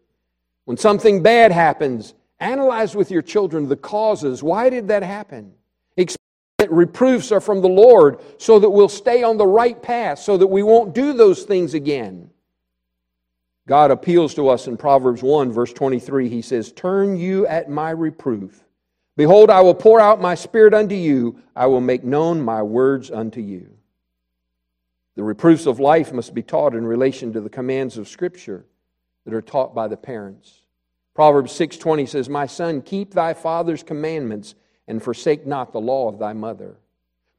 When 0.67 0.77
something 0.77 1.21
bad 1.21 1.51
happens, 1.51 2.15
analyze 2.39 2.95
with 2.95 3.11
your 3.11 3.23
children 3.23 3.69
the 3.69 3.75
causes. 3.75 4.41
Why 4.41 4.71
did 4.71 4.87
that 4.87 5.03
happen? 5.03 5.53
Expect 5.97 6.23
that 6.59 6.71
reproofs 6.71 7.33
are 7.33 7.41
from 7.41 7.61
the 7.61 7.69
Lord 7.69 8.21
so 8.39 8.61
that 8.61 8.71
we'll 8.71 8.89
stay 8.89 9.25
on 9.25 9.37
the 9.37 9.49
right 9.49 9.83
path, 9.83 10.21
so 10.21 10.37
that 10.37 10.47
we 10.47 10.63
won't 10.63 10.95
do 10.95 11.13
those 11.13 11.43
things 11.43 11.75
again. 11.75 12.31
God 13.67 13.91
appeals 13.91 14.33
to 14.37 14.49
us 14.49 14.69
in 14.69 14.77
Proverbs 14.77 15.25
1, 15.25 15.51
verse 15.51 15.73
23. 15.73 16.29
He 16.29 16.41
says, 16.41 16.71
Turn 16.71 17.17
you 17.17 17.49
at 17.49 17.69
my 17.69 17.91
reproof 17.91 18.63
Behold, 19.17 19.49
I 19.49 19.63
will 19.63 19.75
pour 19.75 19.99
out 19.99 20.21
my 20.21 20.35
spirit 20.35 20.75
unto 20.75 20.95
you, 20.95 21.41
I 21.55 21.67
will 21.67 21.81
make 21.81 22.05
known 22.05 22.43
my 22.43 22.63
words 22.63 23.11
unto 23.11 23.41
you. 23.41 23.71
The 25.15 25.25
reproofs 25.25 25.67
of 25.67 25.81
life 25.81 26.13
must 26.13 26.35
be 26.35 26.43
taught 26.43 26.75
in 26.75 26.87
relation 26.87 27.33
to 27.33 27.41
the 27.41 27.49
commands 27.49 27.97
of 27.97 28.09
Scripture 28.09 28.67
that 29.25 29.33
are 29.33 29.43
taught 29.43 29.75
by 29.75 29.89
the 29.89 29.97
parents. 29.97 30.67
Proverbs 31.15 31.53
6:20 31.53 32.05
says, 32.05 32.29
"My 32.29 32.45
son, 32.45 32.83
keep 32.83 33.15
thy 33.15 33.33
father's 33.33 33.83
commandments 33.83 34.55
and 34.87 35.03
forsake 35.03 35.47
not 35.47 35.73
the 35.73 35.81
law 35.81 36.09
of 36.09 36.19
thy 36.19 36.35
mother." 36.35 36.77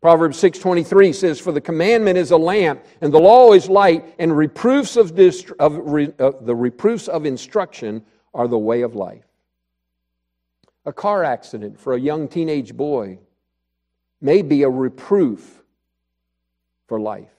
Proverbs 0.02 0.38
6:23 0.38 1.14
says, 1.14 1.40
"For 1.40 1.52
the 1.52 1.62
commandment 1.62 2.18
is 2.18 2.32
a 2.32 2.38
lamp, 2.38 2.84
and 3.02 3.14
the 3.14 3.20
law 3.20 3.54
is 3.54 3.70
light, 3.70 4.16
and 4.18 4.36
reproofs 4.36 4.98
of, 4.98 5.14
dist- 5.14 5.52
of 5.60 5.78
re- 5.78 6.14
uh, 6.18 6.32
the 6.42 6.56
reproofs 6.56 7.08
of 7.08 7.28
instruction 7.28 8.04
are 8.34 8.48
the 8.48 8.58
way 8.58 8.82
of 8.82 8.96
life." 8.96 9.27
A 10.88 10.94
car 10.94 11.26
accident 11.26 11.78
for 11.78 11.94
a 11.96 12.00
young 12.00 12.30
teenage 12.30 12.74
boy 12.74 13.20
may 14.22 14.42
be 14.42 14.64
a 14.64 14.70
reproof 14.70 15.62
for 16.88 16.98
life. 16.98 17.34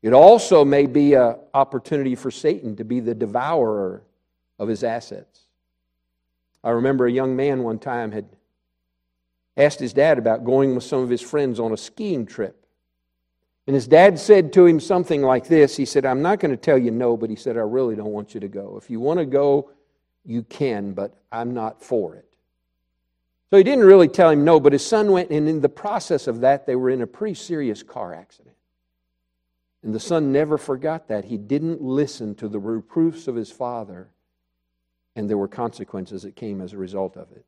It 0.00 0.14
also 0.14 0.64
may 0.64 0.86
be 0.86 1.12
an 1.12 1.36
opportunity 1.52 2.14
for 2.14 2.30
Satan 2.30 2.74
to 2.76 2.84
be 2.84 3.00
the 3.00 3.14
devourer 3.14 4.02
of 4.58 4.66
his 4.66 4.82
assets. 4.82 5.42
I 6.64 6.70
remember 6.70 7.04
a 7.04 7.12
young 7.12 7.36
man 7.36 7.62
one 7.62 7.78
time 7.78 8.12
had 8.12 8.24
asked 9.54 9.78
his 9.78 9.92
dad 9.92 10.16
about 10.16 10.42
going 10.42 10.74
with 10.74 10.84
some 10.84 11.02
of 11.02 11.10
his 11.10 11.20
friends 11.20 11.60
on 11.60 11.72
a 11.72 11.76
skiing 11.76 12.24
trip. 12.24 12.66
And 13.66 13.74
his 13.74 13.86
dad 13.86 14.18
said 14.18 14.54
to 14.54 14.64
him 14.64 14.80
something 14.80 15.20
like 15.20 15.48
this 15.48 15.76
He 15.76 15.84
said, 15.84 16.06
I'm 16.06 16.22
not 16.22 16.40
going 16.40 16.52
to 16.52 16.56
tell 16.56 16.78
you 16.78 16.92
no, 16.92 17.14
but 17.14 17.28
he 17.28 17.36
said, 17.36 17.58
I 17.58 17.60
really 17.60 17.94
don't 17.94 18.12
want 18.12 18.32
you 18.32 18.40
to 18.40 18.48
go. 18.48 18.78
If 18.80 18.88
you 18.88 19.00
want 19.00 19.18
to 19.18 19.26
go, 19.26 19.70
you 20.26 20.42
can, 20.42 20.92
but 20.92 21.16
I'm 21.30 21.54
not 21.54 21.82
for 21.82 22.14
it. 22.14 22.26
So 23.50 23.56
he 23.56 23.62
didn't 23.62 23.84
really 23.84 24.08
tell 24.08 24.30
him 24.30 24.44
no, 24.44 24.58
but 24.58 24.72
his 24.72 24.84
son 24.84 25.12
went, 25.12 25.30
and 25.30 25.48
in 25.48 25.60
the 25.60 25.68
process 25.68 26.26
of 26.26 26.40
that, 26.40 26.66
they 26.66 26.74
were 26.74 26.90
in 26.90 27.02
a 27.02 27.06
pretty 27.06 27.34
serious 27.34 27.82
car 27.82 28.12
accident. 28.12 28.56
And 29.82 29.94
the 29.94 30.00
son 30.00 30.32
never 30.32 30.58
forgot 30.58 31.06
that. 31.08 31.26
He 31.26 31.36
didn't 31.36 31.80
listen 31.80 32.34
to 32.36 32.48
the 32.48 32.58
reproofs 32.58 33.28
of 33.28 33.36
his 33.36 33.52
father, 33.52 34.08
and 35.14 35.30
there 35.30 35.38
were 35.38 35.46
consequences 35.46 36.22
that 36.22 36.34
came 36.34 36.60
as 36.60 36.72
a 36.72 36.76
result 36.76 37.16
of 37.16 37.30
it. 37.30 37.44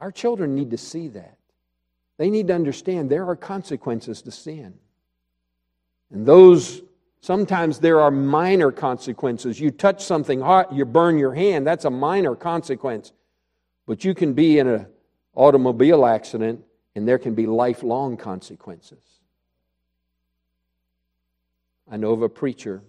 Our 0.00 0.12
children 0.12 0.54
need 0.54 0.70
to 0.70 0.78
see 0.78 1.08
that. 1.08 1.38
They 2.18 2.30
need 2.30 2.46
to 2.48 2.54
understand 2.54 3.10
there 3.10 3.28
are 3.28 3.36
consequences 3.36 4.22
to 4.22 4.30
sin. 4.30 4.74
And 6.12 6.24
those, 6.24 6.82
sometimes 7.26 7.80
there 7.80 8.00
are 8.00 8.12
minor 8.12 8.70
consequences. 8.70 9.58
You 9.58 9.72
touch 9.72 10.04
something 10.04 10.40
hot, 10.40 10.72
you 10.72 10.84
burn 10.84 11.18
your 11.18 11.34
hand, 11.34 11.66
that's 11.66 11.84
a 11.84 11.90
minor 11.90 12.36
consequence. 12.36 13.12
But 13.84 14.04
you 14.04 14.14
can 14.14 14.32
be 14.32 14.60
in 14.60 14.68
an 14.68 14.86
automobile 15.34 16.06
accident, 16.06 16.64
and 16.94 17.06
there 17.06 17.18
can 17.18 17.34
be 17.34 17.46
lifelong 17.46 18.16
consequences. 18.16 19.02
I 21.90 21.96
know 21.96 22.12
of 22.12 22.22
a 22.22 22.28
preacher. 22.28 22.80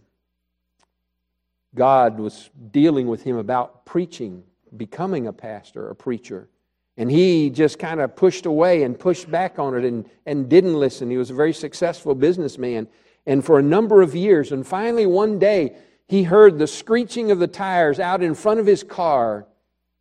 God 1.74 2.20
was 2.20 2.52
dealing 2.72 3.08
with 3.08 3.24
him 3.24 3.38
about 3.38 3.88
preaching, 3.88 4.44
becoming 4.76 5.26
a 5.26 5.34
pastor, 5.34 5.90
a 5.90 5.96
preacher. 5.96 6.48
And 6.96 7.10
he 7.10 7.50
just 7.50 7.80
kind 7.80 8.02
of 8.02 8.16
pushed 8.16 8.46
away 8.46 8.84
and 8.84 9.00
pushed 9.00 9.32
back 9.32 9.58
on 9.58 9.76
it 9.76 9.84
and, 9.84 10.08
and 10.28 10.48
didn't 10.48 10.76
listen. 10.76 11.10
He 11.10 11.18
was 11.18 11.32
a 11.32 11.36
very 11.36 11.54
successful 11.54 12.14
businessman. 12.14 12.88
And 13.28 13.44
for 13.44 13.60
a 13.60 13.64
number 13.64 14.02
of 14.02 14.16
years, 14.16 14.54
and 14.54 14.66
finally 14.66 15.06
one 15.06 15.38
day, 15.38 15.76
he 16.08 16.24
heard 16.24 16.58
the 16.58 16.66
screeching 16.66 17.30
of 17.30 17.40
the 17.40 17.48
tires 17.48 18.00
out 18.00 18.24
in 18.24 18.34
front 18.34 18.62
of 18.62 18.66
his 18.66 18.84
car 18.84 19.46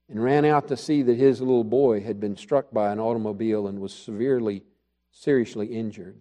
and 0.09 0.23
ran 0.23 0.45
out 0.45 0.69
to 0.69 0.77
see 0.77 1.03
that 1.03 1.17
his 1.17 1.41
little 1.41 1.65
boy 1.65 2.01
had 2.01 2.21
been 2.21 2.37
struck 2.37 2.71
by 2.71 2.93
an 2.93 3.01
automobile 3.01 3.67
and 3.67 3.81
was 3.81 3.93
severely, 3.93 4.63
seriously 5.11 5.67
injured. 5.67 6.17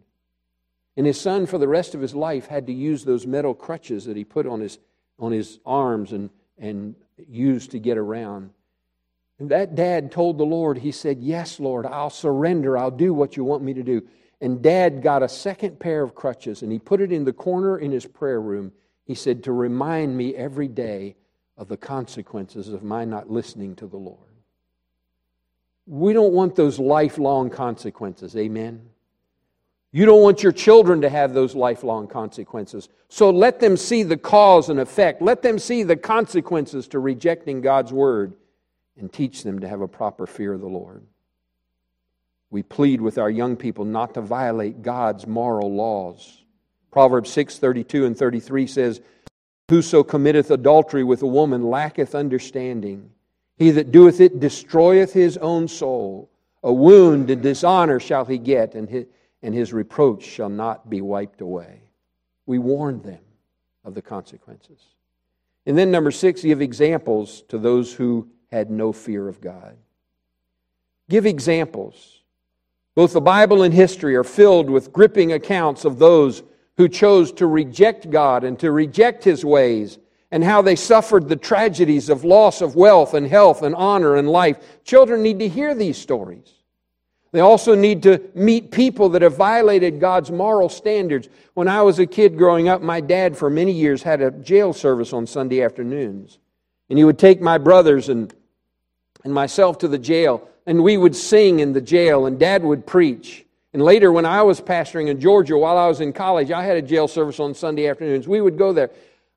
And 0.97 1.05
his 1.05 1.21
son, 1.21 1.45
for 1.45 1.59
the 1.59 1.67
rest 1.67 1.93
of 1.93 2.01
his 2.01 2.15
life, 2.15 2.47
had 2.47 2.65
to 2.65 2.73
use 2.73 3.05
those 3.05 3.27
metal 3.27 3.53
crutches 3.53 4.05
that 4.05 4.17
he 4.17 4.23
put 4.23 4.47
on 4.47 4.59
his, 4.59 4.79
on 5.19 5.31
his 5.31 5.59
arms 5.63 6.11
and, 6.11 6.31
and 6.57 6.95
used 7.29 7.69
to 7.71 7.79
get 7.79 7.99
around. 7.99 8.49
And 9.37 9.49
that 9.51 9.75
dad 9.75 10.11
told 10.11 10.39
the 10.39 10.45
Lord, 10.45 10.79
he 10.79 10.91
said, 10.91 11.19
Yes, 11.19 11.59
Lord, 11.59 11.85
I'll 11.85 12.09
surrender. 12.09 12.77
I'll 12.77 12.89
do 12.89 13.13
what 13.13 13.37
you 13.37 13.43
want 13.43 13.61
me 13.61 13.75
to 13.75 13.83
do. 13.83 14.07
And 14.41 14.61
dad 14.61 15.01
got 15.01 15.23
a 15.23 15.29
second 15.29 15.79
pair 15.79 16.03
of 16.03 16.15
crutches 16.15 16.61
and 16.61 16.71
he 16.71 16.79
put 16.79 17.01
it 17.01 17.11
in 17.11 17.23
the 17.23 17.33
corner 17.33 17.77
in 17.77 17.91
his 17.91 18.05
prayer 18.05 18.41
room. 18.41 18.71
He 19.05 19.15
said, 19.15 19.43
To 19.43 19.51
remind 19.51 20.17
me 20.17 20.35
every 20.35 20.67
day 20.67 21.15
of 21.57 21.67
the 21.67 21.77
consequences 21.77 22.67
of 22.67 22.83
my 22.83 23.05
not 23.05 23.29
listening 23.29 23.75
to 23.77 23.87
the 23.87 23.97
Lord. 23.97 24.19
We 25.87 26.13
don't 26.13 26.33
want 26.33 26.55
those 26.55 26.79
lifelong 26.79 27.49
consequences. 27.49 28.35
Amen. 28.35 28.89
You 29.91 30.05
don't 30.05 30.21
want 30.21 30.43
your 30.43 30.51
children 30.51 30.99
to 31.01 31.09
have 31.09 31.33
those 31.33 31.55
lifelong 31.55 32.07
consequences. 32.07 32.89
So 33.07 33.29
let 33.29 33.61
them 33.61 33.77
see 33.77 34.03
the 34.03 34.17
cause 34.17 34.67
and 34.67 34.79
effect. 34.79 35.21
Let 35.21 35.41
them 35.41 35.57
see 35.57 35.83
the 35.83 35.95
consequences 35.95 36.89
to 36.89 36.99
rejecting 36.99 37.61
God's 37.61 37.93
word 37.93 38.33
and 38.97 39.11
teach 39.11 39.43
them 39.43 39.59
to 39.59 39.69
have 39.69 39.79
a 39.79 39.87
proper 39.87 40.27
fear 40.27 40.53
of 40.53 40.59
the 40.59 40.67
Lord. 40.67 41.05
We 42.55 42.63
plead 42.63 43.01
with 43.01 43.17
our 43.17 43.29
young 43.29 43.57
people 43.57 43.83
not 43.83 44.13
to 44.13 44.21
violate 44.21 44.81
God's 44.81 45.27
moral 45.27 45.73
laws. 45.73 46.41
Proverbs 46.89 47.29
6 47.31 47.59
32 47.59 48.05
and 48.05 48.17
33 48.17 48.65
says, 48.65 49.01
Whoso 49.67 50.05
committeth 50.05 50.49
adultery 50.51 51.03
with 51.03 51.21
a 51.21 51.27
woman 51.27 51.69
lacketh 51.69 52.15
understanding. 52.15 53.09
He 53.57 53.71
that 53.71 53.91
doeth 53.91 54.21
it 54.21 54.39
destroyeth 54.39 55.11
his 55.11 55.35
own 55.35 55.67
soul. 55.67 56.31
A 56.63 56.71
wound 56.71 57.29
and 57.29 57.41
dishonor 57.41 57.99
shall 57.99 58.23
he 58.23 58.37
get, 58.37 58.73
and 58.73 58.89
his, 58.89 59.05
and 59.43 59.53
his 59.53 59.73
reproach 59.73 60.23
shall 60.23 60.47
not 60.47 60.89
be 60.89 61.01
wiped 61.01 61.41
away. 61.41 61.81
We 62.45 62.57
warn 62.57 63.01
them 63.01 63.19
of 63.83 63.95
the 63.95 64.01
consequences. 64.01 64.79
And 65.65 65.77
then, 65.77 65.91
number 65.91 66.11
six, 66.11 66.41
give 66.41 66.61
examples 66.61 67.41
to 67.49 67.57
those 67.57 67.91
who 67.91 68.29
had 68.49 68.71
no 68.71 68.93
fear 68.93 69.27
of 69.27 69.41
God. 69.41 69.75
Give 71.09 71.25
examples. 71.25 72.21
Both 72.95 73.13
the 73.13 73.21
Bible 73.21 73.61
and 73.61 73.73
history 73.73 74.15
are 74.15 74.23
filled 74.23 74.69
with 74.69 74.93
gripping 74.93 75.33
accounts 75.33 75.83
of 75.83 75.99
those 75.99 76.43
who 76.77 76.87
chose 76.87 77.31
to 77.33 77.45
reject 77.45 78.09
God 78.09 78.43
and 78.43 78.57
to 78.59 78.71
reject 78.71 79.23
His 79.23 79.45
ways, 79.45 79.99
and 80.31 80.43
how 80.43 80.61
they 80.61 80.75
suffered 80.75 81.29
the 81.29 81.35
tragedies 81.35 82.09
of 82.09 82.23
loss 82.23 82.61
of 82.61 82.75
wealth 82.75 83.13
and 83.13 83.27
health 83.27 83.61
and 83.61 83.75
honor 83.75 84.15
and 84.15 84.29
life. 84.29 84.57
Children 84.83 85.21
need 85.21 85.39
to 85.39 85.47
hear 85.47 85.75
these 85.75 85.97
stories. 85.97 86.51
They 87.31 87.41
also 87.41 87.75
need 87.75 88.03
to 88.03 88.21
meet 88.33 88.71
people 88.71 89.09
that 89.09 89.21
have 89.21 89.35
violated 89.35 89.99
God's 89.99 90.31
moral 90.31 90.69
standards. 90.69 91.27
When 91.53 91.67
I 91.67 91.81
was 91.81 91.99
a 91.99 92.05
kid 92.05 92.37
growing 92.37 92.69
up, 92.69 92.81
my 92.81 93.01
dad, 93.01 93.37
for 93.37 93.49
many 93.49 93.73
years, 93.73 94.03
had 94.03 94.21
a 94.21 94.31
jail 94.31 94.71
service 94.71 95.11
on 95.11 95.27
Sunday 95.27 95.61
afternoons. 95.61 96.39
And 96.89 96.97
he 96.97 97.03
would 97.03 97.19
take 97.19 97.41
my 97.41 97.57
brothers 97.57 98.07
and, 98.07 98.33
and 99.25 99.33
myself 99.33 99.79
to 99.79 99.89
the 99.89 99.97
jail, 99.97 100.47
and 100.65 100.83
we 100.83 100.97
would 100.97 101.15
sing 101.15 101.59
in 101.59 101.73
the 101.73 101.81
jail, 101.81 102.25
and 102.25 102.39
dad 102.39 102.63
would 102.63 102.85
preach. 102.85 103.45
And 103.73 103.83
later, 103.83 104.11
when 104.11 104.25
I 104.25 104.41
was 104.41 104.61
pastoring 104.61 105.09
in 105.09 105.19
Georgia 105.19 105.57
while 105.57 105.77
I 105.77 105.87
was 105.87 105.99
in 105.99 106.13
college, 106.13 106.49
I 106.49 106.63
had 106.63 106.77
a 106.77 106.81
jail 106.81 107.07
service 107.07 107.39
on 107.39 107.53
Sunday 107.53 107.87
afternoons. 107.87 108.27
We 108.27 108.41
would 108.41 108.57
go 108.57 108.71
there. 108.71 108.89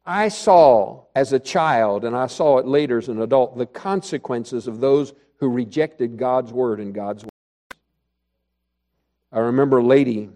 I 0.06 0.28
saw 0.28 1.04
as 1.14 1.32
a 1.32 1.38
child, 1.38 2.04
and 2.04 2.16
I 2.16 2.28
saw 2.28 2.58
it 2.58 2.66
later 2.66 2.98
as 2.98 3.08
an 3.08 3.20
adult, 3.20 3.58
the 3.58 3.66
consequences 3.66 4.66
of 4.66 4.80
those 4.80 5.12
who 5.36 5.48
rejected 5.48 6.16
God's 6.16 6.52
word 6.52 6.80
and 6.80 6.94
God's 6.94 7.24
word. 7.24 7.30
I 9.32 9.40
remember 9.40 9.78
a 9.78 9.84
lady 9.84 10.30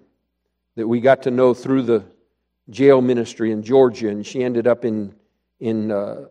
that 0.74 0.86
we 0.86 1.01
got 1.01 1.22
to 1.22 1.30
know 1.30 1.55
through 1.55 1.82
the 1.82 2.05
jail 2.70 3.01
ministry 3.01 3.53
in 3.53 3.62
Georgia, 3.62 4.09
and 4.09 4.26
she 4.26 4.45
ended 4.45 4.66
up 4.66 4.84
in, 4.84 5.14
in 5.61 5.90
uh, 5.90 6.26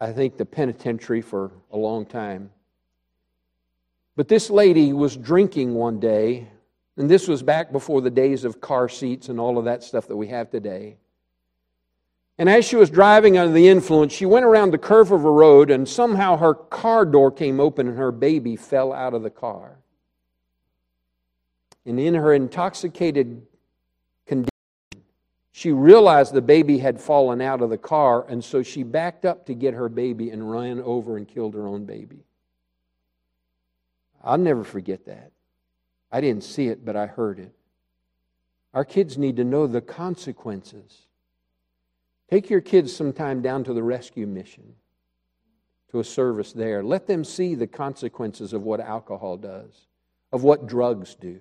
I 0.00 0.12
think, 0.12 0.36
the 0.36 0.44
penitentiary 0.44 1.22
for 1.22 1.50
a 1.72 1.76
long 1.76 2.06
time. 2.06 2.50
But 4.18 4.26
this 4.26 4.50
lady 4.50 4.92
was 4.92 5.16
drinking 5.16 5.76
one 5.76 6.00
day, 6.00 6.48
and 6.96 7.08
this 7.08 7.28
was 7.28 7.40
back 7.40 7.70
before 7.70 8.00
the 8.00 8.10
days 8.10 8.44
of 8.44 8.60
car 8.60 8.88
seats 8.88 9.28
and 9.28 9.38
all 9.38 9.58
of 9.58 9.66
that 9.66 9.84
stuff 9.84 10.08
that 10.08 10.16
we 10.16 10.26
have 10.26 10.50
today. 10.50 10.96
And 12.36 12.48
as 12.48 12.64
she 12.64 12.74
was 12.74 12.90
driving 12.90 13.38
under 13.38 13.52
the 13.52 13.68
influence, 13.68 14.12
she 14.12 14.26
went 14.26 14.44
around 14.44 14.72
the 14.72 14.78
curve 14.78 15.12
of 15.12 15.24
a 15.24 15.30
road, 15.30 15.70
and 15.70 15.88
somehow 15.88 16.36
her 16.36 16.52
car 16.52 17.04
door 17.04 17.30
came 17.30 17.60
open 17.60 17.86
and 17.86 17.96
her 17.96 18.10
baby 18.10 18.56
fell 18.56 18.92
out 18.92 19.14
of 19.14 19.22
the 19.22 19.30
car. 19.30 19.78
And 21.86 22.00
in 22.00 22.14
her 22.14 22.32
intoxicated 22.32 23.46
condition, 24.26 24.50
she 25.52 25.70
realized 25.70 26.32
the 26.34 26.42
baby 26.42 26.78
had 26.78 27.00
fallen 27.00 27.40
out 27.40 27.62
of 27.62 27.70
the 27.70 27.78
car, 27.78 28.26
and 28.28 28.44
so 28.44 28.64
she 28.64 28.82
backed 28.82 29.24
up 29.24 29.46
to 29.46 29.54
get 29.54 29.74
her 29.74 29.88
baby 29.88 30.30
and 30.30 30.50
ran 30.50 30.80
over 30.80 31.16
and 31.16 31.28
killed 31.28 31.54
her 31.54 31.68
own 31.68 31.84
baby. 31.84 32.24
I'll 34.22 34.38
never 34.38 34.64
forget 34.64 35.06
that. 35.06 35.32
I 36.10 36.20
didn't 36.20 36.44
see 36.44 36.68
it, 36.68 36.84
but 36.84 36.96
I 36.96 37.06
heard 37.06 37.38
it. 37.38 37.52
Our 38.74 38.84
kids 38.84 39.18
need 39.18 39.36
to 39.36 39.44
know 39.44 39.66
the 39.66 39.80
consequences. 39.80 41.06
Take 42.30 42.50
your 42.50 42.60
kids 42.60 42.94
sometime 42.94 43.40
down 43.40 43.64
to 43.64 43.72
the 43.72 43.82
rescue 43.82 44.26
mission, 44.26 44.74
to 45.90 46.00
a 46.00 46.04
service 46.04 46.52
there. 46.52 46.82
Let 46.82 47.06
them 47.06 47.24
see 47.24 47.54
the 47.54 47.66
consequences 47.66 48.52
of 48.52 48.62
what 48.62 48.80
alcohol 48.80 49.36
does, 49.36 49.86
of 50.32 50.42
what 50.42 50.66
drugs 50.66 51.14
do. 51.14 51.40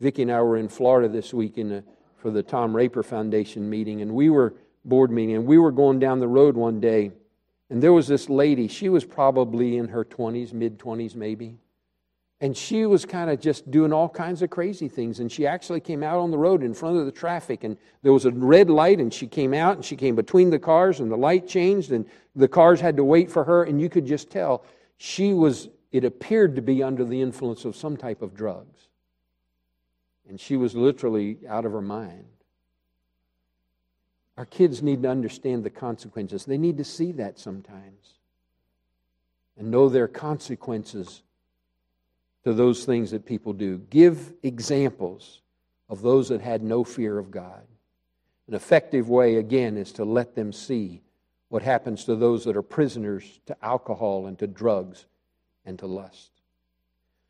Vicki 0.00 0.22
and 0.22 0.32
I 0.32 0.40
were 0.42 0.56
in 0.56 0.68
Florida 0.68 1.08
this 1.08 1.32
week 1.32 1.58
in 1.58 1.72
a, 1.72 1.84
for 2.16 2.30
the 2.30 2.42
Tom 2.42 2.74
Raper 2.74 3.02
Foundation 3.02 3.68
meeting, 3.68 4.02
and 4.02 4.12
we 4.12 4.30
were 4.30 4.54
board 4.84 5.10
meeting, 5.10 5.36
and 5.36 5.46
we 5.46 5.58
were 5.58 5.72
going 5.72 5.98
down 5.98 6.20
the 6.20 6.28
road 6.28 6.56
one 6.56 6.80
day, 6.80 7.12
and 7.70 7.80
there 7.80 7.92
was 7.92 8.08
this 8.08 8.28
lady. 8.28 8.66
She 8.68 8.88
was 8.88 9.04
probably 9.04 9.78
in 9.78 9.88
her 9.88 10.04
20s, 10.04 10.52
mid 10.52 10.78
20s 10.78 11.14
maybe. 11.14 11.56
And 12.42 12.56
she 12.56 12.86
was 12.86 13.04
kind 13.04 13.30
of 13.30 13.38
just 13.38 13.70
doing 13.70 13.92
all 13.92 14.08
kinds 14.08 14.40
of 14.42 14.48
crazy 14.48 14.88
things. 14.88 15.20
And 15.20 15.30
she 15.30 15.46
actually 15.46 15.80
came 15.80 16.02
out 16.02 16.18
on 16.18 16.30
the 16.30 16.38
road 16.38 16.62
in 16.62 16.72
front 16.72 16.96
of 16.96 17.04
the 17.04 17.12
traffic, 17.12 17.64
and 17.64 17.76
there 18.02 18.14
was 18.14 18.24
a 18.24 18.30
red 18.30 18.70
light, 18.70 18.98
and 18.98 19.12
she 19.12 19.26
came 19.26 19.52
out, 19.52 19.76
and 19.76 19.84
she 19.84 19.94
came 19.94 20.16
between 20.16 20.48
the 20.48 20.58
cars, 20.58 21.00
and 21.00 21.10
the 21.10 21.16
light 21.16 21.46
changed, 21.46 21.92
and 21.92 22.06
the 22.34 22.48
cars 22.48 22.80
had 22.80 22.96
to 22.96 23.04
wait 23.04 23.30
for 23.30 23.44
her, 23.44 23.64
and 23.64 23.80
you 23.80 23.90
could 23.90 24.06
just 24.06 24.30
tell 24.30 24.64
she 24.96 25.34
was, 25.34 25.68
it 25.92 26.04
appeared 26.04 26.56
to 26.56 26.62
be 26.62 26.82
under 26.82 27.04
the 27.04 27.20
influence 27.20 27.66
of 27.66 27.76
some 27.76 27.96
type 27.96 28.22
of 28.22 28.34
drugs. 28.34 28.88
And 30.26 30.40
she 30.40 30.56
was 30.56 30.74
literally 30.74 31.38
out 31.46 31.66
of 31.66 31.72
her 31.72 31.82
mind. 31.82 32.24
Our 34.40 34.46
kids 34.46 34.82
need 34.82 35.02
to 35.02 35.10
understand 35.10 35.64
the 35.64 35.68
consequences. 35.70 36.46
They 36.46 36.56
need 36.56 36.78
to 36.78 36.84
see 36.84 37.12
that 37.12 37.38
sometimes. 37.38 38.14
and 39.58 39.70
know 39.70 39.90
their 39.90 40.08
consequences 40.08 41.22
to 42.44 42.54
those 42.54 42.86
things 42.86 43.10
that 43.10 43.26
people 43.26 43.52
do. 43.52 43.76
Give 43.90 44.32
examples 44.42 45.42
of 45.90 46.00
those 46.00 46.30
that 46.30 46.40
had 46.40 46.62
no 46.62 46.84
fear 46.84 47.18
of 47.18 47.30
God. 47.30 47.60
An 48.48 48.54
effective 48.54 49.10
way, 49.10 49.36
again, 49.36 49.76
is 49.76 49.92
to 49.92 50.06
let 50.06 50.34
them 50.34 50.54
see 50.54 51.02
what 51.50 51.60
happens 51.62 52.06
to 52.06 52.16
those 52.16 52.46
that 52.46 52.56
are 52.56 52.62
prisoners 52.62 53.40
to 53.44 53.54
alcohol 53.62 54.24
and 54.24 54.38
to 54.38 54.46
drugs 54.46 55.04
and 55.66 55.78
to 55.80 55.86
lust. 55.86 56.30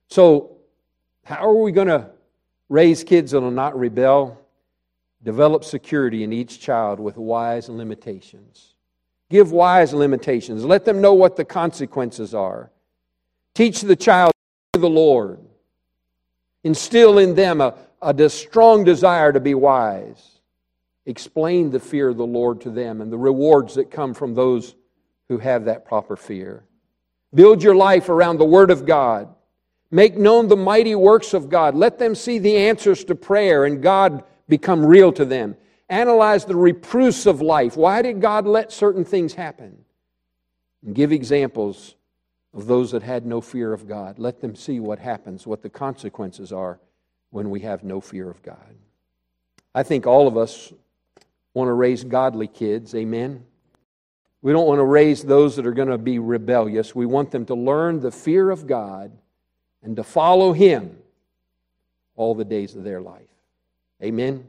So, 0.06 0.58
how 1.24 1.44
are 1.44 1.60
we 1.60 1.72
going 1.72 1.88
to 1.88 2.08
raise 2.68 3.02
kids 3.02 3.32
that 3.32 3.40
will 3.40 3.50
not 3.50 3.76
rebel? 3.76 4.39
Develop 5.22 5.64
security 5.64 6.24
in 6.24 6.32
each 6.32 6.60
child 6.60 6.98
with 6.98 7.16
wise 7.16 7.68
limitations. 7.68 8.74
Give 9.28 9.52
wise 9.52 9.92
limitations. 9.92 10.64
Let 10.64 10.84
them 10.84 11.00
know 11.00 11.14
what 11.14 11.36
the 11.36 11.44
consequences 11.44 12.34
are. 12.34 12.70
Teach 13.54 13.82
the 13.82 13.96
child 13.96 14.32
the 14.72 14.88
Lord. 14.88 15.40
Instill 16.64 17.18
in 17.18 17.34
them 17.34 17.60
a, 17.60 17.74
a 18.02 18.28
strong 18.28 18.84
desire 18.84 19.32
to 19.32 19.40
be 19.40 19.54
wise. 19.54 20.40
Explain 21.06 21.70
the 21.70 21.80
fear 21.80 22.08
of 22.08 22.16
the 22.16 22.26
Lord 22.26 22.60
to 22.62 22.70
them 22.70 23.00
and 23.00 23.12
the 23.12 23.18
rewards 23.18 23.74
that 23.74 23.90
come 23.90 24.14
from 24.14 24.34
those 24.34 24.74
who 25.28 25.38
have 25.38 25.66
that 25.66 25.84
proper 25.84 26.16
fear. 26.16 26.64
Build 27.34 27.62
your 27.62 27.76
life 27.76 28.08
around 28.08 28.38
the 28.38 28.44
Word 28.44 28.70
of 28.70 28.86
God. 28.86 29.28
Make 29.90 30.16
known 30.16 30.48
the 30.48 30.56
mighty 30.56 30.94
works 30.94 31.34
of 31.34 31.48
God. 31.48 31.74
Let 31.74 31.98
them 31.98 32.14
see 32.14 32.38
the 32.38 32.56
answers 32.56 33.04
to 33.04 33.14
prayer 33.14 33.64
and 33.64 33.82
God 33.82 34.24
become 34.50 34.84
real 34.84 35.12
to 35.12 35.24
them. 35.24 35.56
Analyze 35.88 36.44
the 36.44 36.56
reproofs 36.56 37.26
of 37.26 37.40
life. 37.40 37.76
Why 37.76 38.02
did 38.02 38.20
God 38.20 38.46
let 38.46 38.70
certain 38.70 39.04
things 39.04 39.34
happen? 39.34 39.84
And 40.84 40.94
give 40.94 41.12
examples 41.12 41.94
of 42.52 42.66
those 42.66 42.92
that 42.92 43.02
had 43.02 43.26
no 43.26 43.40
fear 43.40 43.72
of 43.72 43.88
God. 43.88 44.18
Let 44.18 44.40
them 44.40 44.54
see 44.54 44.80
what 44.80 44.98
happens, 44.98 45.46
what 45.46 45.62
the 45.62 45.70
consequences 45.70 46.52
are 46.52 46.80
when 47.30 47.50
we 47.50 47.60
have 47.60 47.84
no 47.84 48.00
fear 48.00 48.28
of 48.28 48.42
God. 48.42 48.74
I 49.74 49.82
think 49.82 50.06
all 50.06 50.26
of 50.26 50.36
us 50.36 50.72
want 51.54 51.68
to 51.68 51.72
raise 51.72 52.04
godly 52.04 52.48
kids. 52.48 52.94
Amen. 52.94 53.44
We 54.42 54.52
don't 54.52 54.66
want 54.66 54.78
to 54.78 54.84
raise 54.84 55.22
those 55.22 55.56
that 55.56 55.66
are 55.66 55.72
going 55.72 55.88
to 55.88 55.98
be 55.98 56.18
rebellious. 56.18 56.94
We 56.94 57.06
want 57.06 57.30
them 57.30 57.46
to 57.46 57.54
learn 57.54 58.00
the 58.00 58.10
fear 58.10 58.50
of 58.50 58.66
God 58.66 59.12
and 59.82 59.96
to 59.96 60.02
follow 60.02 60.52
Him 60.52 60.98
all 62.16 62.34
the 62.34 62.44
days 62.44 62.74
of 62.74 62.84
their 62.84 63.00
life. 63.00 63.29
Amen. 64.02 64.44